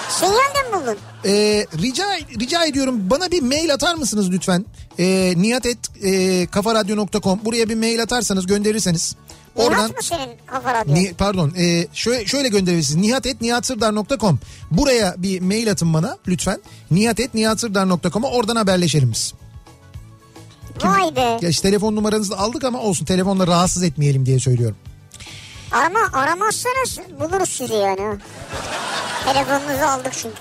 [0.10, 0.98] Sinyal de buldun?
[1.26, 2.06] Ee, rica
[2.40, 4.66] rica ediyorum bana bir mail atar mısınız lütfen?
[5.00, 9.16] Ee, nihatet.kafaradyo.com buraya bir mail atarsanız gönderirseniz.
[9.56, 10.96] Oradan Nihat mı senin kafa radyo?
[10.96, 14.40] Ni- pardon e, şöyle, şöyle gönderirsiniz nihatetnihatsırdar.com
[14.72, 16.62] buraya bir mail atın bana lütfen
[16.92, 19.34] nihatetnihatsırdar.com'a oradan haberleşelim biz.
[20.84, 21.38] Vay be.
[21.42, 24.78] Geç telefon numaranızı aldık ama olsun telefonla rahatsız etmeyelim diye söylüyorum.
[25.72, 28.18] Ama aramazsanız buluruz sizi yani.
[29.26, 30.38] Telefonunuzu aldık çünkü.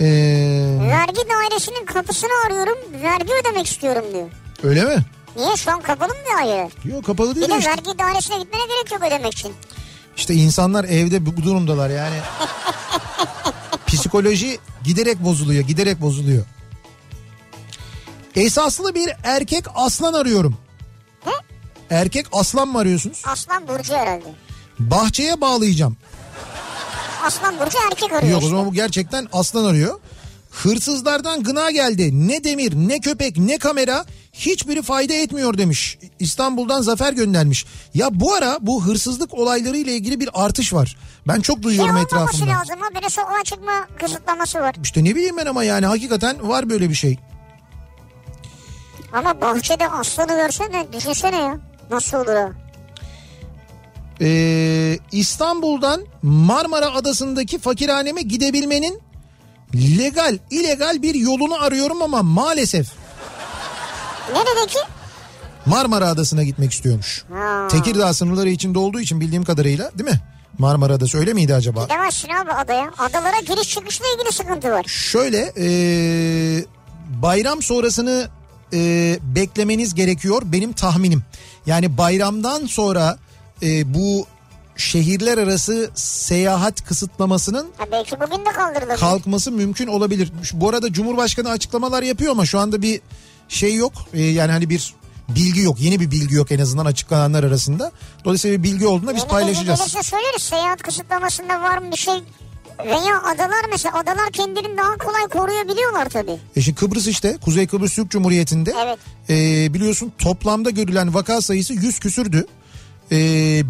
[0.00, 2.78] Ee, Vergi dairesinin kapısını arıyorum.
[3.02, 4.28] Vergi ödemek istiyorum diyor.
[4.62, 4.96] öyle mi?
[5.36, 6.68] Niye şu an kapalı mı daire?
[6.84, 9.52] Yok kapalı Bir değil de de işte, vergi dairesine gitmene gerek yok ödemek için.
[10.16, 12.16] işte insanlar evde bu durumdalar yani.
[13.86, 16.44] Psikoloji giderek bozuluyor giderek bozuluyor.
[18.36, 20.56] Esaslı bir erkek aslan arıyorum.
[21.26, 21.32] Ne?
[21.90, 23.22] Erkek aslan mı arıyorsunuz?
[23.26, 24.24] Aslan Burcu herhalde.
[24.78, 25.96] Bahçeye bağlayacağım.
[27.24, 30.00] Aslan Burcu erkek arıyor Yok o zaman bu gerçekten aslan arıyor.
[30.50, 32.28] Hırsızlardan gına geldi.
[32.28, 35.98] Ne demir, ne köpek, ne kamera hiçbiri fayda etmiyor demiş.
[36.18, 37.66] İstanbul'dan Zafer göndermiş.
[37.94, 40.96] Ya bu ara bu hırsızlık olayları ile ilgili bir artış var.
[41.28, 42.52] Ben çok Şey duyuyorum olmaması etrafımda.
[42.52, 42.88] lazım ha.
[42.94, 44.74] Böyle sokağa çıkma kısıtlaması var.
[44.82, 47.18] İşte ne bileyim ben ama yani hakikaten var böyle bir şey.
[49.14, 51.58] Ama bahçede aslanı görsene düşünsene ya.
[51.90, 52.48] Nasıl olur ha?
[54.20, 59.00] Ee, İstanbul'dan Marmara Adası'ndaki fakirhaneme gidebilmenin
[59.74, 62.86] legal, illegal bir yolunu arıyorum ama maalesef
[64.32, 64.78] Neredeki?
[65.66, 67.24] Marmara Adası'na gitmek istiyormuş.
[67.32, 67.68] Ha.
[67.68, 70.20] Tekirdağ sınırları içinde olduğu için bildiğim kadarıyla değil mi?
[70.58, 71.82] Marmara Adası öyle miydi acaba?
[71.82, 72.90] Gidemezsin abi adaya.
[72.98, 74.84] Adalara giriş çıkışla ilgili sıkıntı var.
[74.84, 76.64] Şöyle ee,
[77.22, 78.28] bayram sonrasını
[78.74, 81.22] ee, beklemeniz gerekiyor benim tahminim.
[81.66, 83.18] Yani bayramdan sonra
[83.62, 84.26] ee, bu
[84.76, 88.96] şehirler arası seyahat kısıtlamasının Ha belki bugün de kaldırılır.
[88.96, 90.32] kalkması mümkün olabilir.
[90.52, 93.00] Bu arada Cumhurbaşkanı açıklamalar yapıyor ama şu anda bir
[93.48, 93.92] şey yok.
[94.14, 94.94] Ee, yani hani bir
[95.28, 95.80] bilgi yok.
[95.80, 97.92] Yeni bir bilgi yok en azından açıklananlar arasında.
[98.24, 99.78] Dolayısıyla bir bilgi olduğunda biz Yeni paylaşacağız.
[99.78, 100.42] gelirse söyleriz.
[100.42, 102.14] Seyahat kısıtlamasında var mı bir şey?
[102.84, 106.36] Veya adalar mesela adalar kendilerini daha kolay koruyabiliyorlar tabii.
[106.56, 108.98] E şimdi Kıbrıs işte Kuzey Kıbrıs Türk Cumhuriyeti'nde Evet.
[109.30, 112.46] e, biliyorsun toplamda görülen vaka sayısı 100 küsürdü.
[113.12, 113.16] E,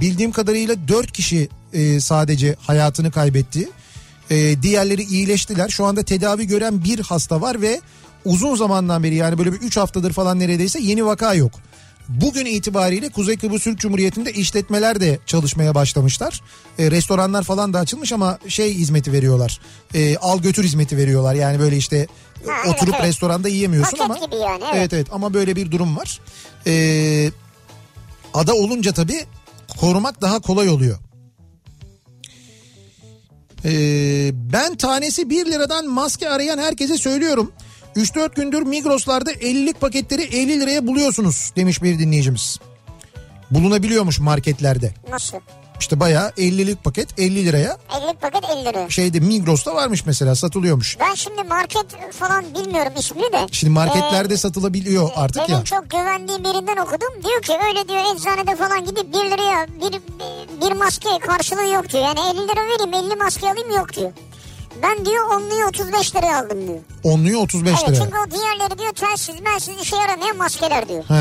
[0.00, 3.68] bildiğim kadarıyla 4 kişi e, sadece hayatını kaybetti.
[4.30, 5.68] E, diğerleri iyileştiler.
[5.68, 7.80] Şu anda tedavi gören bir hasta var ve
[8.24, 11.52] uzun zamandan beri yani böyle bir 3 haftadır falan neredeyse yeni vaka yok.
[12.08, 16.40] Bugün itibariyle Kuzey Kıbrıs Türk Cumhuriyeti'nde işletmeler de çalışmaya başlamışlar.
[16.78, 19.60] E, restoranlar falan da açılmış ama şey hizmeti veriyorlar.
[19.94, 21.34] E, al götür hizmeti veriyorlar.
[21.34, 22.06] Yani böyle işte
[22.46, 23.08] Ha, evet, oturup evet.
[23.08, 24.74] restoranda yiyemiyorsun Paket ama gibi yani, evet.
[24.76, 26.20] evet evet ama böyle bir durum var.
[26.66, 27.30] Ee,
[28.34, 29.24] ada olunca tabii
[29.80, 30.98] korumak daha kolay oluyor.
[33.64, 37.52] Ee, ben tanesi 1 liradan maske arayan herkese söylüyorum.
[37.96, 42.58] 3-4 gündür Migros'larda 50'lik paketleri 50 liraya buluyorsunuz demiş bir dinleyicimiz.
[43.50, 44.94] Bulunabiliyormuş marketlerde.
[45.10, 45.36] Nasıl?
[45.80, 48.90] İşte bayağı 50'lik paket 50 liraya 50 paket 50 lira.
[48.90, 50.96] şeyde Migros'ta varmış mesela satılıyormuş.
[51.00, 53.46] Ben şimdi market falan bilmiyorum ismini de.
[53.52, 55.64] Şimdi marketlerde Ee, satılabiliyor artık Benim ya.
[55.64, 57.22] çok güvendiğim birinden okudum.
[57.24, 60.00] Diyor ki öyle diyor eczanede falan gidip 1 liraya bir,
[60.66, 62.04] bir maske karşılığı yok diyor.
[62.04, 62.60] Yani 50 lira
[62.90, 64.12] vereyim 50 maske alayım yok diyor.
[64.82, 66.78] Ben diyor onluyu 35 liraya aldım diyor.
[67.04, 68.04] Onluyu 35 Evet lira.
[68.04, 71.04] çünkü o diğerleri diyor telsiz mensiz işe yaramayan maskeler diyor.
[71.08, 71.14] He.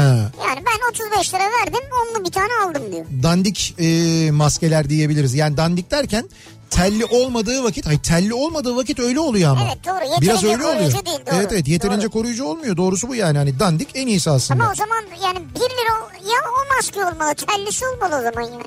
[0.48, 3.06] Yani ben 35 lira verdim onlu bir tane aldım diyor.
[3.24, 5.34] dandik e, maskeler diyebiliriz.
[5.36, 6.30] Yani dandik derken
[6.70, 9.62] telli olmadığı vakit, hayır telli olmadığı vakit öyle oluyor ama.
[9.66, 10.04] Evet, doğru.
[10.04, 11.06] Yeterince Biraz öyle koruyucu oluyor.
[11.06, 11.36] değil, doğru.
[11.36, 12.12] Evet evet yeterince Doğru.
[12.12, 12.78] koruyucu olmuyor.
[12.78, 14.64] Doğrusu bu yani hani dandik en iyisi aslında.
[14.64, 15.94] Ama o zaman yani 1 lira
[16.32, 18.64] ya o maske olmalı tellisi olmalı o zaman yani.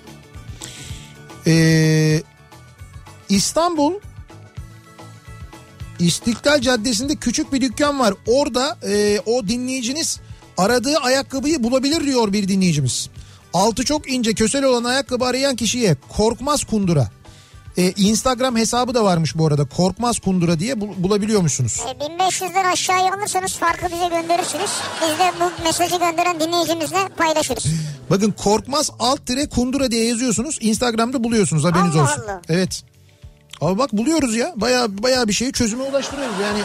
[1.47, 2.23] Ee,
[3.29, 3.93] İstanbul
[5.99, 8.15] İstiklal Caddesi'nde küçük bir dükkan var.
[8.27, 10.21] Orada e, o dinleyiciniz
[10.59, 13.09] aradığı ayakkabıyı bulabilir diyor bir dinleyicimiz.
[13.55, 17.09] Altı çok ince kösel olan ayakkabı arayan kişiye korkmaz kundura.
[17.77, 19.65] E, Instagram hesabı da varmış bu arada.
[19.65, 21.81] Korkmaz kundura diye bul- bulabiliyormuşsunuz.
[21.81, 24.71] E, 1500'den aşağıya alırsanız farkı bize gönderirsiniz.
[25.03, 27.65] Biz de bu mesajı gönderen dinleyicimizle paylaşırız.
[28.11, 30.59] Bakın korkmaz alt tire kundura diye yazıyorsunuz.
[30.61, 32.23] Instagram'da buluyorsunuz haberiniz Allah olsun.
[32.23, 32.43] Allah.
[32.49, 32.83] Evet.
[33.61, 34.53] Ama bak buluyoruz ya.
[34.57, 36.59] Baya baya bir şeyi çözüme ulaştırıyoruz yani.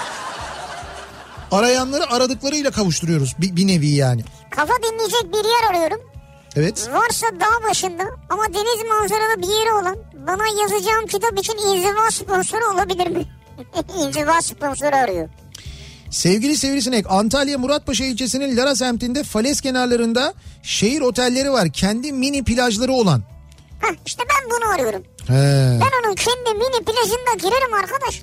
[1.51, 4.23] Arayanları aradıklarıyla kavuşturuyoruz bir, bir nevi yani.
[4.51, 6.01] Kafa dinleyecek bir yer arıyorum.
[6.55, 6.89] Evet.
[6.93, 9.97] Varsa dağ başında ama deniz manzaralı bir yeri olan
[10.27, 13.25] bana yazacağım kitap için inziva sponsoru olabilir mi?
[14.05, 15.29] inziva sponsoru arıyor.
[16.09, 21.69] Sevgili Sivrisinek Antalya Muratpaşa ilçesinin Lara semtinde falez kenarlarında şehir otelleri var.
[21.69, 23.23] Kendi mini plajları olan.
[23.81, 25.03] Heh, işte ben bunu arıyorum.
[25.27, 25.79] He.
[25.81, 28.21] Ben onun kendi mini plajında girerim arkadaş.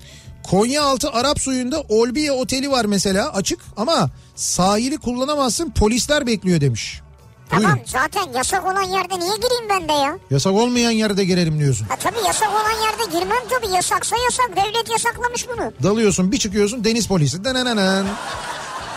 [0.51, 7.01] Konyaaltı Arap suyunda Olbiye Oteli var mesela açık ama sahili kullanamazsın polisler bekliyor demiş.
[7.51, 7.81] Tamam Buyurun.
[7.87, 10.19] zaten yasak olan yerde niye gireyim ben de ya?
[10.31, 11.87] Yasak olmayan yerde girelim diyorsun.
[11.87, 15.73] Ha tabii yasak olan yerde girmem tabii yasaksa yasak devlet yasaklamış bunu.
[15.83, 17.45] Dalıyorsun bir çıkıyorsun deniz polisi.
[17.45, 18.07] Denenenen.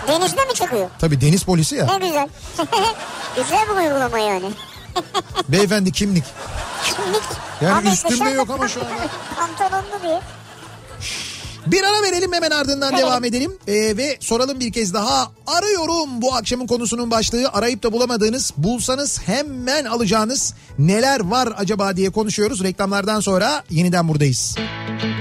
[0.07, 0.89] Denizde mi çıkıyor?
[0.99, 1.85] Tabii deniz polisi ya.
[1.85, 2.29] Ne güzel.
[3.35, 4.45] güzel bir uygulama yani.
[5.49, 6.23] Beyefendi kimlik.
[6.85, 7.21] Kimlik.
[7.61, 8.87] Yani Abi üstümde yok ama şu an.
[9.35, 10.21] Pantolonlu diye.
[11.67, 13.07] Bir ara verelim hemen ardından Verelim.
[13.07, 13.57] devam edelim.
[13.67, 15.31] Ee, ve soralım bir kez daha.
[15.47, 17.49] Arıyorum bu akşamın konusunun başlığı.
[17.53, 22.63] Arayıp da bulamadığınız, bulsanız hemen alacağınız neler var acaba diye konuşuyoruz.
[22.63, 24.55] Reklamlardan sonra yeniden buradayız.
[24.57, 25.20] Sen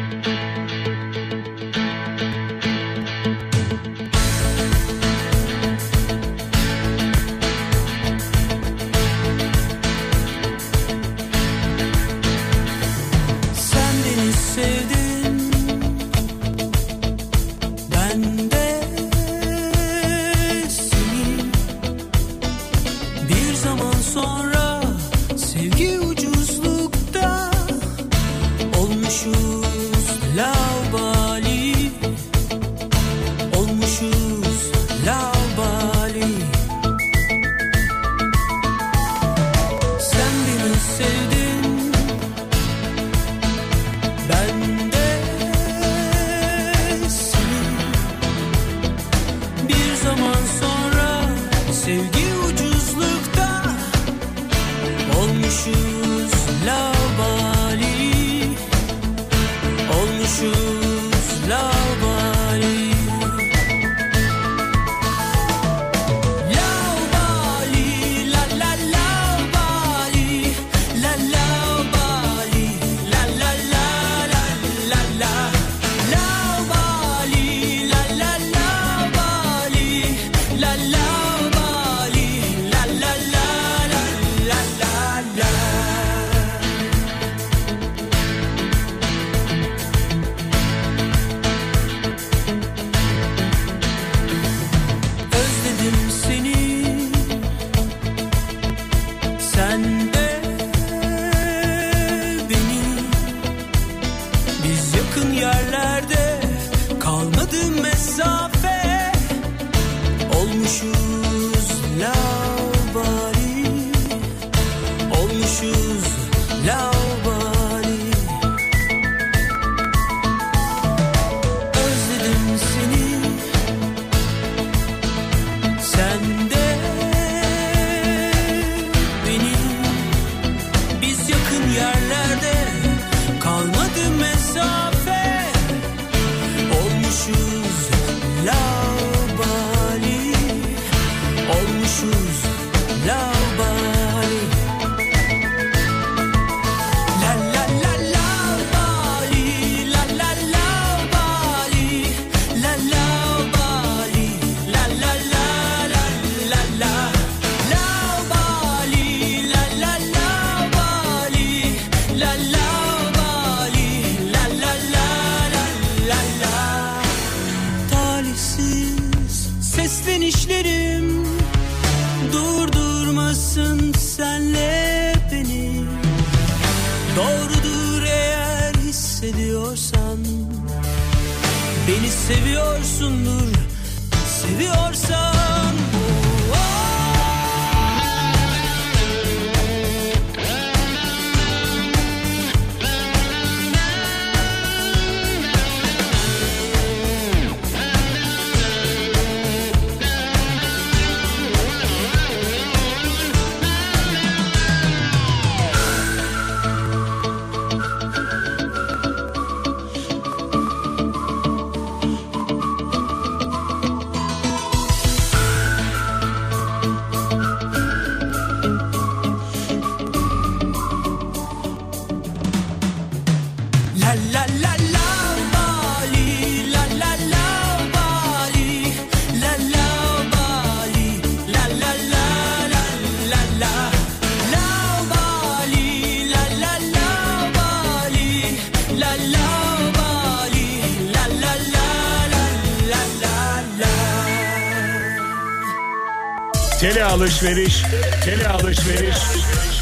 [247.30, 247.82] alışveriş,
[248.24, 249.16] tele alışveriş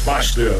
[0.07, 0.55] başlıyor.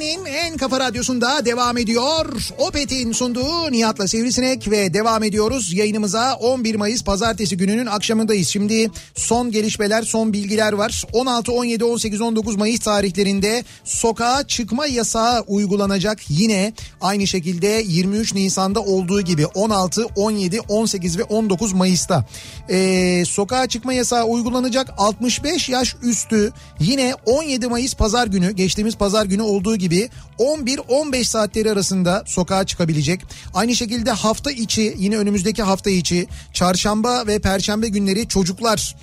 [0.00, 2.48] Türkiye'nin en kafa radyosunda devam ediyor.
[2.58, 5.72] Opet'in sunduğu Nihat'la Sivrisinek ve devam ediyoruz.
[5.72, 8.48] Yayınımıza 11 Mayıs pazartesi gününün akşamındayız.
[8.48, 11.04] Şimdi son gelişmeler, son bilgiler var.
[11.12, 16.18] 16, 17, 18, 19 Mayıs tarihlerinde sokağa çıkma yasağı uygulanacak.
[16.28, 22.24] Yine aynı şekilde 23 Nisan'da olduğu gibi 16, 17, 18 ve 19 Mayıs'ta.
[22.70, 29.26] Ee, sokağa çıkma yasağı uygulanacak 65 yaş üstü yine 17 Mayıs pazar günü geçtiğimiz pazar
[29.26, 29.89] günü olduğu gibi
[30.38, 33.20] 11-15 saatleri arasında sokağa çıkabilecek.
[33.54, 38.96] Aynı şekilde hafta içi yine önümüzdeki hafta içi çarşamba ve perşembe günleri çocuklar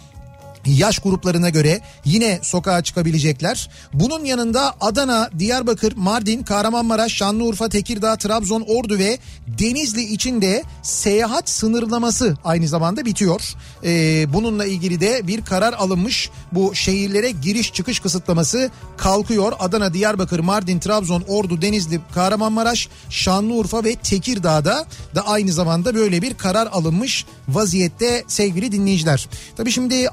[0.68, 3.69] yaş gruplarına göre yine sokağa çıkabilecekler.
[3.94, 9.18] Bunun yanında Adana, Diyarbakır, Mardin, Kahramanmaraş, Şanlıurfa, Tekirdağ, Trabzon, Ordu ve
[9.48, 13.41] Denizli için de seyahat sınırlaması aynı zamanda bitiyor.
[13.84, 16.30] Ee, bununla ilgili de bir karar alınmış.
[16.52, 19.53] Bu şehirlere giriş çıkış kısıtlaması kalkıyor.
[19.60, 24.85] Adana, Diyarbakır, Mardin, Trabzon, Ordu, Denizli, Kahramanmaraş, Şanlıurfa ve Tekirdağ'da
[25.15, 29.30] da aynı zamanda böyle bir karar alınmış vaziyette sevgili dinleyiciler.
[29.57, 30.07] Tabii şimdi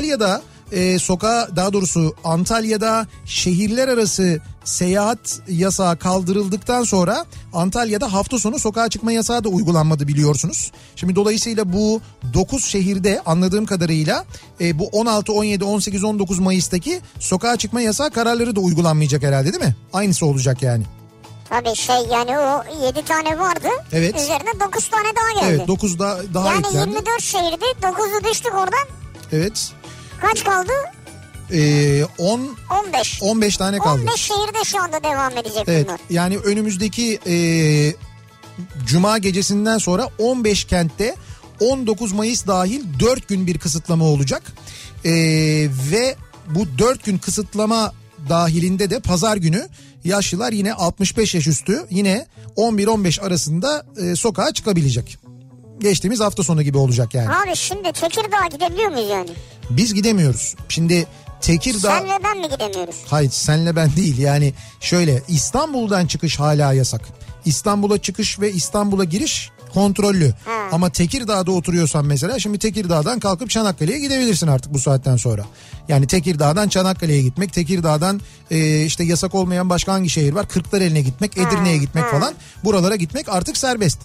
[0.00, 8.58] Antalya'da e, sokağa daha doğrusu Antalya'da şehirler arası seyahat yasağı kaldırıldıktan sonra Antalya'da hafta sonu
[8.58, 10.72] sokağa çıkma yasağı da uygulanmadı biliyorsunuz.
[10.96, 12.00] Şimdi dolayısıyla bu
[12.34, 14.24] 9 şehirde anladığım kadarıyla
[14.60, 19.64] e, bu 16, 17, 18, 19 Mayıs'taki sokağa çıkma yasağı kararları da uygulanmayacak herhalde değil
[19.64, 19.76] mi?
[19.92, 20.84] Aynısı olacak yani.
[21.48, 23.68] Tabii şey yani o 7 tane vardı.
[23.92, 24.16] Evet.
[24.16, 25.56] Üzerine 9 tane daha geldi.
[25.56, 26.90] Evet 9 da daha yani eklendi.
[26.90, 28.88] 24 şehirdi 9'u düştük oradan.
[29.32, 29.72] Evet.
[30.20, 30.72] Kaç kaldı?
[31.52, 32.56] E, 10
[32.88, 33.18] 15.
[33.22, 34.00] 15 tane kaldı.
[34.00, 36.00] 15 şehirde şu anda devam edecek Evet bunlar.
[36.10, 37.34] yani önümüzdeki e,
[38.86, 41.14] cuma gecesinden sonra 15 kentte
[41.60, 44.42] 19 Mayıs dahil 4 gün bir kısıtlama olacak.
[45.04, 45.10] E,
[45.92, 46.16] ve
[46.46, 47.92] bu 4 gün kısıtlama
[48.28, 49.68] dahilinde de pazar günü
[50.04, 52.26] yaşlılar yine 65 yaş üstü yine
[52.56, 55.18] 11-15 arasında e, sokağa çıkabilecek.
[55.80, 57.28] Geçtiğimiz hafta sonu gibi olacak yani.
[57.28, 59.30] Abi şimdi Tekirdağ'a gidebiliyor muyuz yani?
[59.70, 60.54] Biz gidemiyoruz.
[60.68, 61.06] Şimdi
[61.40, 61.78] Tekirdağ...
[61.98, 62.96] Sen ve ben mi gidemiyoruz?
[63.06, 67.00] Hayır senle ben değil yani şöyle İstanbul'dan çıkış hala yasak.
[67.44, 70.34] İstanbul'a çıkış ve İstanbul'a giriş kontrollü.
[70.72, 75.44] Ama Tekirdağ'da oturuyorsan mesela şimdi Tekirdağ'dan kalkıp Çanakkale'ye gidebilirsin artık bu saatten sonra.
[75.88, 78.20] Yani Tekirdağ'dan Çanakkale'ye gitmek, Tekirdağ'dan
[78.50, 80.48] e, işte yasak olmayan başka hangi şehir var?
[80.48, 82.34] Kırklareli'ne gitmek, Edirne'ye gitmek falan.
[82.64, 83.98] Buralara gitmek artık serbest.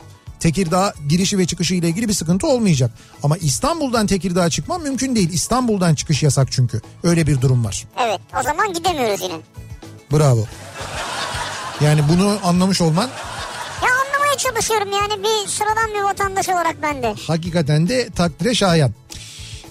[0.46, 2.92] Tekirdağ girişi ve çıkışı ile ilgili bir sıkıntı olmayacak.
[3.24, 5.30] Ama İstanbul'dan Tekirdağ'a çıkman mümkün değil.
[5.34, 6.82] İstanbul'dan çıkış yasak çünkü.
[7.04, 7.86] Öyle bir durum var.
[8.00, 9.34] Evet o zaman gidemiyoruz yine.
[10.12, 10.46] Bravo.
[11.82, 13.10] Yani bunu anlamış olman
[13.84, 17.16] Ya anlamaya çalışıyorum yani bir sıradan bir vatandaş olarak ben de.
[17.28, 18.92] hakikaten de takdire şayan.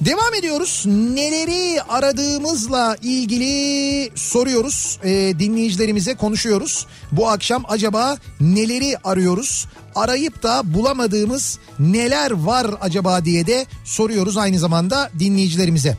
[0.05, 0.85] Devam ediyoruz.
[0.87, 4.99] Neleri aradığımızla ilgili soruyoruz.
[5.05, 6.87] Ee, dinleyicilerimize konuşuyoruz.
[7.13, 9.67] Bu akşam acaba neleri arıyoruz?
[9.95, 15.97] Arayıp da bulamadığımız neler var acaba diye de soruyoruz aynı zamanda dinleyicilerimize.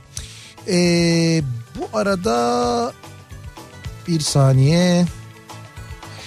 [0.67, 1.41] Ee,
[1.79, 2.93] bu arada
[4.07, 5.05] bir saniye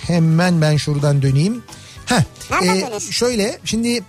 [0.07, 1.63] hemen ben şuradan döneyim.
[2.07, 2.23] Heh,
[2.63, 4.03] e, şöyle şimdi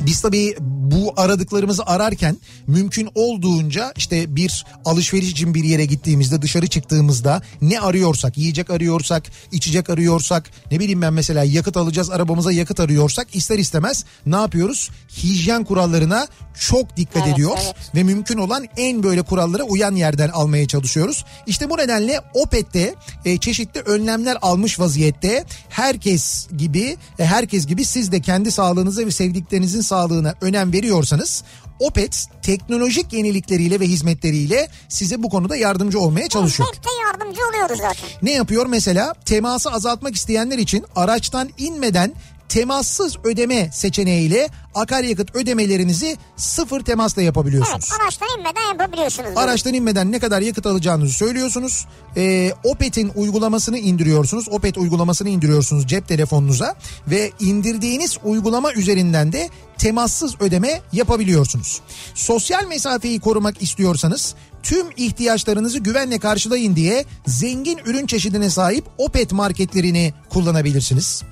[0.00, 2.36] biz tabii bu aradıklarımızı ararken
[2.66, 9.22] mümkün olduğunca işte bir alışveriş için bir yere gittiğimizde dışarı çıktığımızda ne arıyorsak yiyecek arıyorsak
[9.52, 14.90] içecek arıyorsak ne bileyim ben mesela yakıt alacağız arabamıza yakıt arıyorsak ister istemez ne yapıyoruz?
[15.22, 16.26] Hijyen kurallarına
[16.60, 17.74] çok dikkat Evet, ediyor evet.
[17.94, 21.24] ve mümkün olan en böyle kurallara uyan yerden almaya çalışıyoruz.
[21.46, 22.94] İşte bu nedenle Opet'te
[23.24, 29.10] e, çeşitli önlemler almış vaziyette herkes gibi e, herkes gibi siz de kendi sağlığınıza ve
[29.10, 31.44] sevdiklerinizin sağlığına önem veriyorsanız
[31.80, 36.68] Opet teknolojik yenilikleriyle ve hizmetleriyle size bu konuda yardımcı olmaya çalışıyor.
[36.72, 38.08] Pek de yardımcı oluyoruz zaten.
[38.22, 39.14] Ne yapıyor mesela?
[39.24, 42.12] Teması azaltmak isteyenler için araçtan inmeden
[42.48, 47.88] temassız ödeme seçeneğiyle akaryakıt ödemelerinizi sıfır temasla yapabiliyorsunuz.
[47.90, 49.30] Evet araçtan inmeden yapabiliyorsunuz.
[49.36, 51.86] Araçtan inmeden ne kadar yakıt alacağınızı söylüyorsunuz.
[52.16, 54.48] Ee, Opet'in uygulamasını indiriyorsunuz.
[54.50, 56.74] Opet uygulamasını indiriyorsunuz cep telefonunuza
[57.08, 61.80] ve indirdiğiniz uygulama üzerinden de temassız ödeme yapabiliyorsunuz.
[62.14, 64.34] Sosyal mesafeyi korumak istiyorsanız
[64.66, 71.22] tüm ihtiyaçlarınızı güvenle karşılayın diye zengin ürün çeşidine sahip Opet marketlerini kullanabilirsiniz.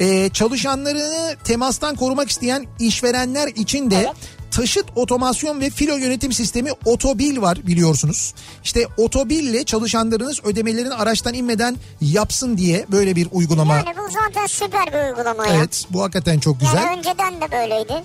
[0.00, 4.12] Ee, çalışanlarını temastan korumak isteyen işverenler için de
[4.50, 8.34] taşıt otomasyon ve filo yönetim sistemi Otobil var biliyorsunuz.
[8.64, 13.74] İşte Otobil ile çalışanlarınız ödemelerini araçtan inmeden yapsın diye böyle bir uygulama.
[13.74, 15.54] Yani bu zaten süper bir uygulama ya.
[15.54, 16.76] Evet bu hakikaten çok güzel.
[16.76, 18.02] Yani önceden de böyleydi.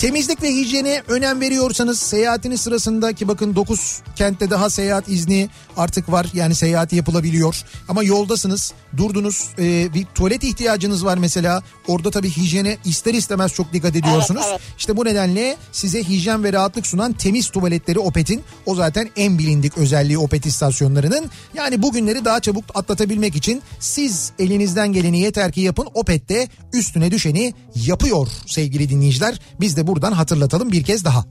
[0.00, 5.48] Temizlik ve hijyene önem veriyorsanız seyahatiniz sırasında ki bakın 9 kentte daha seyahat izni
[5.80, 6.26] artık var.
[6.34, 7.62] Yani seyahati yapılabiliyor.
[7.88, 11.62] Ama yoldasınız durdunuz e, bir tuvalet ihtiyacınız var mesela.
[11.88, 14.42] Orada tabii hijyene ister istemez çok dikkat ediyorsunuz.
[14.50, 14.60] evet.
[14.78, 19.78] İşte bu nedenle size hijyen ve rahatlık sunan temiz tuvaletleri Opet'in o zaten en bilindik
[19.78, 21.30] özelliği Opet istasyonlarının.
[21.54, 25.88] Yani bu günleri daha çabuk atlatabilmek için siz elinizden geleni yeter ki yapın.
[25.94, 29.40] Opet de üstüne düşeni yapıyor sevgili dinleyiciler.
[29.60, 31.24] Biz de buradan hatırlatalım bir kez daha.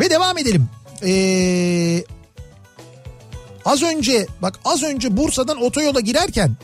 [0.00, 0.68] Ve devam edelim.
[1.02, 2.04] Ee,
[3.64, 6.56] az önce bak az önce Bursa'dan otoyola girerken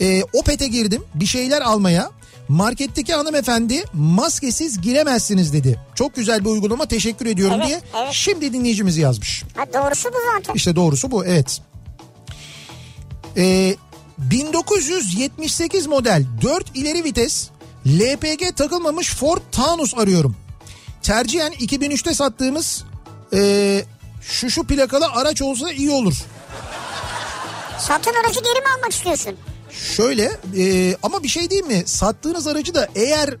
[0.00, 2.10] e, Opet'e girdim bir şeyler almaya.
[2.48, 5.80] Marketteki hanımefendi maskesiz giremezsiniz dedi.
[5.94, 7.80] Çok güzel bir uygulama teşekkür ediyorum Evet, diye.
[8.02, 8.12] evet.
[8.12, 9.42] Şimdi dinleyicimiz yazmış.
[9.56, 10.54] Ha doğrusu bu zaten.
[10.54, 11.60] İşte doğrusu bu evet.
[13.36, 13.74] Ee,
[14.18, 17.48] 1978 model 4 ileri vites
[17.86, 20.36] LPG takılmamış Ford Taunus arıyorum.
[21.02, 22.84] Tercihen 2003'te sattığımız
[23.34, 23.84] ee,
[24.22, 26.14] şu şu plakalı araç olsa iyi olur.
[27.78, 29.34] Satın aracı geri mi almak istiyorsun?
[29.70, 31.82] Şöyle ee, ama bir şey değil mi?
[31.86, 33.36] Sattığınız aracı da eğer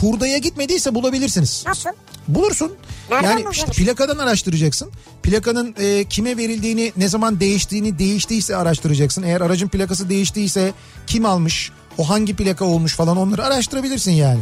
[0.00, 1.64] hurdaya gitmediyse bulabilirsiniz.
[1.66, 1.90] Nasıl?
[2.28, 2.72] Bulursun.
[3.10, 4.90] Nereden yani işte plakadan araştıracaksın.
[5.22, 9.22] Plakanın e, kime verildiğini, ne zaman değiştiğini, değiştiyse araştıracaksın.
[9.22, 10.72] Eğer aracın plakası değiştiyse
[11.06, 14.40] kim almış, o hangi plaka olmuş falan onları araştırabilirsin yani.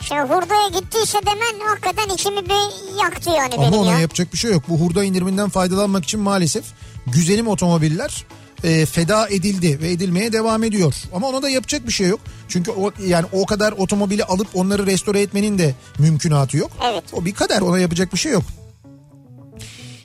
[0.00, 3.98] Şimdi hurdaya gittiyse demen hakikaten içimi bir yaktı yani Ama benim ona ya.
[3.98, 4.62] yapacak bir şey yok.
[4.68, 6.64] Bu hurda indiriminden faydalanmak için maalesef
[7.12, 8.24] güzelim otomobiller
[8.64, 10.94] e, feda edildi ve edilmeye devam ediyor.
[11.14, 12.20] Ama ona da yapacak bir şey yok.
[12.48, 16.70] Çünkü o yani o kadar otomobili alıp onları restore etmenin de mümkünatı yok.
[16.84, 17.04] Evet.
[17.12, 18.42] O bir kader ona yapacak bir şey yok.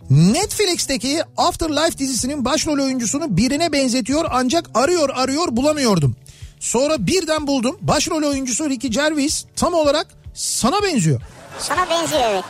[0.10, 6.16] Netflix'teki Afterlife dizisinin başrol oyuncusunu birine benzetiyor ancak arıyor arıyor bulamıyordum.
[6.60, 7.78] Sonra birden buldum.
[7.82, 11.22] Başrol oyuncusu Ricky Gervais tam olarak sana benziyor.
[11.60, 12.44] Sana benziyor evet.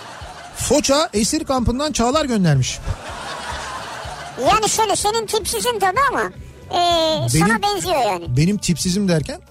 [0.57, 2.79] Foça esir kampından Çağlar göndermiş.
[4.41, 6.21] Yani şöyle senin tipsizin tabii ama
[6.69, 8.37] e, sana Benim- benziyor yani.
[8.37, 9.41] Benim tipsizim derken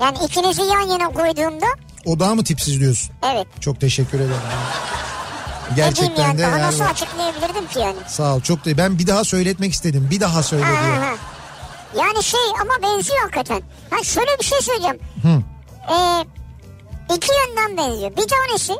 [0.00, 1.66] Yani ikinizi yan yana koyduğumda
[2.06, 3.10] o daha mı tipsiz diyorsun?
[3.32, 3.46] evet.
[3.60, 4.40] Çok teşekkür ederim.
[5.76, 7.96] Gerçekten yani de daha nasıl açıklayabilirdim ki yani.
[8.06, 10.08] sağ ol çok da ben bir daha söyletmek istedim.
[10.10, 11.14] Bir daha söyle ha, ha.
[11.96, 13.62] Yani şey ama benziyor hakikaten.
[13.90, 14.98] Ha şöyle bir şey söyleyeceğim.
[15.22, 15.42] Hı.
[15.92, 16.24] Ee,
[17.16, 18.10] iki yönden benziyor.
[18.16, 18.72] Bir tanesi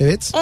[0.00, 0.32] Evet.
[0.34, 0.40] ee,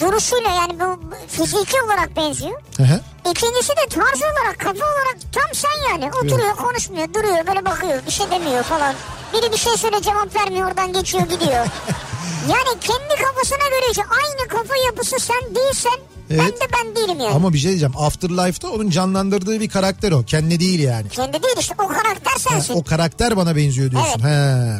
[0.00, 2.60] duruşuyla yani bu fiziki olarak benziyor.
[2.76, 3.00] Hı hı.
[3.30, 6.10] İkincisi de tarz olarak kafa olarak tam sen yani.
[6.14, 8.94] Oturuyor konuşmuyor duruyor böyle bakıyor bir şey demiyor falan.
[9.32, 11.66] Biri bir şey söyle cevap vermiyor oradan geçiyor gidiyor.
[12.48, 15.98] yani kendi kafasına göre işte aynı kafa yapısı sen değilsen
[16.30, 16.60] ben Evet.
[16.60, 17.34] de ben değilim yani.
[17.34, 17.94] Ama bir şey diyeceğim.
[17.98, 20.22] Afterlife'da onun canlandırdığı bir karakter o.
[20.22, 21.08] Kendi değil yani.
[21.08, 22.74] Kendi değil işte o karakter sensin.
[22.74, 24.20] O karakter bana benziyor diyorsun.
[24.20, 24.76] He.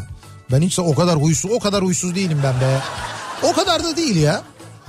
[0.53, 2.81] Ben hiç o kadar huysuz, o kadar huysuz değilim ben be.
[3.43, 4.43] O kadar da değil ya.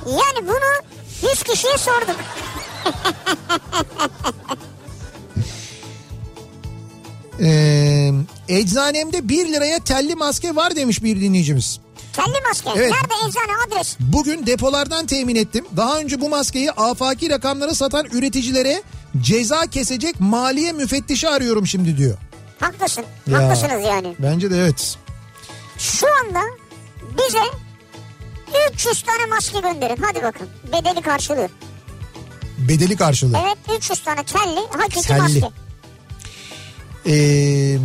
[0.05, 0.91] Yani bunu
[1.31, 2.15] 100 kişiye sorduk.
[7.43, 8.11] Ee,
[8.47, 11.79] eczanemde 1 liraya telli maske var demiş bir dinleyicimiz.
[12.13, 12.69] Telli maske.
[12.75, 12.91] Evet.
[12.91, 13.95] Nerede eczane adres?
[13.99, 15.65] Bugün depolardan temin ettim.
[15.77, 18.81] Daha önce bu maskeyi afaki rakamlara satan üreticilere
[19.21, 22.17] ceza kesecek maliye müfettişi arıyorum şimdi diyor.
[22.59, 23.03] Haklısın.
[23.27, 23.37] Ya.
[23.43, 24.15] Haklısınız yani.
[24.19, 24.97] Bence de evet.
[25.77, 26.39] Şu anda
[27.17, 27.39] bize
[28.73, 29.97] 300 tane maske gönderin.
[30.03, 30.47] Hadi bakın.
[30.73, 31.49] Bedeli karşılıyor.
[32.57, 33.37] Bedeli karşılığı.
[33.45, 35.19] Evet 300 tane telli hakiki Telli.
[35.21, 35.49] maske.
[37.05, 37.77] Ee,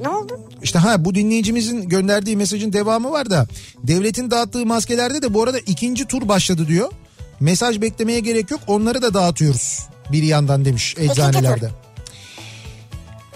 [0.00, 0.40] Ne oldu?
[0.62, 3.46] işte ha bu dinleyicimizin gönderdiği mesajın devamı var da
[3.78, 6.92] devletin dağıttığı maskelerde de bu arada ikinci tur başladı diyor.
[7.40, 9.80] Mesaj beklemeye gerek yok onları da dağıtıyoruz
[10.12, 11.70] bir yandan demiş eczanelerde.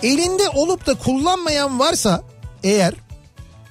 [0.03, 2.23] Elinde olup da kullanmayan varsa
[2.65, 2.95] eğer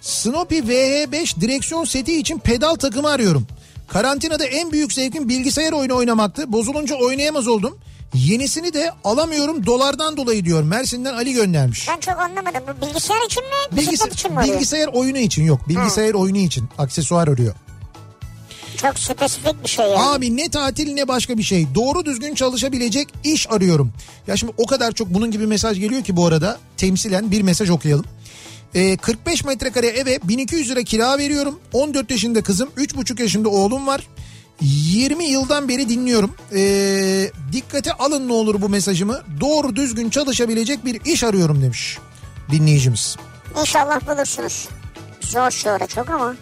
[0.02, 3.48] Snoopy VH5 direksiyon seti için pedal takımı arıyorum.
[3.88, 6.52] Karantinada en büyük zevkim bilgisayar oyunu oynamaktı.
[6.52, 7.78] Bozulunca oynayamaz oldum.
[8.14, 10.64] Yenisini de alamıyorum dolardan dolayı diyor.
[10.64, 11.88] Mersin'den Ali göndermiş.
[11.90, 12.62] Ben çok anlamadım.
[12.82, 13.82] Bu bilgisayar için mi?
[13.82, 15.70] Bilgisa- için mi bilgisayar oyunu için yok.
[15.70, 17.54] Bilgisayar oyunu için aksesuar arıyor.
[18.78, 20.00] Çok spesifik bir şey yani.
[20.00, 21.68] Abi ne tatil ne başka bir şey.
[21.76, 23.94] Doğru düzgün çalışabilecek iş arıyorum.
[24.28, 26.58] Ya şimdi o kadar çok bunun gibi mesaj geliyor ki bu arada.
[26.78, 28.06] Temsilen bir mesaj okuyalım.
[28.76, 31.60] Ee, 45 metrekare eve 1200 lira kira veriyorum.
[31.74, 34.08] 14 yaşında kızım, 3,5 yaşında oğlum var.
[34.62, 36.36] 20 yıldan beri dinliyorum.
[36.56, 39.22] Ee, dikkate alın ne olur bu mesajımı.
[39.40, 41.98] Doğru düzgün çalışabilecek bir iş arıyorum demiş
[42.52, 43.16] dinleyicimiz.
[43.60, 44.68] İnşallah bulursunuz.
[45.22, 46.36] Zor şu ara çok ama.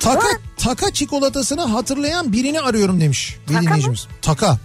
[0.00, 3.66] Taka, taka çikolatasını hatırlayan birini arıyorum demiş bir Taka mı?
[3.66, 4.06] dinleyicimiz.
[4.22, 4.58] Taka.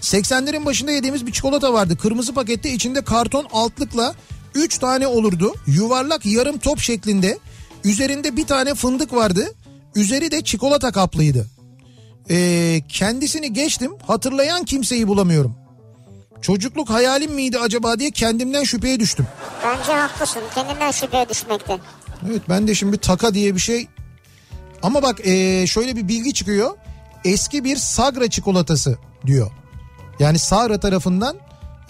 [0.00, 1.96] 80'lerin başında yediğimiz bir çikolata vardı.
[1.96, 4.14] Kırmızı pakette içinde karton altlıkla
[4.54, 5.54] 3 tane olurdu.
[5.66, 7.38] Yuvarlak yarım top şeklinde.
[7.84, 9.54] Üzerinde bir tane fındık vardı.
[9.94, 11.46] Üzeri de çikolata kaplıydı.
[12.30, 13.92] Ee, kendisini geçtim.
[14.06, 15.54] Hatırlayan kimseyi bulamıyorum.
[16.42, 19.26] Çocukluk hayalim miydi acaba diye kendimden şüpheye düştüm.
[19.64, 20.42] Bence haklısın.
[20.54, 21.78] Kendinden şüpheye düşmekte.
[22.30, 23.86] Evet ben de şimdi taka diye bir şey
[24.82, 26.76] ama bak eee, şöyle bir bilgi çıkıyor.
[27.24, 29.50] Eski bir Sagra çikolatası diyor.
[30.18, 31.36] Yani Sagra tarafından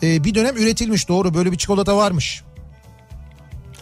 [0.02, 2.42] eee, bir dönem üretilmiş doğru böyle bir çikolata varmış.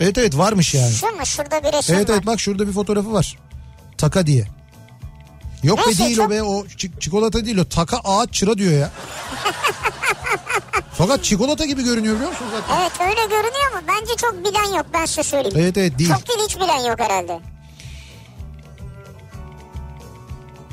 [0.02, 0.92] Evet evet varmış yani.
[0.92, 1.26] Şu mu?
[1.26, 2.14] Şurada bir resim Evet var.
[2.14, 3.38] evet bak şurada bir fotoğrafı var.
[3.98, 4.46] Taka diye.
[5.62, 8.58] Yok be Neyse, değil çok- o be o çi- çikolata değil o taka ağaç çıra
[8.58, 8.90] diyor ya.
[10.92, 12.80] Fakat çikolata gibi görünüyor biliyor musunuz zaten?
[12.82, 15.56] Evet öyle görünüyor ama bence çok bilen yok ben size söyleyeyim.
[15.60, 16.10] Evet evet değil.
[16.10, 17.40] Çok değil hiç bilen yok herhalde.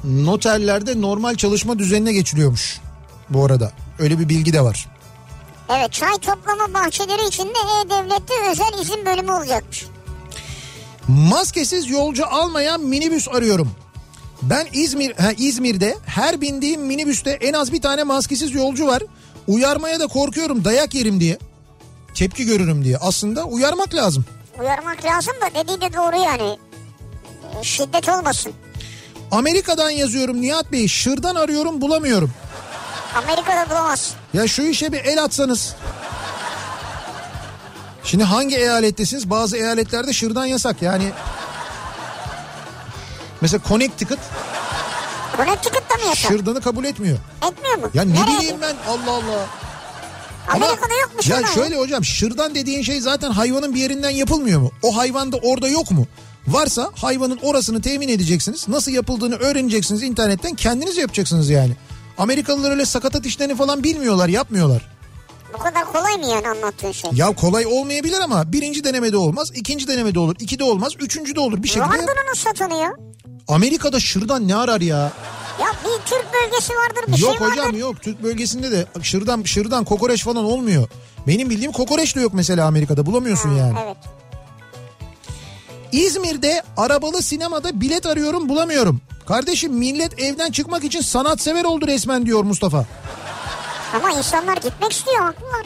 [0.04, 2.80] Noterlerde normal çalışma düzenine geçiliyormuş
[3.30, 3.72] bu arada.
[4.00, 4.88] Öyle bir bilgi de var.
[5.70, 9.86] Evet çay toplama bahçeleri içinde E-Devlet'te özel izin bölümü olacakmış.
[11.08, 13.72] Maskesiz yolcu almayan minibüs arıyorum.
[14.42, 19.04] Ben İzmir ha, İzmir'de her bindiğim minibüste en az bir tane maskesiz yolcu var.
[19.48, 21.38] Uyarmaya da korkuyorum dayak yerim diye.
[22.16, 22.98] Tepki görürüm diye.
[22.98, 24.26] Aslında uyarmak lazım.
[24.60, 26.58] Uyarmak lazım da dediği de doğru yani.
[27.62, 28.54] Şiddet olmasın.
[29.32, 30.88] Amerika'dan yazıyorum Nihat Bey.
[30.88, 32.32] Şırdan arıyorum bulamıyorum.
[33.16, 34.14] Amerika'da bulamaz.
[34.34, 35.76] Ya şu işe bir el atsanız.
[38.04, 39.30] Şimdi hangi eyalettesiniz?
[39.30, 40.82] Bazı eyaletlerde şırdan yasak.
[40.82, 41.12] Yani
[43.42, 44.20] mesela Connecticut
[45.38, 46.32] Connecticut'ta mı yasak?
[46.32, 47.18] şırdanı kabul etmiyor.
[47.52, 47.90] Etmiyor mu?
[47.94, 49.46] Ya ne Nereye bileyim ben Allah Allah.
[50.50, 51.54] Amerika'da yokmuş Ya ama ya.
[51.54, 54.72] şöyle hocam şırdan dediğin şey zaten hayvanın bir yerinden yapılmıyor mu?
[54.84, 56.08] O hayvan da orada yok mu?
[56.48, 58.68] Varsa hayvanın orasını temin edeceksiniz.
[58.68, 61.76] Nasıl yapıldığını öğreneceksiniz internetten kendiniz yapacaksınız yani.
[62.20, 64.88] Amerikalılar öyle sakatat işlerini falan bilmiyorlar yapmıyorlar.
[65.54, 67.12] Bu kadar kolay mı yani anlattığın şey?
[67.14, 71.40] Ya kolay olmayabilir ama birinci denemede olmaz, ikinci denemede olur, iki de olmaz, üçüncü de
[71.40, 71.86] olur bir şekilde.
[71.86, 72.98] Onun satılıyor.
[73.48, 74.98] Amerika'da şırdan ne arar ya?
[75.62, 77.78] Ya bir Türk bölgesi vardır bir yok şey hocam vardır.
[77.78, 80.88] yok Türk bölgesinde de şırdan şırdan kokoreç falan olmuyor.
[81.28, 83.78] Benim bildiğim kokoreç de yok mesela Amerika'da bulamıyorsun yani.
[83.86, 83.98] Evet.
[85.92, 89.02] İzmir'de arabalı sinemada bilet arıyorum bulamıyorum.
[89.30, 92.86] Kardeşim millet evden çıkmak için sanatsever oldu resmen diyor Mustafa.
[93.94, 95.66] Ama insanlar gitmek istiyor haklılar.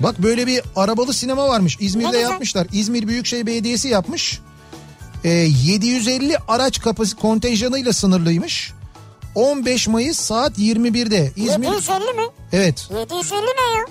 [0.00, 1.80] Bak böyle bir arabalı sinema varmış.
[1.80, 2.22] Ne İzmir'de güzel.
[2.30, 2.66] yapmışlar.
[2.72, 4.40] İzmir Büyükşehir Belediyesi yapmış.
[5.24, 8.72] Ee, 750 araç kapası kontenjanıyla sınırlıymış.
[9.34, 12.22] 15 Mayıs saat 21'de İzmir 750 mi?
[12.52, 12.88] Evet.
[12.90, 13.84] 750 ne ya?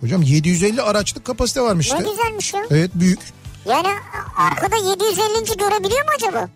[0.00, 2.60] Hocam 750 araçlık kapasite varmış Ne güzelmiş ya.
[2.70, 3.20] Evet büyük.
[3.68, 3.88] Yani
[4.36, 5.56] arkada 750.
[5.58, 6.48] görebiliyor mu acaba?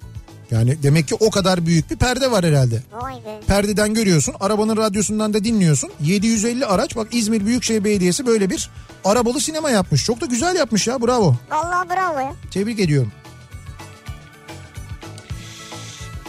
[0.50, 2.82] Yani demek ki o kadar büyük bir perde var herhalde.
[2.92, 3.40] Vay be.
[3.46, 4.34] Perdeden görüyorsun.
[4.40, 5.90] Arabanın radyosundan da dinliyorsun.
[6.00, 6.96] 750 araç.
[6.96, 8.70] Bak İzmir Büyükşehir Belediyesi böyle bir
[9.04, 10.04] arabalı sinema yapmış.
[10.04, 11.02] Çok da güzel yapmış ya.
[11.02, 11.36] Bravo.
[11.50, 12.32] Vallahi bravo ya.
[12.50, 13.12] Tebrik ediyorum.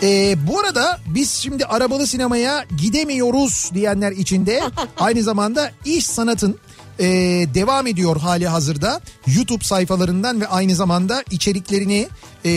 [0.03, 4.61] Ee, bu arada biz şimdi arabalı sinemaya gidemiyoruz diyenler içinde
[4.99, 6.59] aynı zamanda iş sanatın
[6.99, 7.05] e,
[7.53, 9.01] devam ediyor hali hazırda.
[9.35, 12.07] YouTube sayfalarından ve aynı zamanda içeriklerini
[12.45, 12.51] e,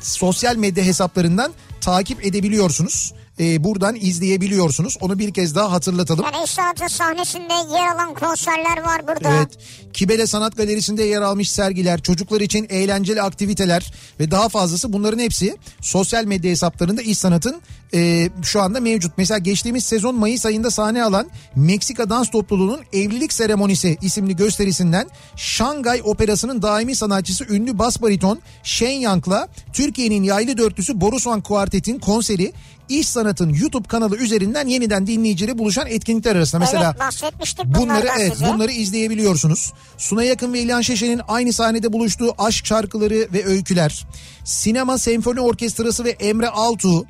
[0.00, 3.12] sosyal medya hesaplarından takip edebiliyorsunuz.
[3.40, 4.96] E, buradan izleyebiliyorsunuz.
[5.00, 6.24] Onu bir kez daha hatırlatalım.
[6.34, 9.34] Yani sanatı sahnesinde yer alan konserler var burada.
[9.36, 9.48] Evet.
[9.92, 15.56] Kibele Sanat Galerisi'nde yer almış sergiler, çocuklar için eğlenceli aktiviteler ve daha fazlası bunların hepsi
[15.80, 17.62] sosyal medya hesaplarında İş Sanat'ın
[17.94, 19.12] e, şu anda mevcut.
[19.16, 26.00] Mesela geçtiğimiz sezon Mayıs ayında sahne alan Meksika Dans Topluluğu'nun Evlilik Seremonisi isimli gösterisinden Şangay
[26.04, 32.52] Operası'nın daimi sanatçısı ünlü bas bariton Shen Yang'la Türkiye'nin yaylı dörtlüsü Borusan Kuartet'in konseri
[32.90, 36.60] İş Sanat'ın YouTube kanalı üzerinden yeniden dinleyiciyle buluşan etkinlikler arasında.
[36.60, 38.46] Mesela evet bahsetmiştik Bunları evet size.
[38.46, 39.72] bunları izleyebiliyorsunuz.
[39.98, 44.06] Suna Yakın ve İlhan Şeşen'in aynı sahnede buluştuğu aşk şarkıları ve öyküler.
[44.44, 47.04] Sinema Senfoni Orkestrası ve Emre Altuğ.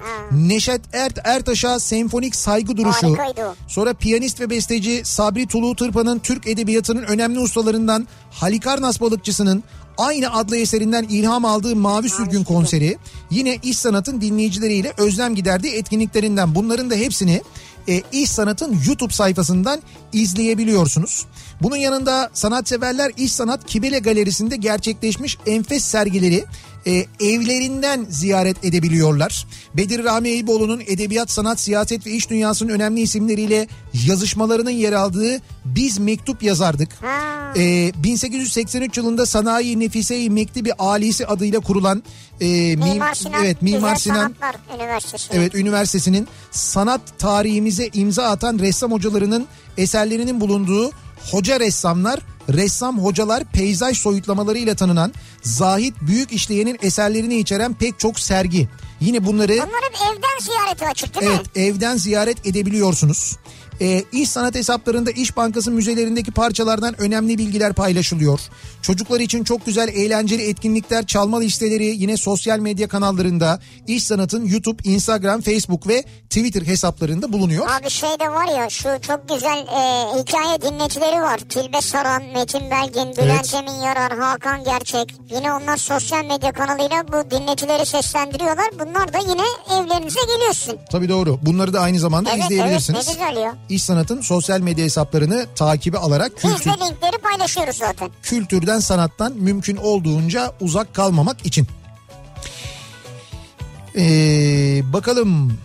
[0.70, 3.06] Neşet Ert Ertaş'a senfonik saygı duruşu.
[3.06, 3.54] Harikaydı.
[3.68, 9.64] Sonra piyanist ve besteci Sabri Tulu Tırpan'ın Türk edebiyatının önemli ustalarından Halikarnas Balıkçısı'nın
[9.98, 12.98] aynı adlı eserinden ilham aldığı Mavi Sürgün konseri.
[13.30, 17.42] Yine İş Sanat'ın dinleyicileriyle özlem giderdiği etkinliklerinden bunların da hepsini
[17.88, 19.80] e, İş Sanat'ın YouTube sayfasından
[20.12, 21.26] izleyebiliyorsunuz.
[21.62, 26.44] Bunun yanında sanatseverler İş Sanat Kibele Galerisi'nde gerçekleşmiş enfes sergileri
[26.86, 29.46] e, evlerinden ziyaret edebiliyorlar.
[29.76, 33.68] Bedir Rahmi Eyüboğlu'nun edebiyat, sanat, siyaset ve iş dünyasının önemli isimleriyle
[34.06, 36.88] yazışmalarının yer aldığı Biz Mektup Yazardık.
[37.56, 42.02] E, 1883 yılında Sanayi Nefise-i Mektebi Alisi adıyla kurulan
[42.40, 45.28] e, mim- Mimar Sinan, evet, Mimar Sinan Sanatlar Üniversitesi.
[45.32, 49.46] Evet üniversitesinin sanat tarihimize imza atan ressam hocalarının
[49.76, 50.90] eserlerinin bulunduğu
[51.30, 52.20] hoca ressamlar,
[52.52, 55.12] ressam hocalar peyzaj soyutlamalarıyla tanınan
[55.42, 58.68] Zahit Büyük işleyenin eserlerini içeren pek çok sergi.
[59.00, 61.62] Yine bunları Bunlar hep evden ziyareti açık değil evet mi?
[61.62, 63.36] evden ziyaret edebiliyorsunuz.
[63.80, 68.40] Ee, İş sanat hesaplarında İş Bankası müzelerindeki parçalardan önemli bilgiler paylaşılıyor.
[68.82, 74.82] Çocuklar için çok güzel eğlenceli etkinlikler, çalma listeleri yine sosyal medya kanallarında İş Sanat'ın YouTube,
[74.84, 77.68] Instagram, Facebook ve Twitter hesaplarında bulunuyor.
[77.80, 79.82] Abi şey de var ya şu çok güzel e,
[80.20, 81.38] hikaye dinletileri var.
[81.38, 83.54] Tilbe Saran, Metin Belgin, Bülent Evet.
[83.54, 85.14] Emin Yarar, Hakan Gerçek.
[85.36, 88.66] Yine onlar sosyal medya kanalıyla bu dinletileri seslendiriyorlar.
[88.74, 89.42] Bunlar da yine
[89.80, 90.76] evlerinize geliyorsun.
[90.92, 91.38] Tabii doğru.
[91.42, 93.08] Bunları da aynı zamanda Evet izleyebilirsiniz.
[93.08, 93.54] evet ne güzel ya.
[93.70, 98.10] İş Sanat'ın sosyal medya hesaplarını takibi alarak Biz kültür, de linkleri paylaşıyoruz zaten.
[98.22, 101.66] kültürden sanattan mümkün olduğunca uzak kalmamak için.
[103.96, 105.58] Ee, bakalım.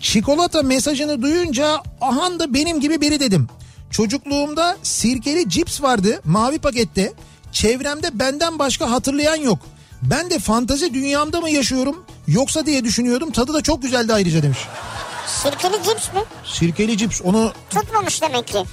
[0.00, 3.48] Çikolata mesajını duyunca ahan da benim gibi biri dedim.
[3.90, 7.12] Çocukluğumda sirkeli cips vardı mavi pakette.
[7.52, 9.58] Çevremde benden başka hatırlayan yok.
[10.02, 13.32] Ben de fantazi dünyamda mı yaşıyorum yoksa diye düşünüyordum.
[13.32, 14.58] Tadı da çok güzeldi ayrıca demiş.
[15.26, 16.20] Sirkeli cips mi?
[16.44, 18.58] Sirkeli cips onu Tutmamış demek ki.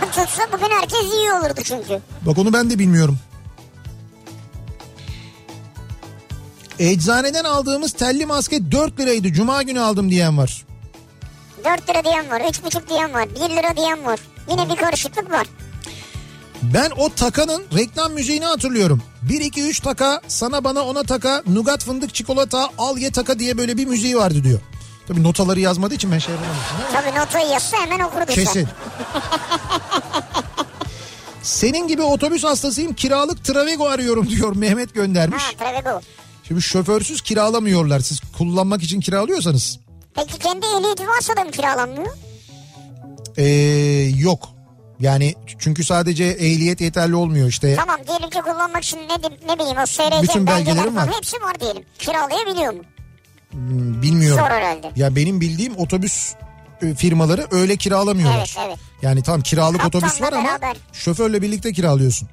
[0.00, 2.00] Tutsa bugün herkes iyi olurdu çünkü.
[2.26, 3.18] Bak onu ben de bilmiyorum.
[6.78, 9.32] Eczaneden aldığımız telli maske 4 liraydı.
[9.32, 10.64] Cuma günü aldım diyen var.
[11.64, 14.20] 4 lira diyen var, 3,5 diyen var, 1 lira diyen var.
[14.50, 15.46] Yine bir karışıklık var.
[16.62, 19.02] Ben o takanın reklam müziğini hatırlıyorum.
[19.22, 23.58] 1 2 3 taka, sana bana ona taka, nugat fındık çikolata, al ye taka diye
[23.58, 24.60] böyle bir müziği vardı diyor.
[25.08, 26.60] Tabii notaları yazmadığı için ben şey yapamadım.
[26.92, 28.26] Tabii notayı yazsa hemen okurdu.
[28.32, 28.68] Kesin.
[31.42, 35.42] Senin gibi otobüs hastasıyım kiralık Travego arıyorum diyor Mehmet göndermiş.
[35.42, 36.00] Ha Travego.
[36.48, 39.78] Şimdi şoförsüz kiralamıyorlar siz kullanmak için kiralıyorsanız.
[40.14, 42.16] Peki kendi ehliyeti varsa da mı kiralanmıyor?
[43.36, 43.44] Ee,
[44.18, 44.48] yok.
[45.00, 47.76] Yani çünkü sadece ehliyet yeterli olmuyor işte.
[47.76, 51.10] Tamam diyelim ki kullanmak için ne, ne bileyim o SRC Bütün belgelerim var.
[51.16, 51.82] hepsi var diyelim.
[51.98, 52.82] Kiralayabiliyor mu?
[54.02, 54.38] Bilmiyorum.
[54.44, 54.92] Zor herhalde.
[54.96, 56.34] Ya benim bildiğim otobüs
[56.82, 58.38] e, firmaları öyle kiralamıyorlar.
[58.56, 58.78] Evet evet.
[59.02, 60.76] Yani tam kiralık Kaptanla otobüs var ama beraber.
[60.92, 62.28] şoförle birlikte kiralıyorsun.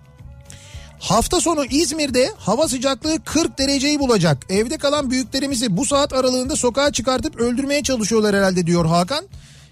[0.99, 4.37] Hafta sonu İzmir'de hava sıcaklığı 40 dereceyi bulacak.
[4.49, 9.25] Evde kalan büyüklerimizi bu saat aralığında sokağa çıkartıp öldürmeye çalışıyorlar herhalde diyor Hakan.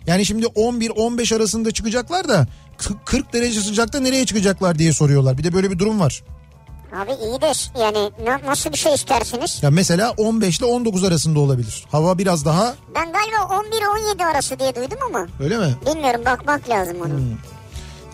[0.08, 2.48] Yani şimdi 11-15 arasında çıkacaklar da
[3.06, 5.38] 40 derece sıcakta nereye çıkacaklar diye soruyorlar.
[5.38, 6.24] Bir de böyle bir durum var.
[6.96, 7.52] Abi iyi de
[7.82, 9.60] yani na- nasıl bir şey istersiniz?
[9.64, 11.86] Ya mesela 15 ile 19 arasında olabilir.
[11.92, 13.54] Hava biraz daha Ben galiba
[14.18, 15.76] 11-17 arası diye duydum ama öyle mi?
[15.86, 17.08] bilmiyorum bakmak lazım onu.
[17.14, 17.38] Hmm.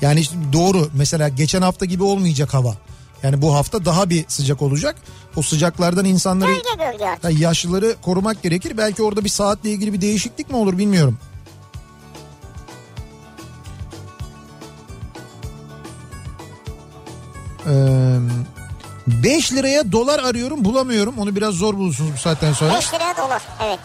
[0.01, 2.73] Yani işte doğru mesela geçen hafta gibi olmayacak hava.
[3.23, 4.95] Yani bu hafta daha bir sıcak olacak.
[5.35, 7.23] O sıcaklardan insanları Gölge gölge artık.
[7.23, 8.77] ya yaşlıları korumak gerekir.
[8.77, 11.17] Belki orada bir saatle ilgili bir değişiklik mi olur bilmiyorum.
[17.69, 17.73] Ee,
[19.07, 21.17] 5 liraya dolar arıyorum bulamıyorum.
[21.17, 22.73] Onu biraz zor bulursunuz bu saatten sonra.
[22.73, 23.79] 5 liraya dolar evet.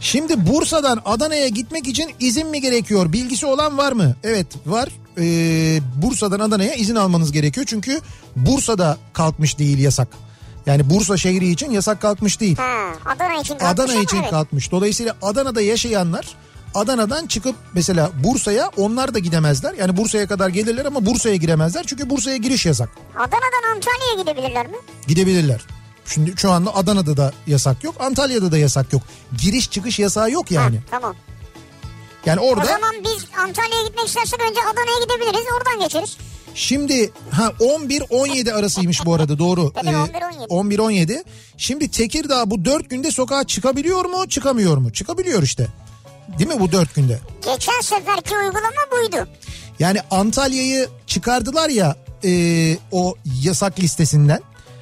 [0.00, 3.12] Şimdi Bursa'dan Adana'ya gitmek için izin mi gerekiyor?
[3.12, 4.14] Bilgisi olan var mı?
[4.24, 4.88] Evet var.
[5.18, 7.66] Ee, Bursa'dan Adana'ya izin almanız gerekiyor.
[7.68, 8.00] Çünkü
[8.36, 10.08] Bursa'da kalkmış değil yasak.
[10.66, 12.56] Yani Bursa şehri için yasak kalkmış değil.
[12.56, 14.30] Ha, Adana için kalkmış Adana için evet.
[14.30, 14.70] kalkmış.
[14.70, 16.26] Dolayısıyla Adana'da yaşayanlar
[16.76, 19.74] Adana'dan çıkıp mesela Bursa'ya onlar da gidemezler.
[19.74, 21.84] Yani Bursa'ya kadar gelirler ama Bursa'ya giremezler.
[21.86, 22.88] Çünkü Bursa'ya giriş yasak.
[23.14, 24.76] Adana'dan Antalya'ya gidebilirler mi?
[25.08, 25.60] Gidebilirler.
[26.06, 27.94] Şimdi şu anda Adana'da da yasak yok.
[28.00, 29.02] Antalya'da da yasak yok.
[29.42, 30.76] Giriş çıkış yasağı yok yani.
[30.76, 31.16] Ha, tamam.
[32.26, 36.16] Yani O orada zaman biz Antalya'ya gitmek istersek önce Adana'ya gidebiliriz oradan geçeriz.
[36.54, 39.72] Şimdi ha 11-17 arasıymış bu arada doğru.
[39.76, 40.46] Ee, 11-17.
[40.46, 41.24] 11-17.
[41.56, 44.92] Şimdi Tekirdağ bu 4 günde sokağa çıkabiliyor mu çıkamıyor mu?
[44.92, 45.66] Çıkabiliyor işte.
[46.38, 47.20] Değil mi bu 4 günde?
[47.44, 49.28] Geçen seferki uygulama buydu.
[49.78, 52.30] Yani Antalya'yı çıkardılar ya e,
[52.92, 54.40] o yasak listesinden.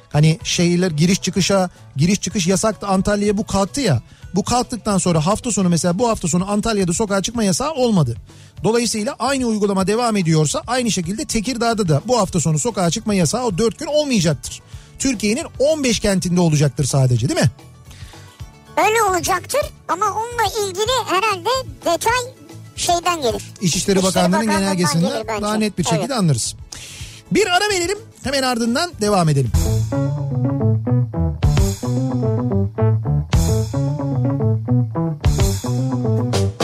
[0.09, 4.01] Hani şehirler giriş çıkışa giriş çıkış yasaktı Antalya'ya bu kalktı ya.
[4.35, 8.15] Bu kalktıktan sonra hafta sonu mesela bu hafta sonu Antalya'da sokağa çıkma yasağı olmadı.
[8.63, 13.43] Dolayısıyla aynı uygulama devam ediyorsa aynı şekilde Tekirdağ'da da bu hafta sonu sokağa çıkma yasağı
[13.43, 14.61] o 4 gün olmayacaktır.
[14.99, 17.51] Türkiye'nin 15 kentinde olacaktır sadece değil mi?
[18.77, 21.49] Öyle olacaktır ama onunla ilgili herhalde
[21.85, 22.33] detay
[22.75, 23.43] şeyden gelir.
[23.61, 26.11] İçişleri İçişleri Bakanlığı'nın genelgesinden daha net bir şekilde Evet.
[26.11, 26.55] anlarız.
[27.31, 29.51] Bir ara verelim hemen ardından devam edelim.
[36.31, 36.54] Kafa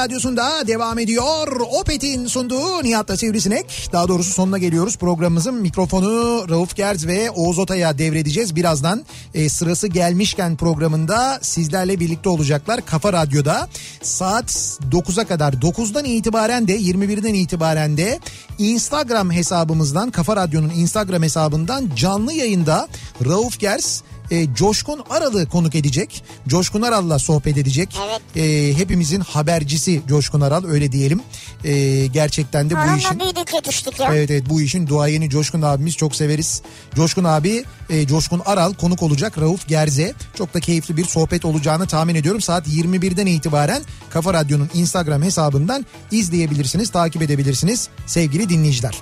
[0.00, 1.60] radyosunda devam ediyor.
[1.80, 3.88] Opet'in sunduğu Nihat'la Sivrisinek.
[3.92, 4.96] Daha doğrusu sonuna geliyoruz.
[4.96, 8.56] Programımızın mikrofonu Rauf Gerz ve Oğuz Otay'a devredeceğiz.
[8.56, 9.04] Birazdan
[9.34, 12.86] e, sırası gelmişken programında sizlerle birlikte olacaklar.
[12.86, 13.68] Kafa Radyo'da
[14.02, 14.50] saat
[14.90, 18.18] 9'a kadar 9'dan itibaren de 21'den itibaren de
[18.58, 22.88] Instagram hesabımızdan Kafa Radyo'nun Instagram hesabından canlı yayında
[23.24, 26.24] Rauf Gers e, Coşkun Aral'ı konuk edecek.
[26.48, 27.96] Coşkun Aral'la sohbet edecek.
[28.08, 28.20] Evet.
[28.36, 31.20] E, hepimizin habercisi Coşkun Aral öyle diyelim.
[31.64, 33.08] Ee, gerçekten de bu işin...
[33.08, 34.14] Onunla büyüdük yetiştik ya.
[34.14, 36.62] Evet evet bu işin duayeni Coşkun abimiz çok severiz.
[36.94, 40.14] Coşkun abi e, Coşkun Aral konuk olacak Rauf Gerze.
[40.34, 42.40] Çok da keyifli bir sohbet olacağını tahmin ediyorum.
[42.40, 48.94] Saat 21'den itibaren Kafa Radyo'nun Instagram hesabından izleyebilirsiniz, takip edebilirsiniz sevgili dinleyiciler.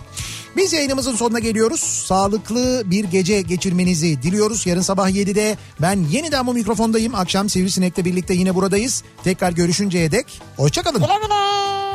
[0.58, 1.80] Biz yayınımızın sonuna geliyoruz.
[1.80, 4.66] Sağlıklı bir gece geçirmenizi diliyoruz.
[4.66, 7.14] Yarın sabah 7'de ben yeniden bu mikrofondayım.
[7.14, 9.04] Akşam Sivrisinek'le birlikte yine buradayız.
[9.24, 11.00] Tekrar görüşünceye dek hoşçakalın.
[11.00, 11.87] Güle güle.